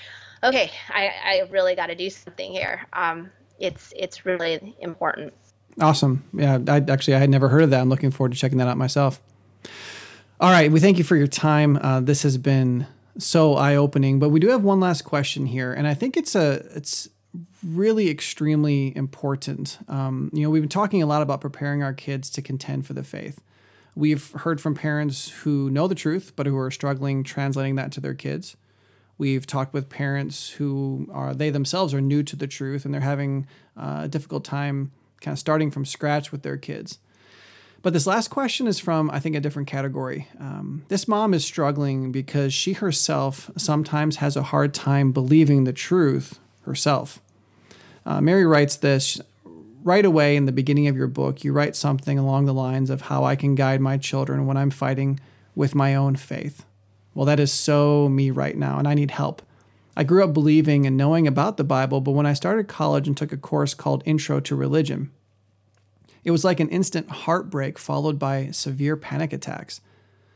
Okay, 0.44 0.70
I, 0.88 1.10
I 1.24 1.48
really 1.50 1.74
got 1.74 1.86
to 1.86 1.96
do 1.96 2.10
something 2.10 2.52
here. 2.52 2.86
Um, 2.92 3.30
it's 3.58 3.92
it's 3.96 4.24
really 4.24 4.76
important. 4.80 5.32
Awesome. 5.80 6.24
Yeah, 6.32 6.58
I 6.68 6.84
actually 6.88 7.14
I 7.14 7.18
had 7.18 7.30
never 7.30 7.48
heard 7.48 7.62
of 7.62 7.70
that. 7.70 7.80
I'm 7.80 7.88
looking 7.88 8.10
forward 8.10 8.32
to 8.32 8.38
checking 8.38 8.58
that 8.58 8.68
out 8.68 8.76
myself. 8.76 9.20
All 10.40 10.50
right, 10.50 10.70
we 10.70 10.80
thank 10.80 10.98
you 10.98 11.04
for 11.04 11.16
your 11.16 11.26
time. 11.26 11.76
Uh, 11.76 12.00
this 12.00 12.22
has 12.22 12.38
been 12.38 12.86
so 13.18 13.54
eye 13.54 13.74
opening, 13.74 14.18
but 14.18 14.28
we 14.28 14.38
do 14.38 14.48
have 14.48 14.62
one 14.62 14.80
last 14.80 15.02
question 15.02 15.46
here, 15.46 15.72
and 15.72 15.86
I 15.86 15.94
think 15.94 16.16
it's 16.16 16.34
a 16.34 16.64
it's 16.74 17.08
really 17.64 18.08
extremely 18.08 18.96
important. 18.96 19.78
Um, 19.88 20.30
you 20.32 20.42
know, 20.42 20.50
we've 20.50 20.62
been 20.62 20.68
talking 20.68 21.02
a 21.02 21.06
lot 21.06 21.22
about 21.22 21.40
preparing 21.40 21.82
our 21.82 21.92
kids 21.92 22.30
to 22.30 22.42
contend 22.42 22.86
for 22.86 22.92
the 22.92 23.02
faith. 23.02 23.40
We've 23.94 24.30
heard 24.30 24.60
from 24.60 24.76
parents 24.76 25.28
who 25.28 25.70
know 25.70 25.88
the 25.88 25.94
truth, 25.96 26.34
but 26.36 26.46
who 26.46 26.56
are 26.56 26.70
struggling 26.70 27.24
translating 27.24 27.74
that 27.74 27.90
to 27.92 28.00
their 28.00 28.14
kids. 28.14 28.56
We've 29.18 29.44
talked 29.44 29.74
with 29.74 29.88
parents 29.88 30.50
who 30.50 31.08
are, 31.12 31.34
they 31.34 31.50
themselves 31.50 31.92
are 31.92 32.00
new 32.00 32.22
to 32.22 32.36
the 32.36 32.46
truth 32.46 32.84
and 32.84 32.94
they're 32.94 33.00
having 33.00 33.48
uh, 33.76 34.02
a 34.04 34.08
difficult 34.08 34.44
time 34.44 34.92
kind 35.20 35.32
of 35.32 35.40
starting 35.40 35.72
from 35.72 35.84
scratch 35.84 36.30
with 36.30 36.42
their 36.42 36.56
kids. 36.56 37.00
But 37.82 37.92
this 37.92 38.06
last 38.06 38.28
question 38.28 38.66
is 38.66 38.78
from, 38.80 39.10
I 39.10 39.20
think, 39.20 39.36
a 39.36 39.40
different 39.40 39.68
category. 39.68 40.26
Um, 40.40 40.84
this 40.88 41.06
mom 41.06 41.32
is 41.32 41.44
struggling 41.44 42.10
because 42.10 42.52
she 42.52 42.72
herself 42.72 43.50
sometimes 43.56 44.16
has 44.16 44.36
a 44.36 44.42
hard 44.42 44.74
time 44.74 45.12
believing 45.12 45.64
the 45.64 45.72
truth 45.72 46.40
herself. 46.62 47.20
Uh, 48.04 48.20
Mary 48.20 48.44
writes 48.44 48.76
this 48.76 49.20
right 49.84 50.04
away 50.04 50.36
in 50.36 50.44
the 50.44 50.52
beginning 50.52 50.88
of 50.88 50.96
your 50.96 51.06
book. 51.06 51.44
You 51.44 51.52
write 51.52 51.76
something 51.76 52.18
along 52.18 52.46
the 52.46 52.54
lines 52.54 52.90
of 52.90 53.02
how 53.02 53.24
I 53.24 53.36
can 53.36 53.54
guide 53.54 53.80
my 53.80 53.96
children 53.96 54.46
when 54.46 54.56
I'm 54.56 54.70
fighting 54.70 55.20
with 55.54 55.74
my 55.74 55.94
own 55.94 56.16
faith. 56.16 56.64
Well, 57.14 57.26
that 57.26 57.40
is 57.40 57.52
so 57.52 58.08
me 58.08 58.30
right 58.30 58.56
now, 58.56 58.78
and 58.78 58.88
I 58.88 58.94
need 58.94 59.12
help. 59.12 59.42
I 59.96 60.04
grew 60.04 60.22
up 60.22 60.32
believing 60.32 60.86
and 60.86 60.96
knowing 60.96 61.26
about 61.26 61.56
the 61.56 61.64
Bible, 61.64 62.00
but 62.00 62.12
when 62.12 62.26
I 62.26 62.32
started 62.32 62.68
college 62.68 63.08
and 63.08 63.16
took 63.16 63.32
a 63.32 63.36
course 63.36 63.74
called 63.74 64.02
Intro 64.04 64.40
to 64.40 64.54
Religion, 64.54 65.10
it 66.28 66.30
was 66.30 66.44
like 66.44 66.60
an 66.60 66.68
instant 66.68 67.08
heartbreak 67.08 67.78
followed 67.78 68.18
by 68.18 68.50
severe 68.50 68.98
panic 68.98 69.32
attacks. 69.32 69.80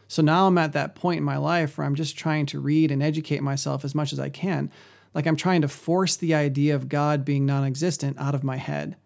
So 0.09 0.23
now 0.23 0.47
I'm 0.47 0.57
at 0.57 0.73
that 0.73 0.95
point 0.95 1.19
in 1.19 1.25
my 1.25 1.37
life 1.37 1.77
where 1.77 1.87
I'm 1.87 1.97
just 1.97 2.17
trying 2.17 2.47
to 2.47 2.61
read 2.61 2.91
and 2.91 3.03
educate 3.03 3.43
myself 3.43 3.85
as 3.85 3.95
much 3.95 4.11
as 4.11 4.19
I 4.19 4.31
can 4.31 4.71
like 5.13 5.27
I'm 5.27 5.37
trying 5.37 5.61
to 5.61 5.69
force 5.69 6.17
the 6.17 6.33
idea 6.33 6.75
of 6.75 6.89
God 6.89 7.27
being 7.27 7.45
non 7.45 7.65
existent 7.65 8.17
out 8.19 8.35
of 8.35 8.43
my 8.43 8.57
head. 8.57 8.97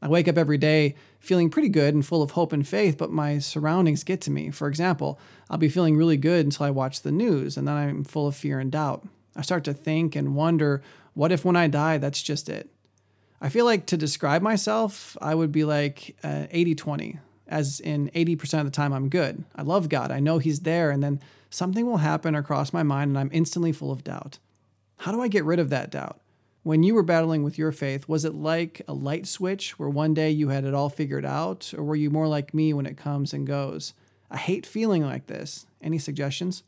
I 0.00 0.08
wake 0.08 0.26
up 0.26 0.38
every 0.38 0.56
day 0.56 0.94
feeling 1.20 1.50
pretty 1.50 1.68
good 1.68 1.92
and 1.92 2.04
full 2.04 2.22
of 2.22 2.30
hope 2.30 2.54
and 2.54 2.66
faith, 2.66 2.96
but 2.96 3.12
my 3.12 3.38
surroundings 3.38 4.02
get 4.02 4.22
to 4.22 4.30
me. 4.30 4.50
For 4.50 4.68
example, 4.68 5.20
I'll 5.50 5.58
be 5.58 5.68
feeling 5.68 5.98
really 5.98 6.16
good 6.16 6.46
until 6.46 6.64
I 6.64 6.70
watch 6.70 7.02
the 7.02 7.12
news, 7.12 7.58
and 7.58 7.68
then 7.68 7.76
I'm 7.76 8.04
full 8.04 8.26
of 8.26 8.34
fear 8.34 8.58
and 8.58 8.72
doubt. 8.72 9.06
I 9.36 9.42
start 9.42 9.64
to 9.64 9.74
think 9.74 10.16
and 10.16 10.34
wonder 10.34 10.82
what 11.12 11.30
if 11.30 11.44
when 11.44 11.56
I 11.56 11.68
die, 11.68 11.98
that's 11.98 12.22
just 12.22 12.48
it? 12.48 12.71
I 13.42 13.48
feel 13.48 13.64
like 13.64 13.86
to 13.86 13.96
describe 13.96 14.40
myself, 14.40 15.16
I 15.20 15.34
would 15.34 15.50
be 15.50 15.64
like 15.64 16.16
80 16.22 16.72
uh, 16.72 16.74
20, 16.76 17.18
as 17.48 17.80
in 17.80 18.08
80% 18.14 18.60
of 18.60 18.66
the 18.66 18.70
time 18.70 18.92
I'm 18.92 19.08
good. 19.08 19.42
I 19.56 19.62
love 19.62 19.88
God, 19.88 20.12
I 20.12 20.20
know 20.20 20.38
He's 20.38 20.60
there, 20.60 20.92
and 20.92 21.02
then 21.02 21.20
something 21.50 21.84
will 21.84 21.96
happen 21.96 22.36
or 22.36 22.44
cross 22.44 22.72
my 22.72 22.84
mind, 22.84 23.08
and 23.08 23.18
I'm 23.18 23.30
instantly 23.32 23.72
full 23.72 23.90
of 23.90 24.04
doubt. 24.04 24.38
How 24.98 25.10
do 25.10 25.20
I 25.20 25.26
get 25.26 25.44
rid 25.44 25.58
of 25.58 25.70
that 25.70 25.90
doubt? 25.90 26.20
When 26.62 26.84
you 26.84 26.94
were 26.94 27.02
battling 27.02 27.42
with 27.42 27.58
your 27.58 27.72
faith, 27.72 28.06
was 28.06 28.24
it 28.24 28.36
like 28.36 28.82
a 28.86 28.92
light 28.92 29.26
switch 29.26 29.76
where 29.76 29.88
one 29.88 30.14
day 30.14 30.30
you 30.30 30.50
had 30.50 30.64
it 30.64 30.72
all 30.72 30.88
figured 30.88 31.24
out, 31.24 31.74
or 31.76 31.82
were 31.82 31.96
you 31.96 32.10
more 32.10 32.28
like 32.28 32.54
me 32.54 32.72
when 32.72 32.86
it 32.86 32.96
comes 32.96 33.32
and 33.32 33.44
goes? 33.44 33.92
I 34.30 34.36
hate 34.36 34.64
feeling 34.64 35.04
like 35.04 35.26
this. 35.26 35.66
Any 35.82 35.98
suggestions? 35.98 36.62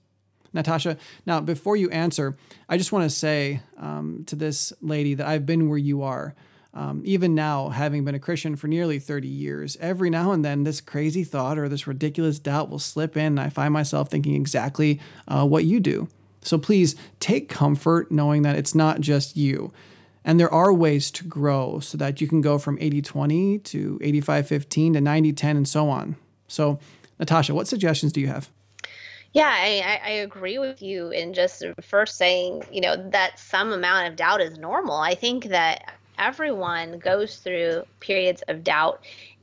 Natasha, 0.52 0.96
now 1.24 1.40
before 1.40 1.76
you 1.76 1.88
answer, 1.90 2.36
I 2.68 2.78
just 2.78 2.90
want 2.90 3.04
to 3.04 3.16
say 3.16 3.60
um, 3.78 4.24
to 4.26 4.34
this 4.34 4.72
lady 4.80 5.14
that 5.14 5.28
I've 5.28 5.46
been 5.46 5.68
where 5.68 5.78
you 5.78 6.02
are. 6.02 6.34
Um, 6.74 7.02
even 7.04 7.36
now, 7.36 7.68
having 7.68 8.04
been 8.04 8.16
a 8.16 8.20
Christian 8.20 8.56
for 8.56 8.66
nearly 8.66 8.98
30 8.98 9.28
years, 9.28 9.76
every 9.80 10.10
now 10.10 10.32
and 10.32 10.44
then 10.44 10.64
this 10.64 10.80
crazy 10.80 11.22
thought 11.22 11.56
or 11.56 11.68
this 11.68 11.86
ridiculous 11.86 12.40
doubt 12.40 12.68
will 12.68 12.80
slip 12.80 13.16
in, 13.16 13.26
and 13.26 13.40
I 13.40 13.48
find 13.48 13.72
myself 13.72 14.10
thinking 14.10 14.34
exactly 14.34 15.00
uh, 15.28 15.46
what 15.46 15.64
you 15.64 15.78
do. 15.78 16.08
So 16.42 16.58
please 16.58 16.96
take 17.20 17.48
comfort 17.48 18.10
knowing 18.10 18.42
that 18.42 18.56
it's 18.56 18.74
not 18.74 19.00
just 19.00 19.36
you. 19.36 19.72
And 20.24 20.40
there 20.40 20.52
are 20.52 20.72
ways 20.72 21.10
to 21.12 21.24
grow 21.24 21.80
so 21.80 21.96
that 21.98 22.20
you 22.20 22.26
can 22.26 22.40
go 22.40 22.58
from 22.58 22.78
80 22.80 23.02
20 23.02 23.58
to 23.58 23.98
85 24.02 24.48
15 24.48 24.92
to 24.94 25.00
90 25.00 25.32
10 25.32 25.56
and 25.56 25.68
so 25.68 25.88
on. 25.88 26.16
So, 26.48 26.78
Natasha, 27.18 27.54
what 27.54 27.68
suggestions 27.68 28.12
do 28.12 28.20
you 28.20 28.28
have? 28.28 28.50
Yeah, 29.32 29.50
I, 29.50 30.00
I 30.04 30.10
agree 30.10 30.58
with 30.58 30.80
you 30.80 31.10
in 31.10 31.34
just 31.34 31.64
first 31.82 32.16
saying, 32.16 32.64
you 32.70 32.80
know, 32.80 32.96
that 33.10 33.38
some 33.38 33.72
amount 33.72 34.08
of 34.08 34.16
doubt 34.16 34.40
is 34.40 34.58
normal. 34.58 34.96
I 34.96 35.14
think 35.14 35.46
that 35.46 35.94
everyone 36.18 36.98
goes 36.98 37.36
through 37.36 37.84
periods 38.00 38.42
of 38.48 38.64
doubt 38.64 39.00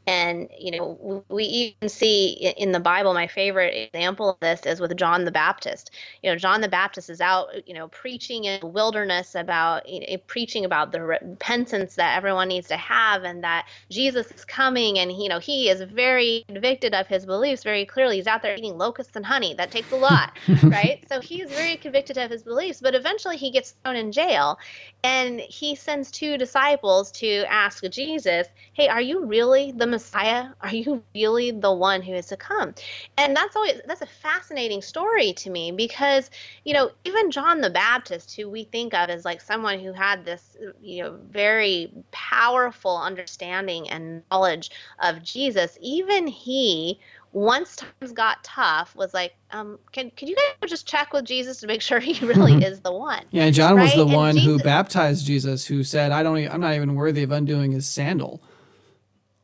And, 0.08 0.50
you 0.58 0.72
know, 0.72 1.24
we 1.30 1.44
even 1.44 1.88
see 1.88 2.54
in 2.58 2.72
the 2.72 2.80
Bible, 2.80 3.14
my 3.14 3.28
favorite 3.28 3.90
example 3.94 4.32
of 4.32 4.40
this 4.40 4.66
is 4.66 4.80
with 4.80 4.96
John 4.98 5.26
the 5.26 5.32
Baptist. 5.32 5.92
You 6.24 6.32
know, 6.32 6.38
John 6.38 6.62
the 6.62 6.68
Baptist 6.68 7.10
is 7.10 7.22
out, 7.22 7.68
you 7.68 7.76
know, 7.76 7.88
preaching 7.90 8.46
in 8.46 8.60
the 8.62 8.68
wilderness 8.68 9.36
about, 9.36 9.88
you 9.88 10.00
know, 10.00 10.18
preaching 10.26 10.66
about 10.66 10.92
the 10.92 11.02
repentance 11.04 11.96
that 11.96 12.18
everyone 12.18 12.48
needs 12.48 12.68
to 12.70 12.78
have 12.78 13.24
and 13.24 13.44
that 13.44 13.68
Jesus 13.92 14.32
is 14.32 14.44
coming. 14.44 14.98
And, 14.98 15.12
you 15.12 15.30
know, 15.30 15.38
he 15.38 15.70
is 15.70 15.82
very 15.82 16.46
convicted 16.48 16.96
of 16.96 17.06
his 17.06 17.28
beliefs 17.28 17.62
very 17.64 17.86
clearly. 17.86 18.16
He's 18.16 18.28
out 18.28 18.42
there 18.42 18.56
eating 18.56 18.80
locusts 18.80 19.16
and 19.16 19.26
honey. 19.26 19.54
That 19.54 19.70
takes 19.70 19.92
a 19.92 19.98
lot, 19.98 20.36
right? 20.64 21.06
So 21.10 21.22
he's 21.22 21.52
very 21.52 21.78
convicted 21.78 22.18
of 22.18 22.32
his 22.32 22.42
beliefs, 22.42 22.82
but 22.82 22.96
eventually 22.96 23.38
he 23.38 23.52
gets 23.52 23.76
thrown 23.84 23.96
in 23.96 24.12
jail. 24.12 24.58
And 25.04 25.40
he 25.40 25.76
sends 25.76 26.10
two 26.10 26.38
disciples 26.40 27.12
to 27.14 27.46
ask 27.48 27.84
Jesus, 27.92 28.48
hey, 28.74 28.88
are 28.88 29.02
you 29.02 29.26
really 29.26 29.72
the 29.72 29.91
Messiah? 29.92 30.48
Are 30.62 30.74
you 30.74 31.04
really 31.14 31.52
the 31.52 31.72
one 31.72 32.02
who 32.02 32.14
is 32.14 32.28
to 32.28 32.38
come? 32.38 32.74
And 33.18 33.36
that's 33.36 33.56
always 33.56 33.82
that's 33.86 34.02
a 34.02 34.08
fascinating 34.08 34.82
story 34.82 35.34
to 35.34 35.50
me 35.50 35.72
because, 35.72 36.32
you 36.66 36.74
know, 36.74 36.92
even 37.06 37.30
John 37.30 37.62
the 37.62 37.70
Baptist, 37.70 38.36
who 38.36 38.50
we 38.50 38.64
think 38.64 38.94
of 38.94 39.10
as 39.10 39.26
like 39.26 39.42
someone 39.42 39.80
who 39.80 39.94
had 39.94 40.26
this, 40.26 40.58
you 40.82 41.04
know, 41.04 41.20
very 41.30 41.92
powerful 42.12 42.98
understanding 42.98 43.90
and 43.90 44.24
knowledge 44.32 44.72
of 45.00 45.22
Jesus, 45.22 45.78
even 45.82 46.26
he 46.28 47.00
once 47.34 47.78
times 47.78 48.12
got 48.12 48.44
tough 48.44 48.94
was 48.96 49.14
like 49.14 49.34
um 49.52 49.80
can 49.92 50.12
could 50.12 50.28
you 50.28 50.36
guys 50.36 50.70
just 50.70 50.86
check 50.86 51.14
with 51.14 51.24
jesus 51.24 51.62
to 51.62 51.68
make 51.68 51.82
sure 51.82 52.00
he 52.00 52.14
really 52.26 52.54
is 52.54 52.82
the 52.82 52.92
one 52.92 53.24
yeah 53.32 53.50
john 53.50 53.76
right? 53.76 53.84
was 53.84 53.96
the 53.96 54.02
and 54.02 54.14
one 54.14 54.36
jesus, 54.36 54.52
who 54.52 54.60
baptized 54.60 55.26
jesus 55.26 55.66
who 55.66 55.84
said 55.84 56.12
i 56.12 56.22
don't 56.22 56.46
i'm 56.50 56.60
not 56.60 56.74
even 56.74 56.96
worthy 56.96 57.24
of 57.24 57.32
undoing 57.32 57.72
his 57.72 57.88
sandal 57.88 58.42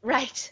Right. 0.07 0.51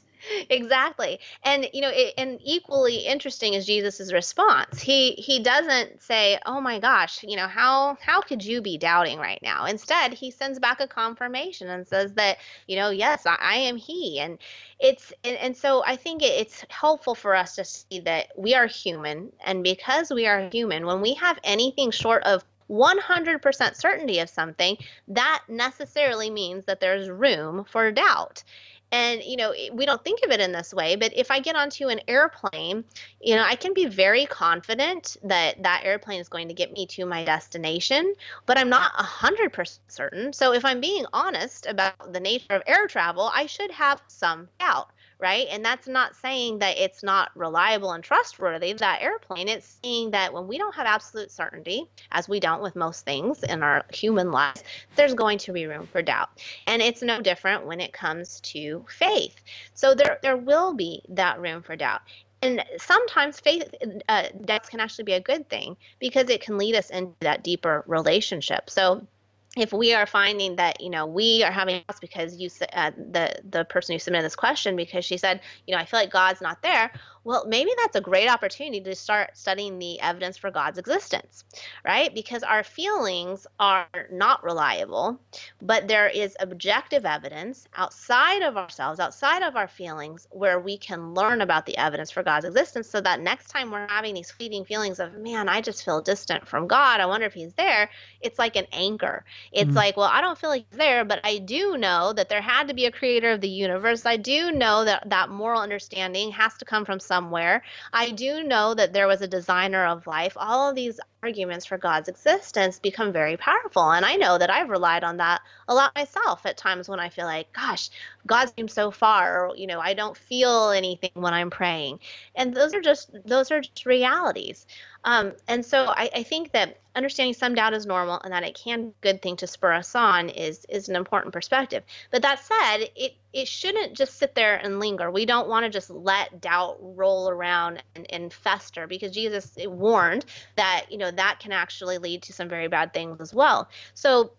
Exactly. 0.50 1.20
And 1.44 1.68
you 1.72 1.82
know, 1.82 1.92
it, 1.94 2.16
and 2.18 2.40
equally 2.44 2.98
interesting 3.06 3.54
is 3.54 3.68
Jesus's 3.68 4.12
response. 4.12 4.80
He 4.82 5.12
he 5.12 5.38
doesn't 5.40 6.02
say, 6.02 6.40
"Oh 6.48 6.60
my 6.60 6.80
gosh, 6.80 7.22
you 7.24 7.36
know, 7.36 7.48
how 7.48 7.96
how 8.02 8.22
could 8.22 8.44
you 8.44 8.60
be 8.62 8.78
doubting 8.80 9.20
right 9.20 9.40
now?" 9.44 9.66
Instead, 9.66 10.14
he 10.14 10.32
sends 10.32 10.58
back 10.58 10.80
a 10.80 10.88
confirmation 10.88 11.70
and 11.70 11.88
says 11.88 12.14
that, 12.16 12.38
you 12.68 12.76
know, 12.76 12.90
yes, 12.90 13.28
I, 13.28 13.38
I 13.40 13.56
am 13.58 13.78
he. 13.78 14.20
And 14.20 14.40
it's 14.80 15.14
and, 15.24 15.38
and 15.38 15.56
so 15.56 15.84
I 15.86 15.96
think 15.96 16.24
it, 16.24 16.34
it's 16.42 16.66
helpful 16.70 17.14
for 17.16 17.36
us 17.36 17.56
to 17.56 17.64
see 17.66 18.00
that 18.02 18.28
we 18.36 18.56
are 18.56 18.66
human 18.68 19.32
and 19.46 19.64
because 19.64 20.10
we 20.12 20.26
are 20.26 20.50
human, 20.52 20.88
when 20.88 21.02
we 21.02 21.14
have 21.16 21.38
anything 21.44 21.92
short 21.92 22.24
of 22.24 22.44
100% 22.68 23.76
certainty 23.76 24.20
of 24.20 24.30
something, 24.30 24.76
that 25.08 25.44
necessarily 25.48 26.32
means 26.32 26.66
that 26.66 26.80
there's 26.80 27.10
room 27.10 27.64
for 27.70 27.92
doubt. 27.92 28.44
And, 28.92 29.24
you 29.24 29.36
know, 29.36 29.54
we 29.74 29.86
don't 29.86 30.04
think 30.04 30.22
of 30.24 30.32
it 30.32 30.40
in 30.40 30.52
this 30.52 30.74
way, 30.74 30.96
but 30.96 31.12
if 31.16 31.32
I 31.32 31.40
get 31.40 31.56
onto 31.56 31.88
an 31.88 32.00
airplane, 32.08 32.86
you 33.20 33.36
know, 33.36 33.44
I 33.44 33.56
can 33.56 33.74
be 33.74 33.86
very 33.86 34.26
confident 34.26 35.18
that 35.24 35.62
that 35.64 35.82
airplane 35.84 36.22
is 36.22 36.30
going 36.30 36.48
to 36.48 36.54
get 36.54 36.72
me 36.72 36.86
to 36.88 37.06
my 37.06 37.26
destination, 37.26 38.14
but 38.46 38.58
I'm 38.58 38.70
not 38.70 38.94
100% 38.94 39.80
certain. 39.88 40.32
So 40.34 40.54
if 40.54 40.64
I'm 40.64 40.80
being 40.80 41.06
honest 41.12 41.66
about 41.66 42.14
the 42.14 42.20
nature 42.20 42.54
of 42.54 42.64
air 42.68 42.88
travel, 42.88 43.30
I 43.34 43.48
should 43.48 43.72
have 43.72 44.02
some 44.08 44.48
doubt 44.60 44.90
right? 45.20 45.48
And 45.50 45.64
that's 45.64 45.88
not 45.88 46.16
saying 46.16 46.60
that 46.60 46.78
it's 46.78 47.04
not 47.04 47.32
reliable 47.36 47.92
and 47.92 48.04
trustworthy, 48.04 48.74
that 48.74 49.02
airplane. 49.02 49.48
It's 49.48 49.80
saying 49.84 50.12
that 50.12 50.34
when 50.34 50.48
we 50.48 50.58
don't 50.58 50.76
have 50.76 50.86
absolute 50.86 51.32
certainty, 51.32 51.90
as 52.12 52.28
we 52.28 52.40
don't 52.40 52.62
with 52.62 52.76
most 52.76 53.06
things 53.06 53.44
in 53.44 53.64
our 53.64 53.86
human 53.94 54.32
lives, 54.32 54.64
there's 54.96 55.14
going 55.14 55.38
to 55.40 55.54
be 55.54 55.66
room 55.66 55.88
for 55.92 56.02
doubt. 56.02 56.30
And 56.68 56.82
it's 56.82 57.02
no 57.02 57.22
different 57.22 57.66
when 57.66 57.80
it 57.80 57.94
comes 57.94 58.42
to 58.42 58.86
faith. 58.90 59.36
So 59.74 59.96
there, 59.96 60.20
there 60.22 60.38
will 60.38 60.74
be 60.74 61.02
that 61.10 61.40
room 61.40 61.62
for 61.62 61.76
doubt. 61.76 62.02
And 62.42 62.64
sometimes 62.78 63.40
faith 63.40 63.74
uh, 64.08 64.28
doubts 64.44 64.70
can 64.70 64.80
actually 64.80 65.06
be 65.06 65.14
a 65.14 65.20
good 65.20 65.50
thing 65.50 65.78
because 66.00 66.30
it 66.30 66.42
can 66.42 66.58
lead 66.58 66.76
us 66.76 66.90
into 66.92 67.16
that 67.22 67.44
deeper 67.44 67.84
relationship. 67.88 68.70
So 68.70 69.08
if 69.56 69.72
we 69.72 69.94
are 69.94 70.06
finding 70.06 70.56
that 70.58 70.82
you 70.82 70.90
know 70.90 71.06
we 71.06 71.44
are 71.44 71.52
having 71.52 71.84
doubts 71.88 72.00
because 72.00 72.36
you 72.38 72.50
uh, 72.74 72.92
the 73.12 73.36
the 73.50 73.66
person 73.66 73.94
who 73.94 74.00
submitted 74.00 74.26
this 74.26 74.36
question 74.36 74.76
because 74.76 75.06
she 75.06 75.18
said 75.18 75.40
you 75.66 75.74
know 75.74 75.82
I 75.82 75.86
feel 75.86 76.00
like 76.00 76.12
God's 76.12 76.42
not 76.42 76.62
there 76.62 76.92
well, 77.26 77.44
maybe 77.48 77.72
that's 77.82 77.96
a 77.96 78.02
great 78.02 78.30
opportunity 78.30 78.80
to 78.82 78.96
start 78.96 79.36
studying 79.36 79.80
the 79.80 80.00
evidence 80.00 80.38
for 80.38 80.52
God's 80.52 80.78
existence, 80.78 81.44
right? 81.84 82.14
Because 82.14 82.44
our 82.44 82.64
feelings 82.64 83.48
are 83.60 83.88
not 84.12 84.44
reliable, 84.44 85.20
but 85.60 85.88
there 85.88 86.08
is 86.08 86.38
objective 86.40 87.04
evidence 87.04 87.68
outside 87.76 88.44
of 88.44 88.58
ourselves, 88.58 89.00
outside 89.00 89.42
of 89.42 89.56
our 89.56 89.68
feelings, 89.68 90.28
where 90.30 90.60
we 90.60 90.78
can 90.78 91.16
learn 91.16 91.42
about 91.42 91.66
the 91.66 91.76
evidence 91.78 92.12
for 92.12 92.22
God's 92.22 92.46
existence 92.46 92.88
so 92.88 93.02
that 93.02 93.20
next 93.20 93.48
time 93.48 93.72
we're 93.72 93.88
having 93.88 94.14
these 94.14 94.30
fleeting 94.30 94.64
feelings 94.64 95.00
of, 95.00 95.18
man, 95.18 95.50
I 95.50 95.62
just 95.62 95.84
feel 95.84 96.02
distant 96.02 96.48
from 96.48 96.68
God, 96.68 97.00
I 97.00 97.08
wonder 97.08 97.26
if 97.26 97.34
He's 97.34 97.54
there, 97.56 97.90
it's 98.22 98.38
like 98.38 98.56
an 98.56 98.68
anchor. 98.72 99.26
It's 99.52 99.70
mm-hmm. 99.70 99.78
like, 99.78 99.98
well, 99.98 100.12
I 100.14 100.22
don't 100.22 100.38
feel 100.38 100.52
like 100.52 100.66
He's 100.70 100.78
there, 100.78 101.04
but 101.04 101.22
I 101.24 101.40
do 101.40 101.76
know 101.76 102.14
that 102.14 102.30
there 102.30 102.42
had 102.42 102.68
to 102.68 102.76
be 102.76 102.86
a 102.86 102.92
creator 102.92 103.32
of 103.32 103.42
the 103.42 103.50
universe. 103.50 104.06
I 104.06 104.18
do 104.18 104.52
know 104.52 104.86
that 104.86 105.10
that 105.10 105.30
moral 105.30 105.60
understanding 105.60 106.30
has 106.32 106.54
to 106.58 106.66
come 106.66 106.86
from 106.86 107.00
some 107.00 107.15
somewhere. 107.16 107.64
I 107.94 108.12
do 108.12 108.44
know 108.44 108.74
that 108.74 108.92
there 108.92 109.08
was 109.08 109.22
a 109.22 109.28
designer 109.28 109.86
of 109.86 110.06
life. 110.06 110.34
All 110.36 110.70
of 110.70 110.76
these 110.76 111.00
arguments 111.24 111.66
for 111.66 111.78
God's 111.78 112.10
existence 112.10 112.78
become 112.78 113.14
very 113.14 113.38
powerful. 113.38 113.90
And 113.90 114.06
I 114.06 114.16
know 114.16 114.38
that 114.38 114.50
I've 114.50 114.70
relied 114.70 115.06
on 115.06 115.18
that 115.18 115.42
a 115.70 115.74
lot 115.74 115.96
myself 115.96 116.46
at 116.46 116.58
times 116.58 116.90
when 116.90 117.00
I 117.00 117.08
feel 117.10 117.26
like, 117.26 117.54
gosh, 117.54 117.90
God 118.28 118.52
seems 118.56 118.74
so 118.74 118.92
far, 118.92 119.46
or, 119.46 119.56
you 119.56 119.68
know, 119.68 119.80
I 119.80 119.94
don't 119.94 120.18
feel 120.18 120.72
anything 120.72 121.12
when 121.14 121.34
I'm 121.34 121.50
praying. 121.50 122.00
And 122.36 122.54
those 122.54 122.74
are 122.74 122.82
just 122.82 123.12
those 123.26 123.52
are 123.52 123.62
just 123.62 123.86
realities. 123.86 124.66
Um, 125.04 125.34
and 125.48 125.64
so 125.64 125.86
I, 125.86 126.10
I, 126.16 126.24
think 126.24 126.52
that 126.54 126.80
understanding 126.96 127.36
some 127.36 127.54
doubt 127.54 127.76
is 127.76 127.86
normal 127.86 128.20
and 128.24 128.34
that 128.34 128.44
it 128.44 128.56
can 128.56 128.86
be 128.86 128.88
a 128.88 129.14
good 129.14 129.22
thing 129.22 129.36
to 129.36 129.46
spur 129.46 129.72
us 129.72 129.94
on 129.94 130.30
is 130.30 130.66
is 130.68 130.90
an 130.90 130.96
important 130.96 131.32
perspective. 131.32 131.84
But 132.12 132.24
that 132.24 132.40
said, 132.40 132.90
it 132.96 133.14
it 133.32 133.48
shouldn't 133.48 133.94
just 133.94 134.18
sit 134.18 134.34
there 134.34 134.56
and 134.56 134.80
linger. 134.80 135.12
We 135.12 135.28
don't 135.28 135.48
want 135.48 135.64
to 135.66 135.70
just 135.70 135.92
let 135.92 136.42
doubt 136.42 136.78
roll 136.80 137.30
around 137.30 137.84
and, 137.96 138.12
and 138.12 138.34
fester 138.34 138.88
because 138.88 139.12
Jesus 139.12 139.56
warned 139.60 140.26
that 140.56 140.86
you 140.90 140.98
know 140.98 141.12
that 141.12 141.40
can 141.40 141.52
actually 141.52 142.00
lead 142.00 142.24
to 142.24 142.34
some 142.34 142.50
very 142.50 142.68
bad 142.68 142.92
things 142.92 143.22
as 143.22 143.34
well. 143.34 143.70
So 143.94 144.32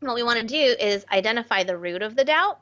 what 0.00 0.14
we 0.14 0.22
want 0.22 0.40
to 0.40 0.46
do 0.46 0.76
is 0.78 1.06
identify 1.12 1.62
the 1.62 1.78
root 1.78 2.02
of 2.02 2.16
the 2.16 2.24
doubt 2.24 2.58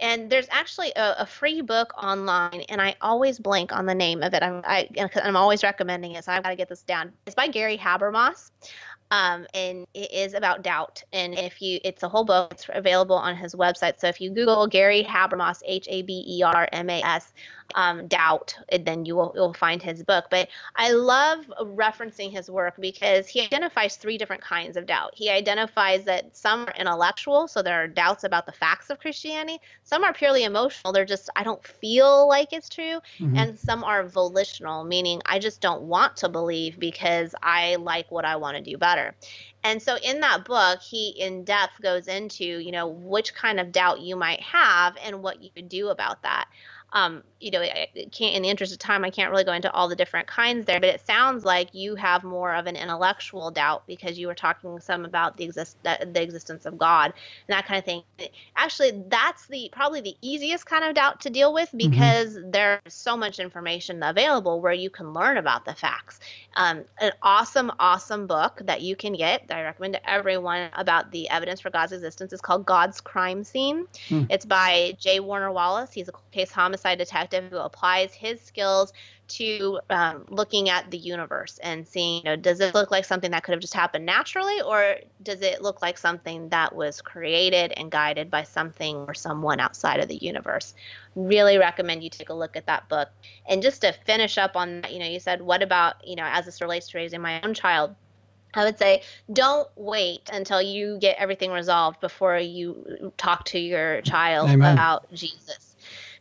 and 0.00 0.30
there's 0.30 0.46
actually 0.50 0.92
a, 0.96 1.16
a, 1.18 1.26
free 1.26 1.60
book 1.60 1.92
online, 2.02 2.62
and 2.68 2.80
I 2.80 2.94
always 3.00 3.38
blank 3.38 3.72
on 3.72 3.86
the 3.86 3.94
name 3.94 4.22
of 4.22 4.34
it. 4.34 4.42
I'm 4.42 4.62
I, 4.64 4.88
am 4.96 5.36
always 5.36 5.62
recommending 5.62 6.12
it, 6.12 6.24
so 6.24 6.32
I've 6.32 6.42
got 6.42 6.50
to 6.50 6.56
get 6.56 6.68
this 6.68 6.82
down. 6.82 7.12
It's 7.26 7.34
by 7.34 7.48
Gary 7.48 7.76
Habermas, 7.76 8.50
um, 9.10 9.46
and 9.54 9.86
it 9.94 10.12
is 10.12 10.34
about 10.34 10.62
doubt. 10.62 11.02
And 11.12 11.34
if 11.34 11.60
you, 11.62 11.80
it's 11.84 12.02
a 12.02 12.08
whole 12.08 12.24
book. 12.24 12.52
It's 12.52 12.66
available 12.72 13.16
on 13.16 13.36
his 13.36 13.54
website. 13.54 13.98
So 13.98 14.08
if 14.08 14.20
you 14.20 14.30
Google 14.30 14.66
Gary 14.66 15.04
Habermas, 15.04 15.62
H 15.64 15.86
A 15.90 16.02
B 16.02 16.24
E 16.26 16.42
R 16.42 16.68
M 16.72 16.90
A 16.90 17.02
S, 17.02 17.32
um, 17.74 18.06
doubt, 18.06 18.56
then 18.84 19.04
you 19.04 19.14
will 19.16 19.32
you'll 19.34 19.54
find 19.54 19.82
his 19.82 20.02
book. 20.02 20.26
But 20.30 20.48
I 20.76 20.92
love 20.92 21.50
referencing 21.60 22.32
his 22.32 22.50
work 22.50 22.74
because 22.80 23.28
he 23.28 23.40
identifies 23.40 23.96
three 23.96 24.18
different 24.18 24.42
kinds 24.42 24.76
of 24.76 24.86
doubt. 24.86 25.12
He 25.14 25.30
identifies 25.30 26.04
that 26.04 26.36
some 26.36 26.62
are 26.62 26.74
intellectual, 26.78 27.48
so 27.48 27.62
there 27.62 27.82
are 27.82 27.88
doubts 27.88 28.24
about 28.24 28.46
the 28.46 28.52
facts 28.52 28.90
of 28.90 28.98
Christianity. 28.98 29.60
Some 29.84 30.04
are 30.04 30.12
purely 30.12 30.44
emotional. 30.44 30.92
They're 30.92 31.04
just 31.04 31.28
I 31.36 31.44
don't 31.44 31.64
feel 31.66 32.26
like 32.28 32.52
it's 32.52 32.68
true, 32.68 33.00
mm-hmm. 33.18 33.36
and 33.36 33.58
some 33.58 33.84
are 33.84 34.04
volitional, 34.04 34.84
meaning 34.84 35.20
I 35.26 35.38
just 35.38 35.60
don't 35.60 35.82
want 35.82 36.16
to 36.18 36.28
believe 36.28 36.78
because 36.78 37.34
I 37.42 37.76
like 37.76 38.10
what 38.10 38.24
I 38.24 38.36
want 38.36 38.56
to 38.56 38.62
do 38.62 38.78
better. 38.78 39.14
And 39.64 39.82
so 39.82 39.96
in 40.02 40.20
that 40.20 40.44
book, 40.44 40.80
he 40.80 41.10
in 41.10 41.44
depth 41.44 41.82
goes 41.82 42.06
into, 42.06 42.44
you 42.44 42.70
know, 42.70 42.86
which 42.86 43.34
kind 43.34 43.58
of 43.58 43.72
doubt 43.72 44.00
you 44.00 44.14
might 44.14 44.40
have 44.40 44.96
and 45.04 45.20
what 45.20 45.42
you 45.42 45.50
could 45.50 45.68
do 45.68 45.88
about 45.88 46.22
that 46.22 46.48
um, 46.92 47.22
you 47.40 47.50
know, 47.50 47.60
I 47.60 47.88
can't 48.10 48.34
in 48.34 48.42
the 48.42 48.48
interest 48.48 48.72
of 48.72 48.78
time, 48.78 49.04
I 49.04 49.10
can't 49.10 49.30
really 49.30 49.44
go 49.44 49.52
into 49.52 49.70
all 49.72 49.88
the 49.88 49.94
different 49.94 50.26
kinds 50.26 50.66
there, 50.66 50.80
but 50.80 50.88
it 50.88 51.06
sounds 51.06 51.44
like 51.44 51.74
you 51.74 51.94
have 51.94 52.24
more 52.24 52.54
of 52.54 52.66
an 52.66 52.76
intellectual 52.76 53.50
doubt 53.50 53.84
because 53.86 54.18
you 54.18 54.26
were 54.26 54.34
talking 54.34 54.80
some 54.80 55.04
about 55.04 55.36
the 55.36 55.44
exist 55.44 55.76
the 55.82 56.22
existence 56.22 56.66
of 56.66 56.78
God 56.78 57.12
and 57.46 57.56
that 57.56 57.66
kind 57.66 57.78
of 57.78 57.84
thing. 57.84 58.02
Actually, 58.56 59.04
that's 59.08 59.46
the 59.46 59.68
probably 59.70 60.00
the 60.00 60.16
easiest 60.22 60.66
kind 60.66 60.84
of 60.84 60.94
doubt 60.94 61.20
to 61.20 61.30
deal 61.30 61.52
with 61.52 61.68
mm-hmm. 61.68 61.90
because 61.90 62.36
mm-hmm. 62.36 62.50
there's 62.50 62.80
so 62.88 63.16
much 63.16 63.38
information 63.38 64.02
available 64.02 64.60
where 64.60 64.72
you 64.72 64.90
can 64.90 65.12
learn 65.12 65.36
about 65.36 65.64
the 65.64 65.74
facts. 65.74 66.20
Um, 66.56 66.84
an 67.00 67.12
awesome, 67.22 67.70
awesome 67.78 68.26
book 68.26 68.62
that 68.64 68.82
you 68.82 68.96
can 68.96 69.12
get 69.12 69.46
that 69.46 69.58
I 69.58 69.62
recommend 69.62 69.94
to 69.94 70.10
everyone 70.10 70.70
about 70.72 71.12
the 71.12 71.28
evidence 71.28 71.60
for 71.60 71.70
God's 71.70 71.92
existence 71.92 72.32
is 72.32 72.40
called 72.40 72.66
God's 72.66 73.00
Crime 73.00 73.44
Scene. 73.44 73.86
Mm. 74.08 74.26
It's 74.28 74.44
by 74.44 74.96
J. 74.98 75.20
Warner 75.20 75.52
Wallace. 75.52 75.92
He's 75.92 76.08
a 76.08 76.12
case 76.32 76.50
homicide 76.50 76.77
homicide 76.78 76.98
detective 76.98 77.50
who 77.50 77.58
applies 77.58 78.14
his 78.14 78.40
skills 78.40 78.92
to 79.26 79.80
um, 79.90 80.24
looking 80.30 80.70
at 80.70 80.90
the 80.90 80.96
universe 80.96 81.58
and 81.62 81.86
seeing, 81.86 82.24
you 82.24 82.30
know, 82.30 82.36
does 82.36 82.60
it 82.60 82.74
look 82.74 82.90
like 82.90 83.04
something 83.04 83.30
that 83.32 83.42
could 83.42 83.52
have 83.52 83.60
just 83.60 83.74
happened 83.74 84.06
naturally, 84.06 84.60
or 84.62 84.96
does 85.22 85.42
it 85.42 85.60
look 85.60 85.82
like 85.82 85.98
something 85.98 86.48
that 86.48 86.74
was 86.74 87.02
created 87.02 87.72
and 87.76 87.90
guided 87.90 88.30
by 88.30 88.42
something 88.42 88.96
or 88.96 89.14
someone 89.14 89.60
outside 89.60 90.00
of 90.00 90.08
the 90.08 90.16
universe? 90.16 90.74
Really 91.14 91.58
recommend 91.58 92.02
you 92.02 92.10
take 92.10 92.30
a 92.30 92.34
look 92.34 92.56
at 92.56 92.66
that 92.66 92.88
book. 92.88 93.08
And 93.46 93.60
just 93.62 93.82
to 93.82 93.92
finish 93.92 94.38
up 94.38 94.56
on 94.56 94.80
that, 94.82 94.92
you 94.92 94.98
know, 94.98 95.06
you 95.06 95.20
said, 95.20 95.42
what 95.42 95.62
about, 95.62 96.06
you 96.06 96.16
know, 96.16 96.26
as 96.26 96.46
this 96.46 96.60
relates 96.60 96.88
to 96.88 96.98
raising 96.98 97.20
my 97.20 97.40
own 97.42 97.54
child? 97.54 97.94
I 98.54 98.64
would 98.64 98.78
say 98.78 99.02
don't 99.30 99.68
wait 99.76 100.30
until 100.32 100.62
you 100.62 100.96
get 100.98 101.18
everything 101.18 101.50
resolved 101.50 102.00
before 102.00 102.38
you 102.38 103.12
talk 103.18 103.44
to 103.46 103.58
your 103.58 104.00
child 104.00 104.48
Amen. 104.48 104.72
about 104.72 105.12
Jesus 105.12 105.67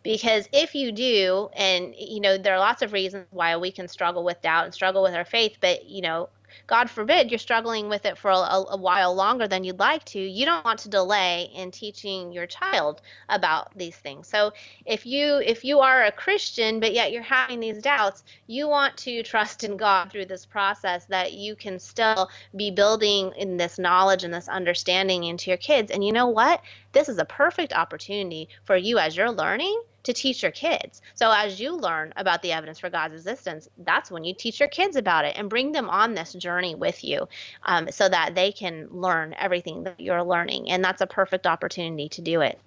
because 0.08 0.48
if 0.54 0.74
you 0.74 0.94
do 0.94 1.50
and 1.54 1.94
you 1.98 2.22
know 2.22 2.38
there 2.38 2.54
are 2.54 2.60
lots 2.60 2.82
of 2.82 2.94
reasons 2.94 3.26
why 3.32 3.58
we 3.58 3.70
can 3.70 3.90
struggle 3.90 4.24
with 4.24 4.42
doubt 4.42 4.64
and 4.64 4.74
struggle 4.74 5.04
with 5.04 5.14
our 5.14 5.26
faith 5.26 5.58
but 5.60 5.86
you 5.86 6.02
know 6.02 6.30
God 6.66 6.90
forbid 6.90 7.30
you're 7.30 7.38
struggling 7.38 7.90
with 7.90 8.06
it 8.06 8.18
for 8.18 8.32
a, 8.32 8.34
a, 8.34 8.78
while 8.78 9.14
longer 9.14 9.48
than 9.48 9.66
you'd 9.66 9.80
like 9.80 10.04
to, 10.06 10.20
you 10.20 10.46
don't 10.46 10.64
want 10.64 10.80
to 10.80 10.90
delay 10.90 11.50
in 11.54 11.72
teaching 11.72 12.32
your 12.32 12.48
child 12.48 13.02
about 13.28 13.78
these 13.78 13.98
things. 13.98 14.28
So 14.28 14.54
if 14.86 15.06
you 15.06 15.42
if 15.46 15.66
you 15.66 15.80
are 15.80 16.06
a 16.06 16.12
Christian 16.12 16.80
but 16.80 16.94
yet 16.94 17.12
you're 17.12 17.22
having 17.22 17.60
these 17.60 17.82
doubts, 17.82 18.24
you 18.48 18.68
want 18.68 18.96
to 18.98 19.24
trust 19.24 19.66
in 19.66 19.76
God 19.76 20.10
through 20.10 20.26
this 20.26 20.46
process 20.46 21.06
that 21.06 21.34
you 21.34 21.56
can 21.56 21.80
still 21.80 22.30
be 22.56 22.72
building 22.72 23.34
in 23.38 23.58
this 23.58 23.78
knowledge 23.78 24.24
and 24.24 24.34
this 24.34 24.48
understanding 24.48 25.26
into 25.26 25.52
your 25.52 25.58
kids. 25.58 25.92
And 25.92 26.04
you 26.04 26.14
know 26.14 26.28
what? 26.28 26.62
This 26.94 27.10
is 27.10 27.18
a 27.18 27.26
perfect 27.26 27.74
opportunity 27.74 28.48
for 28.64 28.78
you 28.78 29.00
as 29.00 29.18
you're 29.18 29.32
learning 29.32 29.82
to 30.08 30.14
teach 30.14 30.42
your 30.42 30.54
kids. 30.54 31.02
So 31.16 31.32
as 31.32 31.60
you 31.60 31.76
learn 31.76 32.14
about 32.16 32.42
the 32.42 32.54
evidence 32.54 32.80
for 32.80 32.90
God's 32.90 33.14
existence, 33.14 33.68
that's 33.80 34.10
when 34.10 34.24
you 34.24 34.34
teach 34.34 34.58
your 34.58 34.70
kids 34.70 34.96
about 34.96 35.26
it 35.26 35.36
and 35.38 35.50
bring 35.50 35.74
them 35.74 35.90
on 35.90 36.14
this 36.14 36.32
journey 36.32 36.76
with 36.76 37.04
you 37.04 37.28
um, 37.64 37.90
so 37.92 38.08
that 38.08 38.34
they 38.34 38.54
can 38.54 38.88
learn 38.90 39.36
everything 39.38 39.84
that 39.84 40.00
you're 40.00 40.24
learning. 40.24 40.70
And 40.70 40.82
that's 40.82 41.02
a 41.02 41.08
perfect 41.08 41.46
opportunity 41.46 42.08
to 42.08 42.22
do 42.22 42.40
it. 42.40 42.58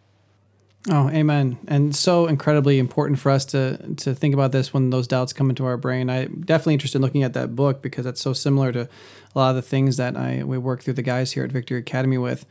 Oh, 0.91 1.09
amen. 1.09 1.59
And 1.67 1.97
so 1.97 2.27
incredibly 2.27 2.79
important 2.79 3.19
for 3.19 3.31
us 3.31 3.45
to 3.47 3.77
to 3.97 4.15
think 4.15 4.33
about 4.33 4.53
this 4.53 4.73
when 4.73 4.91
those 4.91 5.07
doubts 5.07 5.33
come 5.33 5.51
into 5.51 5.65
our 5.65 5.77
brain. 5.77 6.09
I'm 6.09 6.43
definitely 6.43 6.75
interested 6.75 6.99
in 6.99 7.03
looking 7.03 7.23
at 7.23 7.35
that 7.35 7.55
book 7.55 7.83
because 7.83 8.05
that's 8.05 8.21
so 8.21 8.33
similar 8.33 8.73
to 8.73 8.81
a 8.83 9.39
lot 9.39 9.51
of 9.51 9.57
the 9.57 9.63
things 9.63 9.99
that 9.99 10.17
I 10.17 10.43
we 10.43 10.57
work 10.57 10.83
through 10.83 10.95
the 10.95 11.03
guys 11.03 11.33
here 11.33 11.45
at 11.45 11.53
Victory 11.53 11.79
Academy 11.79 12.17
with. 12.17 12.47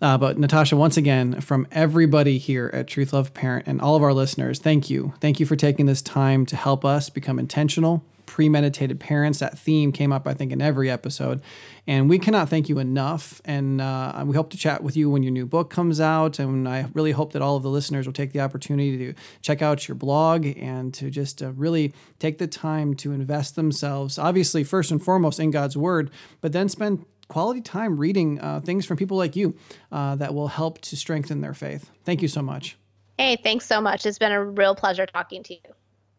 Uh, 0.00 0.16
but 0.16 0.38
Natasha, 0.38 0.76
once 0.76 0.96
again, 0.96 1.40
from 1.40 1.66
everybody 1.72 2.38
here 2.38 2.70
at 2.72 2.86
Truth 2.86 3.12
Love 3.12 3.34
Parent 3.34 3.66
and 3.66 3.80
all 3.80 3.96
of 3.96 4.02
our 4.02 4.12
listeners, 4.12 4.58
thank 4.60 4.88
you. 4.88 5.12
Thank 5.20 5.40
you 5.40 5.46
for 5.46 5.56
taking 5.56 5.86
this 5.86 6.02
time 6.02 6.46
to 6.46 6.56
help 6.56 6.84
us 6.84 7.10
become 7.10 7.38
intentional, 7.38 8.04
premeditated 8.24 9.00
parents. 9.00 9.40
That 9.40 9.58
theme 9.58 9.90
came 9.90 10.12
up, 10.12 10.28
I 10.28 10.34
think, 10.34 10.52
in 10.52 10.62
every 10.62 10.88
episode. 10.88 11.40
And 11.88 12.08
we 12.08 12.20
cannot 12.20 12.48
thank 12.48 12.68
you 12.68 12.78
enough. 12.78 13.40
And 13.44 13.80
uh, 13.80 14.22
we 14.24 14.36
hope 14.36 14.50
to 14.50 14.56
chat 14.56 14.84
with 14.84 14.96
you 14.96 15.10
when 15.10 15.24
your 15.24 15.32
new 15.32 15.46
book 15.46 15.68
comes 15.68 16.00
out. 16.00 16.38
And 16.38 16.68
I 16.68 16.86
really 16.94 17.12
hope 17.12 17.32
that 17.32 17.42
all 17.42 17.56
of 17.56 17.64
the 17.64 17.70
listeners 17.70 18.06
will 18.06 18.12
take 18.12 18.32
the 18.32 18.40
opportunity 18.40 18.98
to 18.98 19.14
check 19.42 19.62
out 19.62 19.88
your 19.88 19.96
blog 19.96 20.46
and 20.46 20.94
to 20.94 21.10
just 21.10 21.42
uh, 21.42 21.50
really 21.52 21.92
take 22.20 22.38
the 22.38 22.46
time 22.46 22.94
to 22.96 23.10
invest 23.10 23.56
themselves, 23.56 24.16
obviously, 24.16 24.62
first 24.62 24.92
and 24.92 25.02
foremost, 25.02 25.40
in 25.40 25.50
God's 25.50 25.76
Word, 25.76 26.10
but 26.40 26.52
then 26.52 26.68
spend 26.68 27.04
quality 27.28 27.60
time 27.60 27.96
reading 27.98 28.40
uh, 28.40 28.60
things 28.60 28.84
from 28.84 28.96
people 28.96 29.16
like 29.16 29.36
you 29.36 29.56
uh, 29.92 30.16
that 30.16 30.34
will 30.34 30.48
help 30.48 30.80
to 30.80 30.96
strengthen 30.96 31.40
their 31.40 31.54
faith. 31.54 31.90
Thank 32.04 32.22
you 32.22 32.28
so 32.28 32.42
much. 32.42 32.76
Hey, 33.18 33.36
thanks 33.42 33.66
so 33.66 33.80
much. 33.80 34.06
It's 34.06 34.18
been 34.18 34.32
a 34.32 34.44
real 34.44 34.74
pleasure 34.74 35.06
talking 35.06 35.42
to 35.44 35.54
you. 35.54 35.60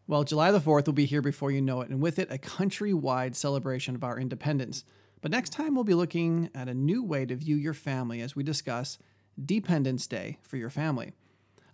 Well, 0.06 0.24
July 0.24 0.50
the 0.50 0.60
4th 0.60 0.86
will 0.86 0.92
be 0.92 1.06
here 1.06 1.22
before 1.22 1.50
you 1.50 1.62
know 1.62 1.80
it, 1.82 1.88
and 1.88 2.00
with 2.00 2.18
it, 2.18 2.32
a 2.32 2.38
countrywide 2.38 3.36
celebration 3.36 3.94
of 3.94 4.02
our 4.02 4.18
independence. 4.18 4.84
But 5.20 5.30
next 5.30 5.50
time, 5.50 5.74
we'll 5.74 5.84
be 5.84 5.94
looking 5.94 6.50
at 6.54 6.68
a 6.68 6.74
new 6.74 7.04
way 7.04 7.26
to 7.26 7.36
view 7.36 7.56
your 7.56 7.74
family 7.74 8.20
as 8.20 8.34
we 8.34 8.42
discuss 8.42 8.98
Dependence 9.42 10.06
Day 10.06 10.38
for 10.42 10.56
your 10.56 10.70
family. 10.70 11.12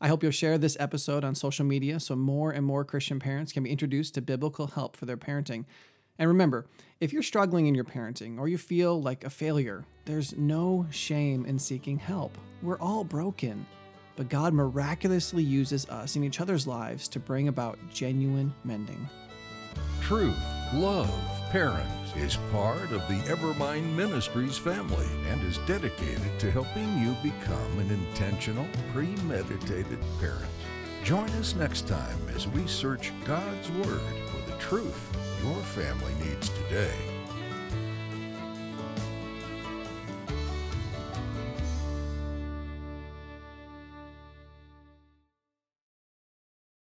I 0.00 0.08
hope 0.08 0.22
you'll 0.22 0.32
share 0.32 0.58
this 0.58 0.76
episode 0.78 1.24
on 1.24 1.34
social 1.34 1.64
media 1.64 1.98
so 1.98 2.14
more 2.14 2.50
and 2.50 2.66
more 2.66 2.84
Christian 2.84 3.18
parents 3.18 3.52
can 3.52 3.62
be 3.62 3.70
introduced 3.70 4.14
to 4.14 4.20
biblical 4.20 4.66
help 4.66 4.96
for 4.96 5.06
their 5.06 5.16
parenting. 5.16 5.64
And 6.18 6.28
remember, 6.28 6.66
if 7.00 7.12
you're 7.12 7.22
struggling 7.22 7.66
in 7.66 7.74
your 7.74 7.84
parenting 7.84 8.38
or 8.38 8.48
you 8.48 8.56
feel 8.58 9.00
like 9.02 9.24
a 9.24 9.30
failure, 9.30 9.84
there's 10.06 10.36
no 10.36 10.86
shame 10.90 11.44
in 11.44 11.58
seeking 11.58 11.98
help. 11.98 12.38
We're 12.62 12.78
all 12.78 13.04
broken, 13.04 13.66
but 14.16 14.30
God 14.30 14.54
miraculously 14.54 15.42
uses 15.42 15.86
us 15.88 16.16
in 16.16 16.24
each 16.24 16.40
other's 16.40 16.66
lives 16.66 17.06
to 17.08 17.20
bring 17.20 17.48
about 17.48 17.78
genuine 17.92 18.54
mending. 18.64 19.08
Truth, 20.00 20.38
love, 20.72 21.10
parent 21.50 21.90
is 22.16 22.38
part 22.50 22.92
of 22.92 23.06
the 23.08 23.20
Evermind 23.28 23.94
Ministries 23.94 24.56
family 24.56 25.08
and 25.28 25.42
is 25.42 25.58
dedicated 25.66 26.38
to 26.38 26.50
helping 26.50 26.98
you 26.98 27.14
become 27.22 27.78
an 27.78 27.90
intentional, 27.90 28.66
premeditated 28.94 29.98
parent. 30.18 30.46
Join 31.04 31.28
us 31.30 31.54
next 31.54 31.86
time 31.86 32.18
as 32.34 32.48
we 32.48 32.66
search 32.66 33.12
God's 33.26 33.70
Word 33.72 34.00
for 34.30 34.50
the 34.50 34.56
truth 34.58 35.25
your 35.46 35.62
family 35.62 36.12
needs 36.24 36.48
today. 36.48 37.15